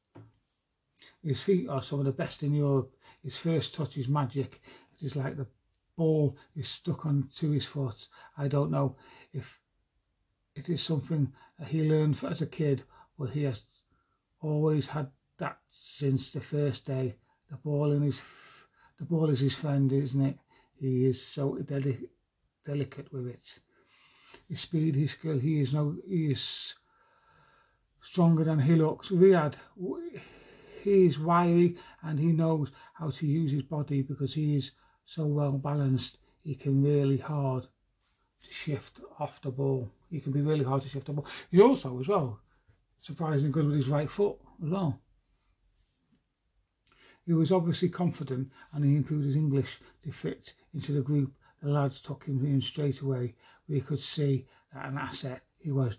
His 1.23 1.41
feet 1.41 1.67
are 1.67 1.83
some 1.83 1.99
of 1.99 2.05
the 2.05 2.11
best 2.11 2.43
in 2.43 2.53
Europe. 2.53 2.93
His 3.23 3.37
first 3.37 3.73
touch 3.73 3.97
is 3.97 4.07
magic. 4.07 4.61
It 4.97 5.05
is 5.05 5.15
like 5.15 5.35
the 5.35 5.47
ball 5.95 6.37
is 6.55 6.69
stuck 6.69 7.05
onto 7.05 7.51
his 7.51 7.65
foot. 7.65 8.07
I 8.37 8.47
don't 8.47 8.71
know 8.71 8.95
if 9.33 9.59
it 10.55 10.69
is 10.69 10.81
something 10.81 11.33
he 11.67 11.83
learned 11.83 12.23
as 12.23 12.41
a 12.41 12.45
kid 12.45 12.83
but 13.19 13.31
he 13.31 13.43
has 13.43 13.63
always 14.41 14.87
had 14.87 15.11
that 15.37 15.59
since 15.69 16.31
the 16.31 16.39
first 16.39 16.85
day. 16.85 17.15
The 17.49 17.57
ball 17.57 17.91
in 17.91 18.03
his, 18.03 18.21
the 18.97 19.05
ball 19.05 19.29
is 19.29 19.39
his 19.39 19.55
friend, 19.55 19.91
isn't 19.91 20.21
it? 20.21 20.37
He 20.79 21.05
is 21.05 21.21
so 21.21 21.55
deli- 21.55 22.09
delicate 22.65 23.11
with 23.11 23.27
it. 23.27 23.59
His 24.47 24.61
speed, 24.61 24.95
his 24.95 25.11
skill, 25.11 25.39
he 25.39 25.61
is 25.61 25.73
no, 25.73 25.95
he 26.07 26.31
is 26.31 26.75
stronger 28.01 28.43
than 28.43 28.59
he 28.59 28.75
looks. 28.75 29.09
Riyad, 29.09 29.55
he 30.83 31.05
is 31.05 31.19
wiry 31.19 31.75
and 32.03 32.19
he 32.19 32.27
knows 32.27 32.69
how 32.93 33.09
to 33.09 33.25
use 33.25 33.51
his 33.51 33.63
body 33.63 34.01
because 34.01 34.33
he 34.33 34.57
is 34.57 34.71
so 35.05 35.25
well 35.25 35.53
balanced. 35.53 36.17
He 36.43 36.55
can 36.55 36.83
really 36.83 37.17
hard 37.17 37.63
to 37.63 38.53
shift 38.53 38.99
off 39.19 39.41
the 39.41 39.51
ball. 39.51 39.91
He 40.09 40.19
can 40.19 40.31
be 40.31 40.41
really 40.41 40.63
hard 40.63 40.83
to 40.83 40.89
shift 40.89 41.07
the 41.07 41.13
ball. 41.13 41.25
He 41.51 41.61
also, 41.61 41.99
as 41.99 42.07
well, 42.07 42.39
surprisingly 42.99 43.51
good 43.51 43.65
with 43.65 43.75
his 43.75 43.87
right 43.87 44.09
foot 44.09 44.37
as 44.63 44.69
well. 44.69 44.99
He 47.29 47.35
was 47.35 47.51
obviously 47.51 47.89
confident 47.89 48.51
and 48.73 48.83
he 48.83 48.95
included 48.95 49.35
English 49.35 49.79
to 50.01 50.11
fit 50.11 50.55
into 50.73 50.93
the 50.93 51.03
group. 51.03 51.31
The 51.61 51.69
lads 51.69 52.01
took 52.01 52.23
him 52.23 52.43
in 52.43 52.59
straight 52.59 53.01
away. 53.01 53.35
We 53.67 53.81
could 53.81 53.99
see 53.99 54.47
that 54.73 54.87
an 54.87 54.97
asset 54.97 55.43
he 55.59 55.71
was 55.71 55.95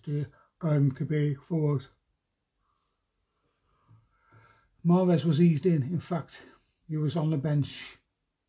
going 0.58 0.90
to 0.90 1.04
be 1.04 1.36
for 1.36 1.76
us. 1.76 1.86
Mahrez 4.84 5.24
was 5.24 5.40
eased 5.40 5.66
in. 5.66 5.84
In 5.84 6.00
fact, 6.00 6.40
he 6.88 6.96
was 6.96 7.14
on 7.14 7.30
the 7.30 7.36
bench, 7.36 7.76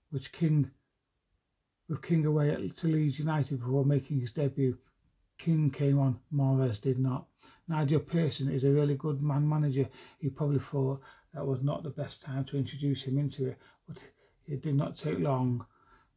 which 0.09 0.31
King, 0.31 0.71
with 1.87 2.01
King 2.01 2.25
away 2.25 2.67
to 2.77 2.87
Leeds 2.87 3.19
United 3.19 3.59
before 3.59 3.85
making 3.85 4.21
his 4.21 4.31
debut. 4.31 4.75
King 5.37 5.69
came 5.69 5.99
on, 5.99 6.19
Mahrez 6.33 6.81
did 6.81 6.97
not. 6.97 7.27
Nigel 7.67 7.99
Pearson 7.99 8.49
is 8.49 8.63
a 8.63 8.71
really 8.71 8.95
good 8.95 9.21
man 9.21 9.47
manager. 9.47 9.87
He 10.17 10.29
probably 10.29 10.59
thought 10.59 11.01
that 11.33 11.45
was 11.45 11.61
not 11.61 11.83
the 11.83 11.89
best 11.89 12.21
time 12.21 12.45
to 12.45 12.57
introduce 12.57 13.03
him 13.03 13.17
into 13.17 13.47
it, 13.47 13.57
but 13.87 13.97
it 14.47 14.61
did 14.61 14.75
not 14.75 14.97
take 14.97 15.19
long 15.19 15.65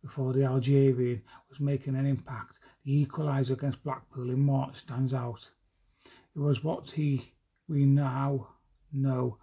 before 0.03 0.33
the 0.33 0.45
Algerian 0.45 1.23
was 1.49 1.61
making 1.61 1.97
an 1.97 2.07
impact. 2.07 2.59
The 2.85 3.07
equaliser 3.07 3.53
against 3.53 3.83
Blackpool 3.83 4.31
in 4.31 4.41
March 4.41 4.77
stands 4.79 5.15
out. 5.15 5.49
It 6.35 6.41
was 6.41 6.65
what 6.65 6.91
he 6.91 7.33
we 7.69 7.87
now 7.87 8.49
know 8.93 9.39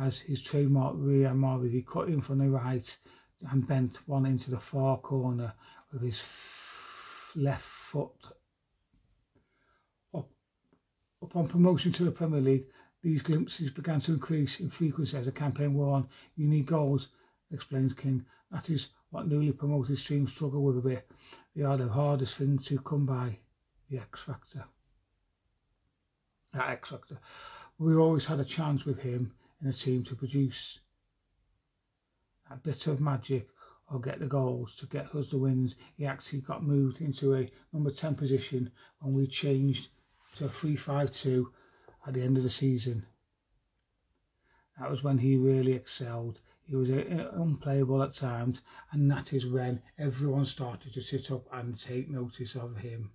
as 0.00 0.18
his 0.18 0.40
trademark 0.40 0.94
rear 0.96 1.34
Marvin. 1.34 1.70
He 1.70 1.82
cut 1.82 2.08
in 2.08 2.20
from 2.20 2.38
the 2.38 2.48
right 2.48 2.96
and 3.50 3.66
bent 3.66 3.98
one 4.06 4.24
into 4.24 4.50
the 4.50 4.60
far 4.60 4.96
corner 4.98 5.52
with 5.92 6.02
his 6.02 6.22
left 7.34 7.64
foot 7.64 8.12
Upon 11.24 11.48
promotion 11.48 11.90
to 11.92 12.04
the 12.04 12.10
Premier 12.10 12.40
League, 12.40 12.66
these 13.04 13.20
glimpses 13.20 13.70
began 13.70 14.00
to 14.00 14.14
increase 14.14 14.60
in 14.60 14.70
frequency 14.70 15.14
as 15.14 15.26
the 15.26 15.32
campaign 15.32 15.74
wore 15.74 15.94
on. 15.94 16.08
Unique 16.36 16.64
goals 16.64 17.08
explains 17.52 17.92
King. 17.92 18.24
That 18.50 18.70
is 18.70 18.88
what 19.10 19.28
newly 19.28 19.52
promoted 19.52 20.02
teams 20.02 20.32
struggle 20.32 20.62
with 20.62 20.78
a 20.78 20.80
bit. 20.80 21.06
They 21.54 21.62
are 21.64 21.76
the 21.76 21.86
hardest 21.86 22.36
thing 22.36 22.58
to 22.60 22.78
come 22.78 23.04
by, 23.04 23.40
the 23.90 23.98
X 23.98 24.22
Factor. 24.22 24.64
That 26.54 26.70
X 26.70 26.88
Factor. 26.88 27.18
We 27.78 27.94
always 27.94 28.24
had 28.24 28.40
a 28.40 28.44
chance 28.44 28.86
with 28.86 29.00
him 29.00 29.34
in 29.60 29.68
a 29.68 29.72
team 29.74 30.02
to 30.04 30.16
produce 30.16 30.78
that 32.48 32.62
bit 32.62 32.86
of 32.86 33.02
magic 33.02 33.48
or 33.92 34.00
get 34.00 34.18
the 34.18 34.26
goals 34.26 34.76
to 34.76 34.86
get 34.86 35.14
us 35.14 35.28
the 35.28 35.36
wins. 35.36 35.74
He 35.98 36.06
actually 36.06 36.40
got 36.40 36.64
moved 36.64 37.02
into 37.02 37.34
a 37.34 37.50
number 37.70 37.90
10 37.90 38.14
position 38.14 38.70
when 39.00 39.12
we 39.12 39.26
changed 39.26 39.88
to 40.38 40.46
a 40.46 40.48
3-5-2 40.48 41.44
at 42.06 42.14
the 42.14 42.22
end 42.22 42.36
of 42.36 42.42
the 42.42 42.50
season. 42.50 43.06
That 44.78 44.90
was 44.90 45.02
when 45.02 45.18
he 45.18 45.36
really 45.36 45.72
excelled. 45.72 46.40
He 46.64 46.74
was 46.74 46.90
uh, 46.90 47.30
unplayable 47.34 48.02
at 48.02 48.14
times, 48.14 48.60
and 48.90 49.10
that 49.10 49.32
is 49.32 49.46
when 49.46 49.82
everyone 49.98 50.46
started 50.46 50.94
to 50.94 51.02
sit 51.02 51.30
up 51.30 51.46
and 51.52 51.78
take 51.78 52.08
notice 52.08 52.54
of 52.54 52.78
him. 52.78 53.12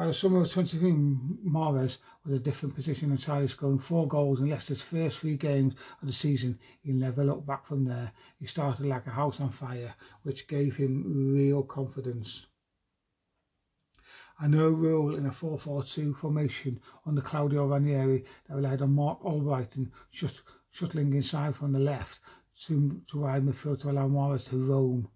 By 0.00 0.06
the 0.06 0.14
summer 0.14 0.40
of 0.40 0.50
23, 0.50 0.92
Mahrez 1.44 1.98
was 2.24 2.32
a 2.32 2.38
different 2.38 2.74
position 2.74 3.10
inside, 3.10 3.50
scoring 3.50 3.78
four 3.78 4.08
goals 4.08 4.40
in 4.40 4.48
Leicester's 4.48 4.80
first 4.80 5.18
three 5.18 5.36
games 5.36 5.74
of 6.00 6.06
the 6.06 6.14
season. 6.14 6.58
He 6.80 6.92
never 6.92 7.22
looked 7.22 7.46
back 7.46 7.66
from 7.66 7.84
there. 7.84 8.12
He 8.38 8.46
started 8.46 8.86
like 8.86 9.06
a 9.06 9.10
house 9.10 9.40
on 9.40 9.50
fire, 9.50 9.94
which 10.22 10.48
gave 10.48 10.76
him 10.76 11.34
real 11.34 11.62
confidence. 11.62 12.46
A 14.42 14.48
no 14.48 14.70
rule 14.70 15.16
in 15.16 15.26
a 15.26 15.30
4-4-2 15.30 16.16
formation 16.16 16.80
under 17.04 17.20
Claudio 17.20 17.66
Ranieri 17.66 18.24
that 18.48 18.56
relied 18.56 18.80
on 18.80 18.94
Marc 18.94 19.22
Albrighton 19.22 19.90
just 20.10 20.40
shuttling 20.70 21.12
inside 21.12 21.54
from 21.54 21.72
the 21.72 21.78
left 21.78 22.20
to, 22.66 23.02
to 23.10 23.20
wide 23.20 23.44
midfield 23.44 23.82
to 23.82 23.90
allow 23.90 24.08
Mahrez 24.08 24.48
to 24.48 24.56
roam 24.56 25.08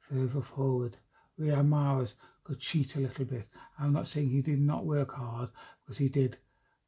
further 0.00 0.42
forward. 0.42 0.98
Riyad 1.38 1.66
Mahrez 1.66 2.12
could 2.44 2.60
cheat 2.60 2.94
a 2.96 3.00
little 3.00 3.24
bit. 3.24 3.48
I'm 3.78 3.94
not 3.94 4.06
saying 4.06 4.28
he 4.28 4.42
did 4.42 4.60
not 4.60 4.84
work 4.84 5.14
hard 5.14 5.48
because 5.80 5.96
he 5.96 6.10
did, 6.10 6.36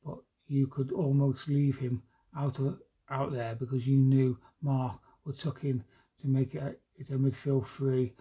but 0.05 0.19
you 0.49 0.67
could 0.67 0.93
almost 0.93 1.49
leave 1.49 1.79
him 1.79 2.03
out 2.37 2.59
of 2.59 2.79
out 3.09 3.33
there 3.33 3.55
because 3.55 3.87
you 3.87 3.97
knew 3.97 4.39
Mark 4.61 4.99
would 5.25 5.39
tuck 5.39 5.65
in 5.65 5.83
to 6.21 6.27
make 6.27 6.55
it 6.55 6.63
a, 6.63 6.77
it 7.01 7.09
a 7.09 7.19
midfield 7.19 7.67
three 7.67 8.13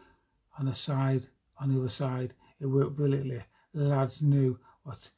on 0.58 0.68
the 0.68 0.76
side 0.76 1.28
on 1.60 1.74
the 1.74 1.80
other 1.80 1.90
side 1.90 2.34
it 2.62 2.68
worked 2.68 2.96
brilliantly. 2.96 3.44
The 3.74 3.84
lads 3.86 4.22
knew 4.22 4.60
what 4.84 5.10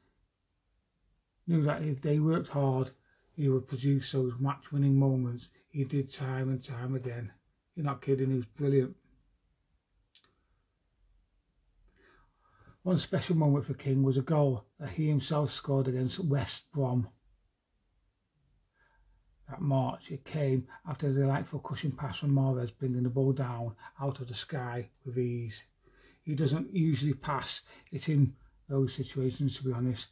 knew 1.45 1.61
that 1.63 1.83
if 1.83 2.01
they 2.01 2.19
worked 2.19 2.49
hard, 2.49 2.91
he 3.35 3.49
would 3.49 3.67
produce 3.67 4.13
those 4.13 4.33
match-winning 4.39 4.97
moments. 4.97 5.49
He 5.69 5.83
did 5.83 6.11
time 6.11 6.49
and 6.49 6.63
time 6.63 6.95
again. 6.95 7.31
You're 7.75 7.85
not 7.85 8.01
kidding. 8.01 8.29
He 8.29 8.37
was 8.37 8.45
brilliant. 8.45 8.95
One 12.83 12.97
special 12.97 13.35
moment 13.35 13.65
for 13.65 13.73
King 13.73 14.03
was 14.03 14.17
a 14.17 14.21
goal 14.21 14.65
that 14.79 14.91
he 14.91 15.07
himself 15.07 15.51
scored 15.51 15.87
against 15.87 16.19
West 16.19 16.71
Brom. 16.71 17.09
That 19.49 19.61
March, 19.61 20.11
it 20.11 20.23
came 20.23 20.67
after 20.87 21.07
a 21.07 21.13
delightful 21.13 21.59
cushion 21.59 21.91
pass 21.91 22.19
from 22.19 22.33
Mahrez, 22.33 22.71
bringing 22.77 23.03
the 23.03 23.09
ball 23.09 23.33
down 23.33 23.75
out 23.99 24.21
of 24.21 24.27
the 24.27 24.33
sky 24.33 24.89
with 25.05 25.17
ease 25.17 25.61
he 26.23 26.35
doesn't 26.35 26.73
usually 26.73 27.13
pass 27.13 27.61
it 27.91 28.09
in 28.09 28.33
those 28.69 28.93
situations, 28.93 29.57
to 29.57 29.63
be 29.63 29.73
honest. 29.73 30.07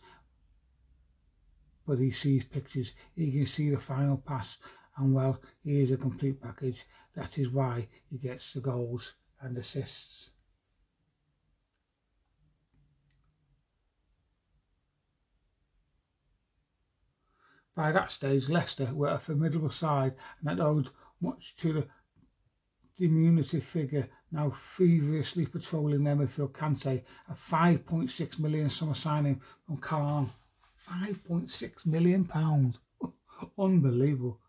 But 1.88 2.00
he 2.00 2.12
sees 2.12 2.44
pictures, 2.44 2.92
he 3.16 3.32
can 3.32 3.46
see 3.46 3.70
the 3.70 3.80
final 3.80 4.18
pass, 4.18 4.58
and 4.98 5.14
well, 5.14 5.42
he 5.64 5.82
is 5.82 5.92
a 5.92 5.98
complete 5.98 6.42
package. 6.42 6.86
That 7.16 7.38
is 7.38 7.50
why 7.50 7.88
he 8.10 8.18
gets 8.18 8.54
the 8.54 8.62
goals 8.62 9.14
and 9.40 9.58
assists. 9.58 10.30
By 17.74 17.94
that 17.94 18.12
stage, 18.12 18.50
Leicester 18.50 18.94
were 18.94 19.10
a 19.10 19.20
formidable 19.20 19.72
side 19.72 20.14
and 20.40 20.50
had 20.50 20.60
owed 20.60 20.90
much 21.22 21.56
to 21.58 21.74
the 21.74 21.88
diminutive 22.98 23.64
figure 23.64 24.10
now 24.32 24.50
feverishly 24.50 25.46
patrolling 25.46 26.04
their 26.04 26.16
midfield 26.16 26.52
Kante, 26.52 27.04
a 27.30 27.34
5.6 27.34 28.40
million 28.40 28.70
summer 28.70 28.94
signing 28.94 29.42
from 29.66 29.78
Caen. 29.78 30.32
5.6 30.90 31.86
million 31.86 32.26
pounds. 32.26 32.78
Unbelievable. 33.60 34.40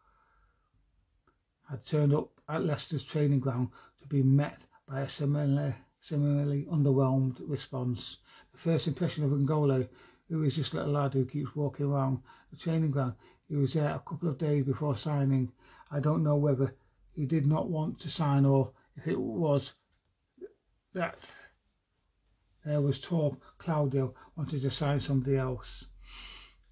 Had 1.68 1.84
turned 1.84 2.14
up 2.14 2.30
at 2.48 2.64
Leicester's 2.64 3.04
training 3.04 3.40
ground 3.40 3.68
to 4.00 4.06
be 4.08 4.22
met 4.22 4.60
by 4.86 5.00
a 5.00 5.08
similarly, 5.08 5.74
similarly 6.00 6.66
underwhelmed 6.70 7.40
response. 7.48 8.18
The 8.52 8.58
first 8.58 8.86
impression 8.86 9.24
of 9.24 9.30
N'Golo, 9.30 9.88
who 10.28 10.42
is 10.44 10.56
this 10.56 10.72
little 10.74 10.92
lad 10.92 11.14
who 11.14 11.24
keeps 11.24 11.56
walking 11.56 11.86
around 11.86 12.20
the 12.50 12.56
training 12.56 12.90
ground, 12.90 13.14
he 13.48 13.56
was 13.56 13.72
there 13.72 13.94
a 13.94 14.02
couple 14.08 14.28
of 14.28 14.38
days 14.38 14.64
before 14.64 14.96
signing. 14.96 15.52
I 15.90 16.00
don't 16.00 16.22
know 16.22 16.36
whether 16.36 16.74
he 17.14 17.26
did 17.26 17.46
not 17.46 17.68
want 17.68 18.00
to 18.00 18.10
sign 18.10 18.44
or 18.44 18.72
if 18.96 19.06
it 19.06 19.18
was 19.18 19.72
that 20.94 21.18
there 22.64 22.80
was 22.80 23.00
talk 23.00 23.40
Claudio 23.58 24.14
wanted 24.36 24.62
to 24.62 24.70
sign 24.70 25.00
somebody 25.00 25.36
else. 25.36 25.84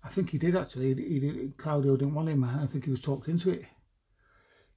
I 0.05 0.09
think 0.09 0.31
he 0.31 0.39
did 0.39 0.57
actually. 0.57 0.95
He 0.95 1.21
did, 1.21 1.57
Claudio 1.57 1.97
didn't 1.97 2.15
want 2.15 2.29
him. 2.29 2.45
I 2.45 2.67
think 2.67 2.85
he 2.85 2.91
was 2.91 3.01
talked 3.01 3.29
into 3.29 3.51
it. 3.51 3.65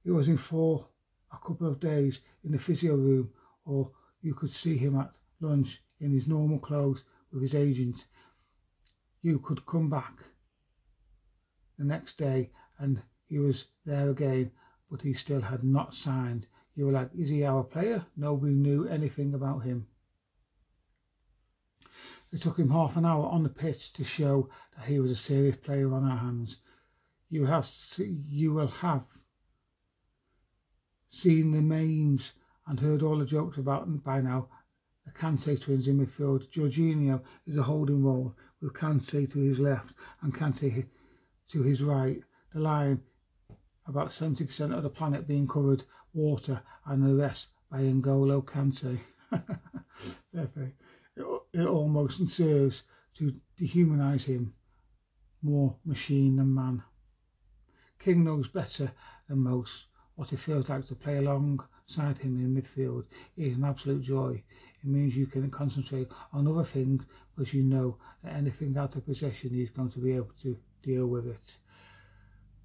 He 0.02 0.10
was 0.10 0.28
in 0.28 0.36
for 0.36 0.88
a 1.32 1.46
couple 1.46 1.66
of 1.66 1.80
days 1.80 2.20
in 2.44 2.52
the 2.52 2.58
physio 2.58 2.94
room, 2.96 3.30
or 3.64 3.90
you 4.22 4.34
could 4.34 4.50
see 4.50 4.76
him 4.76 4.98
at 4.98 5.12
lunch 5.40 5.80
in 6.00 6.12
his 6.12 6.26
normal 6.26 6.58
clothes 6.58 7.04
with 7.32 7.42
his 7.42 7.54
agent. 7.54 8.06
You 9.22 9.38
could 9.38 9.64
come 9.66 9.88
back 9.88 10.14
the 11.78 11.84
next 11.84 12.18
day 12.18 12.50
and 12.78 13.02
he 13.26 13.38
was 13.38 13.66
there 13.84 14.10
again 14.10 14.50
but 14.90 15.02
he 15.02 15.14
still 15.14 15.40
had 15.40 15.64
not 15.64 15.94
signed. 15.94 16.46
You 16.74 16.86
were 16.86 16.92
like, 16.92 17.10
is 17.16 17.28
he 17.28 17.44
our 17.44 17.62
player? 17.62 18.04
Nobody 18.16 18.52
knew 18.52 18.86
anything 18.86 19.34
about 19.34 19.60
him. 19.60 19.86
It 22.32 22.42
took 22.42 22.58
him 22.58 22.70
half 22.70 22.96
an 22.96 23.06
hour 23.06 23.26
on 23.26 23.44
the 23.44 23.48
pitch 23.48 23.92
to 23.92 24.02
show 24.04 24.48
that 24.76 24.86
he 24.86 24.98
was 24.98 25.12
a 25.12 25.16
serious 25.16 25.56
player 25.56 25.94
on 25.94 26.04
our 26.04 26.16
hands. 26.16 26.56
You 27.30 27.46
have 27.46 27.70
you 28.28 28.52
will 28.52 28.66
have 28.66 29.04
seen 31.08 31.52
the 31.52 31.62
memes 31.62 32.32
and 32.66 32.80
heard 32.80 33.02
all 33.02 33.18
the 33.18 33.24
jokes 33.24 33.56
about 33.56 33.86
them 33.86 33.98
by 33.98 34.20
now. 34.20 34.48
The 35.04 35.12
Kante 35.12 35.60
twins 35.60 35.86
in 35.86 36.04
midfield. 36.04 36.50
Jorginho 36.50 37.22
is 37.46 37.56
a 37.56 37.62
holding 37.62 38.02
role 38.02 38.34
with 38.60 38.72
Kante 38.72 39.30
to 39.30 39.38
his 39.38 39.60
left 39.60 39.92
and 40.22 40.34
Kante 40.34 40.86
to 41.50 41.62
his 41.62 41.82
right. 41.82 42.20
The 42.52 42.60
line 42.60 43.02
about 43.86 44.08
70% 44.08 44.76
of 44.76 44.82
the 44.82 44.90
planet 44.90 45.28
being 45.28 45.46
covered 45.46 45.84
water 46.14 46.62
and 46.86 47.04
the 47.04 47.14
rest 47.14 47.48
by 47.70 47.80
N'Golo 47.80 48.42
Kante. 48.42 48.98
it, 51.52 51.66
almost 51.66 52.28
serves 52.28 52.84
to 53.16 53.34
dehumanize 53.60 54.24
him, 54.24 54.54
more 55.42 55.76
machine 55.84 56.36
than 56.36 56.54
man. 56.54 56.82
King 57.98 58.24
knows 58.24 58.48
better 58.48 58.92
than 59.28 59.38
most 59.38 59.84
what 60.16 60.32
it 60.32 60.38
feels 60.38 60.68
like 60.68 60.86
to 60.86 60.94
play 60.94 61.16
alongside 61.16 62.18
him 62.18 62.36
in 62.36 62.54
midfield. 62.54 63.04
It 63.36 63.48
is 63.48 63.56
an 63.56 63.64
absolute 63.64 64.02
joy. 64.02 64.42
It 64.82 64.88
means 64.88 65.16
you 65.16 65.26
can 65.26 65.50
concentrate 65.50 66.08
on 66.32 66.46
other 66.46 66.64
things 66.64 67.04
because 67.34 67.52
you 67.52 67.62
know 67.62 67.96
that 68.22 68.34
anything 68.34 68.76
out 68.76 68.96
of 68.96 69.06
possession 69.06 69.50
he's 69.50 69.70
going 69.70 69.90
to 69.90 69.98
be 69.98 70.12
able 70.12 70.32
to 70.42 70.56
deal 70.82 71.06
with 71.06 71.26
it. 71.26 71.56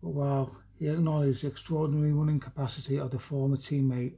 But 0.01 0.09
while 0.09 0.55
he 0.80 0.88
acknowledged 0.88 1.43
the 1.43 1.47
extraordinary 1.47 2.14
running 2.14 2.39
capacity 2.39 2.97
of 2.97 3.11
the 3.11 3.19
former 3.19 3.57
teammate. 3.57 4.15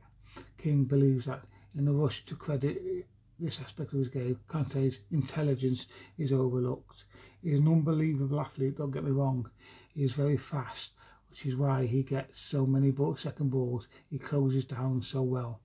King 0.59 0.85
believes 0.85 1.25
that 1.25 1.43
in 1.75 1.85
the 1.85 1.91
rush 1.91 2.23
to 2.27 2.35
credit 2.35 3.07
this 3.39 3.59
aspect 3.59 3.93
of 3.93 3.99
his 3.99 4.09
game, 4.09 4.39
Kante's 4.47 4.99
intelligence 5.09 5.87
is 6.19 6.31
overlooked. 6.31 7.05
He 7.41 7.49
is 7.49 7.59
an 7.59 7.67
unbelievable 7.67 8.39
athlete, 8.39 8.77
don't 8.77 8.91
get 8.91 9.03
me 9.03 9.09
wrong. 9.09 9.49
He 9.95 10.03
is 10.03 10.13
very 10.13 10.37
fast, 10.37 10.91
which 11.31 11.47
is 11.47 11.55
why 11.55 11.87
he 11.87 12.03
gets 12.03 12.39
so 12.39 12.67
many 12.67 12.93
second 13.17 13.49
balls. 13.49 13.87
He 14.11 14.19
closes 14.19 14.65
down 14.65 15.01
so 15.01 15.23
well. 15.23 15.61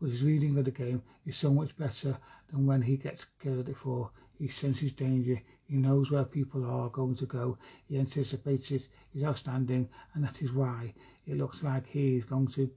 But 0.00 0.10
his 0.10 0.24
reading 0.24 0.58
of 0.58 0.64
the 0.64 0.72
game 0.72 1.02
is 1.24 1.36
so 1.36 1.54
much 1.54 1.76
better 1.76 2.18
than 2.50 2.66
when 2.66 2.82
he 2.82 2.96
gets 2.96 3.26
credit 3.38 3.76
for. 3.76 4.10
He 4.36 4.48
senses 4.48 4.92
danger. 4.92 5.40
He 5.72 5.78
knows 5.78 6.10
where 6.10 6.24
people 6.24 6.66
are 6.66 6.90
going 6.90 7.16
to 7.16 7.24
go. 7.24 7.56
He 7.88 7.98
anticipates 7.98 8.70
it. 8.72 8.88
He's 9.10 9.24
outstanding, 9.24 9.88
and 10.12 10.22
that 10.22 10.42
is 10.42 10.52
why 10.52 10.92
it 11.26 11.38
looks 11.38 11.62
like 11.62 11.86
he 11.86 12.18
is 12.18 12.24
going 12.24 12.48
to 12.48 12.70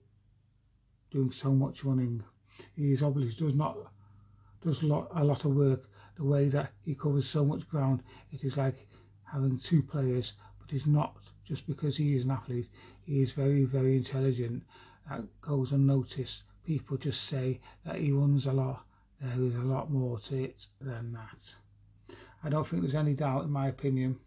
doing 1.12 1.30
so 1.34 1.52
much 1.52 1.84
running. 1.84 2.24
He 2.74 2.94
is 2.94 3.04
obviously 3.04 3.48
does 3.48 3.54
not 3.54 3.92
does 4.64 4.82
a 4.82 4.86
lot, 4.86 5.10
a 5.14 5.26
lot 5.26 5.44
of 5.44 5.58
work. 5.58 5.90
The 6.16 6.24
way 6.24 6.48
that 6.48 6.72
he 6.86 6.96
covers 6.96 7.28
so 7.28 7.44
much 7.44 7.68
ground, 7.68 8.02
it 8.32 8.46
is 8.46 8.56
like 8.56 8.88
having 9.26 9.60
two 9.60 9.84
players, 9.84 10.32
but 10.62 10.72
he's 10.72 10.88
not 10.88 11.18
just 11.46 11.68
because 11.68 11.98
he 11.98 12.16
is 12.16 12.24
an 12.24 12.32
athlete, 12.32 12.70
he 13.06 13.22
is 13.22 13.34
very, 13.34 13.66
very 13.66 13.98
intelligent. 13.98 14.64
That 15.10 15.26
goes 15.42 15.74
unnoticed. 15.74 16.44
People 16.66 16.96
just 16.96 17.26
say 17.26 17.60
that 17.86 17.98
he 17.98 18.14
runs 18.14 18.46
a 18.46 18.54
lot. 18.54 18.86
There 19.20 19.44
is 19.44 19.56
a 19.56 19.68
lot 19.68 19.92
more 19.92 20.18
to 20.18 20.44
it 20.46 20.66
than 20.80 21.12
that. 21.12 21.56
I 22.46 22.50
don't 22.50 22.68
think 22.68 22.84
there's 22.84 22.94
any 22.94 23.14
doubt, 23.14 23.46
in 23.46 23.50
my 23.50 23.68
opinion, 23.68 24.18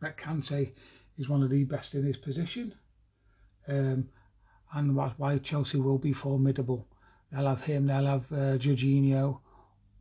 that 0.00 0.16
Kante 0.16 0.70
is 1.18 1.28
one 1.28 1.42
of 1.42 1.50
the 1.50 1.64
best 1.64 1.94
in 1.94 2.04
his 2.04 2.16
position. 2.16 2.72
Um, 3.66 4.08
and 4.72 4.94
why 4.94 5.38
Chelsea 5.38 5.78
will 5.78 5.98
be 5.98 6.12
formidable. 6.12 6.86
They'll 7.32 7.48
have 7.48 7.62
him, 7.62 7.86
they'll 7.86 8.06
have 8.06 8.30
uh, 8.32 8.58
Jorginho, 8.58 9.40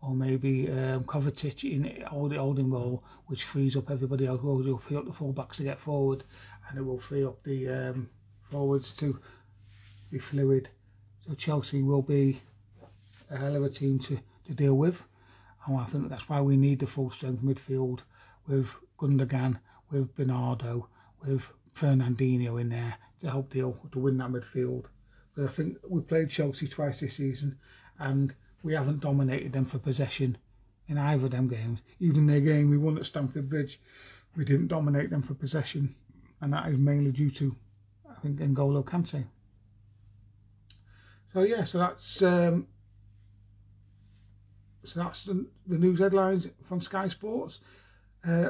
or 0.02 0.14
maybe 0.14 0.70
um, 0.70 1.04
Kovacic 1.06 1.64
in 1.64 2.04
all 2.12 2.30
the 2.30 2.38
holding 2.38 2.70
role, 2.70 3.04
which 3.26 3.44
frees 3.44 3.76
up 3.76 3.90
everybody 3.90 4.28
else. 4.28 4.42
Will 4.44 4.78
free 4.78 4.98
up 4.98 5.06
the 5.06 5.12
fullbacks 5.12 5.56
to 5.56 5.64
get 5.64 5.80
forward, 5.80 6.24
and 6.70 6.78
it 6.78 6.84
will 6.84 7.00
free 7.00 7.24
up 7.24 7.42
the 7.44 7.70
um, 7.70 8.10
forwards 8.52 8.92
to 8.92 9.20
be 10.12 10.20
fluid. 10.20 10.70
So 11.26 11.34
Chelsea 11.34 11.82
will 11.82 12.04
be 12.04 12.42
a 13.32 13.38
hell 13.38 13.56
of 13.56 13.64
a 13.64 13.70
team 13.70 13.98
to, 14.00 14.20
to 14.46 14.54
deal 14.54 14.76
with, 14.76 15.02
and 15.66 15.78
I 15.78 15.86
think 15.86 16.10
that's 16.10 16.28
why 16.28 16.42
we 16.42 16.58
need 16.58 16.80
the 16.80 16.88
full 16.88 17.12
strength 17.12 17.44
midfield 17.44 18.00
with 18.48 18.68
Gundogan, 19.00 19.60
with 19.92 20.16
Bernardo, 20.16 20.88
with 21.26 21.44
Fernandinho 21.76 22.60
in 22.60 22.70
there 22.70 22.96
to 23.22 23.30
help 23.30 23.52
deal 23.52 23.78
to 23.92 24.00
win 24.00 24.18
that 24.18 24.32
midfield. 24.32 24.86
But 25.36 25.46
I 25.46 25.52
think 25.52 25.78
we 25.88 26.02
played 26.02 26.30
Chelsea 26.30 26.68
twice 26.68 27.00
this 27.00 27.16
season, 27.18 27.58
and 28.00 28.34
we 28.62 28.74
haven't 28.74 29.00
dominated 29.00 29.54
them 29.54 29.66
for 29.66 29.80
possession 29.80 30.38
in 30.88 30.98
either 30.98 31.26
of 31.26 31.32
them 31.32 31.48
games. 31.48 31.80
Even 32.00 32.28
their 32.28 32.42
game 32.42 32.70
we 32.70 32.78
won 32.78 32.98
at 32.98 33.06
Stamford 33.06 33.50
Bridge, 33.50 33.80
we 34.36 34.46
didn't 34.46 34.68
dominate 34.68 35.10
them 35.10 35.22
for 35.22 35.34
possession, 35.34 35.96
and 36.42 36.54
that 36.54 36.68
is 36.68 36.78
mainly 36.78 37.12
due 37.12 37.32
to, 37.32 37.56
I 38.10 38.20
think, 38.20 38.40
N'Golo 38.40 38.84
Kante. 38.84 39.26
So 41.32 41.42
yeah, 41.42 41.64
so 41.64 41.80
that's 41.80 42.22
um, 42.22 42.68
so 44.86 45.00
that's 45.00 45.24
the, 45.24 45.46
the 45.68 45.78
news 45.78 46.00
headlines 46.00 46.48
from 46.64 46.82
Sky 46.82 47.08
Sports. 47.08 47.60
Uh, 48.28 48.50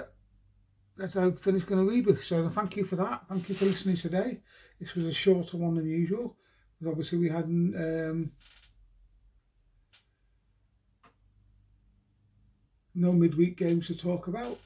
that's 0.97 1.13
how 1.15 1.27
I 1.27 1.31
finished 1.31 1.67
going 1.67 1.85
to 1.85 1.91
read 1.91 2.05
with. 2.05 2.23
So 2.23 2.49
thank 2.49 2.75
you 2.75 2.85
for 2.85 2.95
that. 2.97 3.23
Thank 3.29 3.49
you 3.49 3.55
for 3.55 3.65
listening 3.65 3.97
today. 3.97 4.41
This 4.79 4.95
was 4.95 5.05
a 5.05 5.13
shorter 5.13 5.57
one 5.57 5.75
than 5.75 5.87
usual, 5.87 6.37
but 6.81 6.89
obviously 6.89 7.17
we 7.17 7.29
hadn't. 7.29 7.75
Um, 7.75 8.31
no 12.95 13.11
midweek 13.11 13.57
games 13.57 13.87
to 13.87 13.97
talk 13.97 14.27
about. 14.27 14.59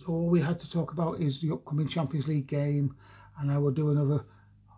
So 0.00 0.12
all 0.12 0.28
we 0.28 0.40
had 0.40 0.60
to 0.60 0.70
talk 0.70 0.92
about 0.92 1.20
is 1.20 1.40
the 1.40 1.52
upcoming 1.52 1.88
Champions 1.88 2.28
League 2.28 2.46
game, 2.46 2.94
and 3.40 3.50
I 3.50 3.58
will 3.58 3.72
do 3.72 3.90
another, 3.90 4.24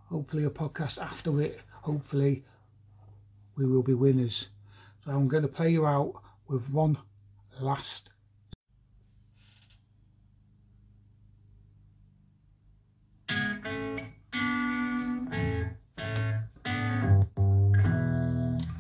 hopefully 0.09 0.45
a 0.45 0.51
podcast 0.51 0.99
after 0.99 1.41
it. 1.41 1.61
Hopefully, 1.83 2.45
we 3.57 3.67
will 3.67 3.83
be 3.83 3.95
winners. 3.95 4.49
So 5.05 5.13
I'm 5.13 5.29
going 5.29 5.43
to 5.43 5.49
play 5.49 5.71
you 5.71 5.87
out 5.87 6.15
with 6.49 6.69
one 6.71 6.99
last 7.61 8.11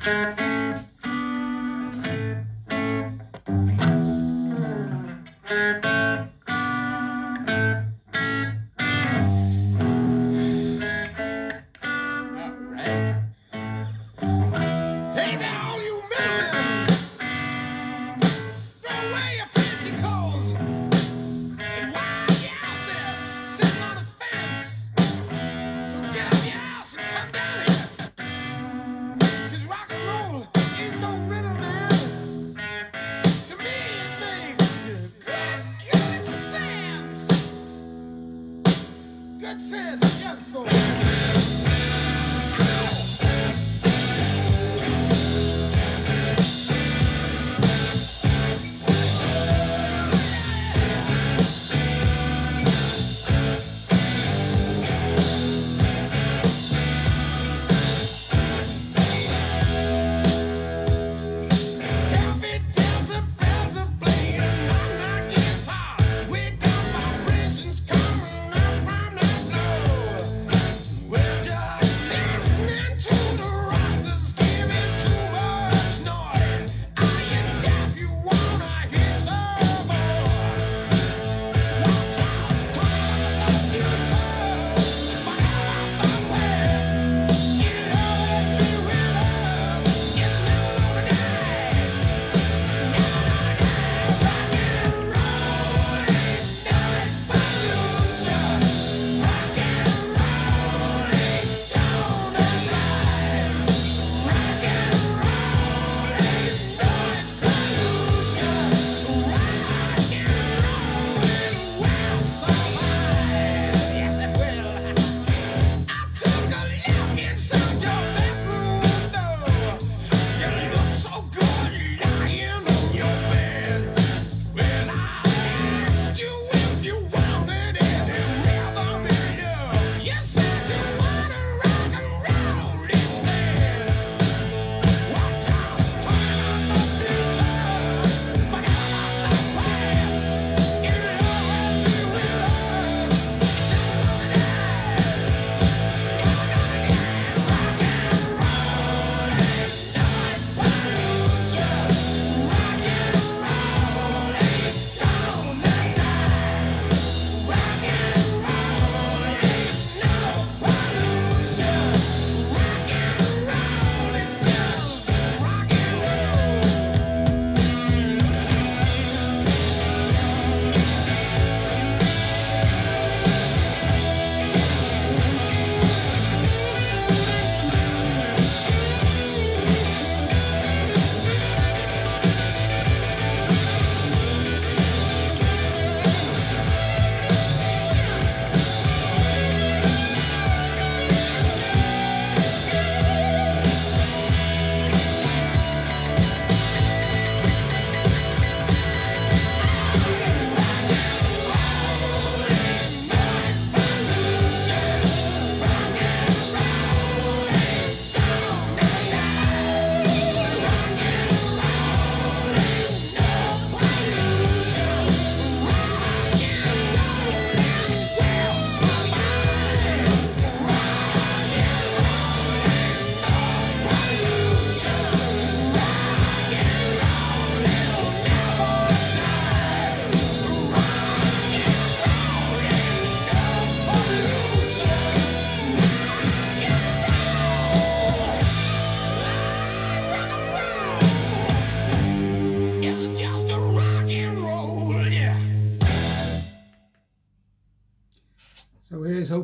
Thank 0.03 0.50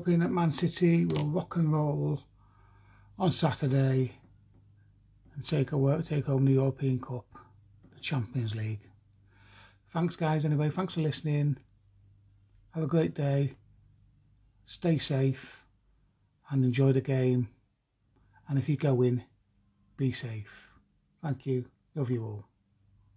hoping 0.06 0.20
that 0.20 0.30
Man 0.30 0.52
City 0.52 1.04
will 1.04 1.26
rock 1.26 1.56
and 1.56 1.72
roll 1.72 2.22
on 3.18 3.32
Saturday 3.32 4.12
and 5.34 5.44
take, 5.44 5.72
a, 5.72 5.76
work, 5.76 6.06
take 6.06 6.26
home 6.26 6.44
the 6.44 6.52
European 6.52 7.00
Cup, 7.00 7.26
the 7.92 8.00
Champions 8.00 8.54
League. 8.54 8.88
Thanks 9.92 10.14
guys 10.14 10.44
anyway, 10.44 10.70
thanks 10.70 10.94
for 10.94 11.00
listening. 11.00 11.56
Have 12.70 12.84
a 12.84 12.86
great 12.86 13.14
day. 13.14 13.56
Stay 14.66 14.98
safe 14.98 15.64
and 16.52 16.64
enjoy 16.64 16.92
the 16.92 17.00
game. 17.00 17.48
And 18.48 18.60
if 18.60 18.68
you 18.68 18.76
go 18.76 19.02
in, 19.02 19.24
be 19.96 20.12
safe. 20.12 20.70
Thank 21.20 21.46
you. 21.46 21.64
Love 21.96 22.12
you 22.12 22.22
all. 22.22 22.55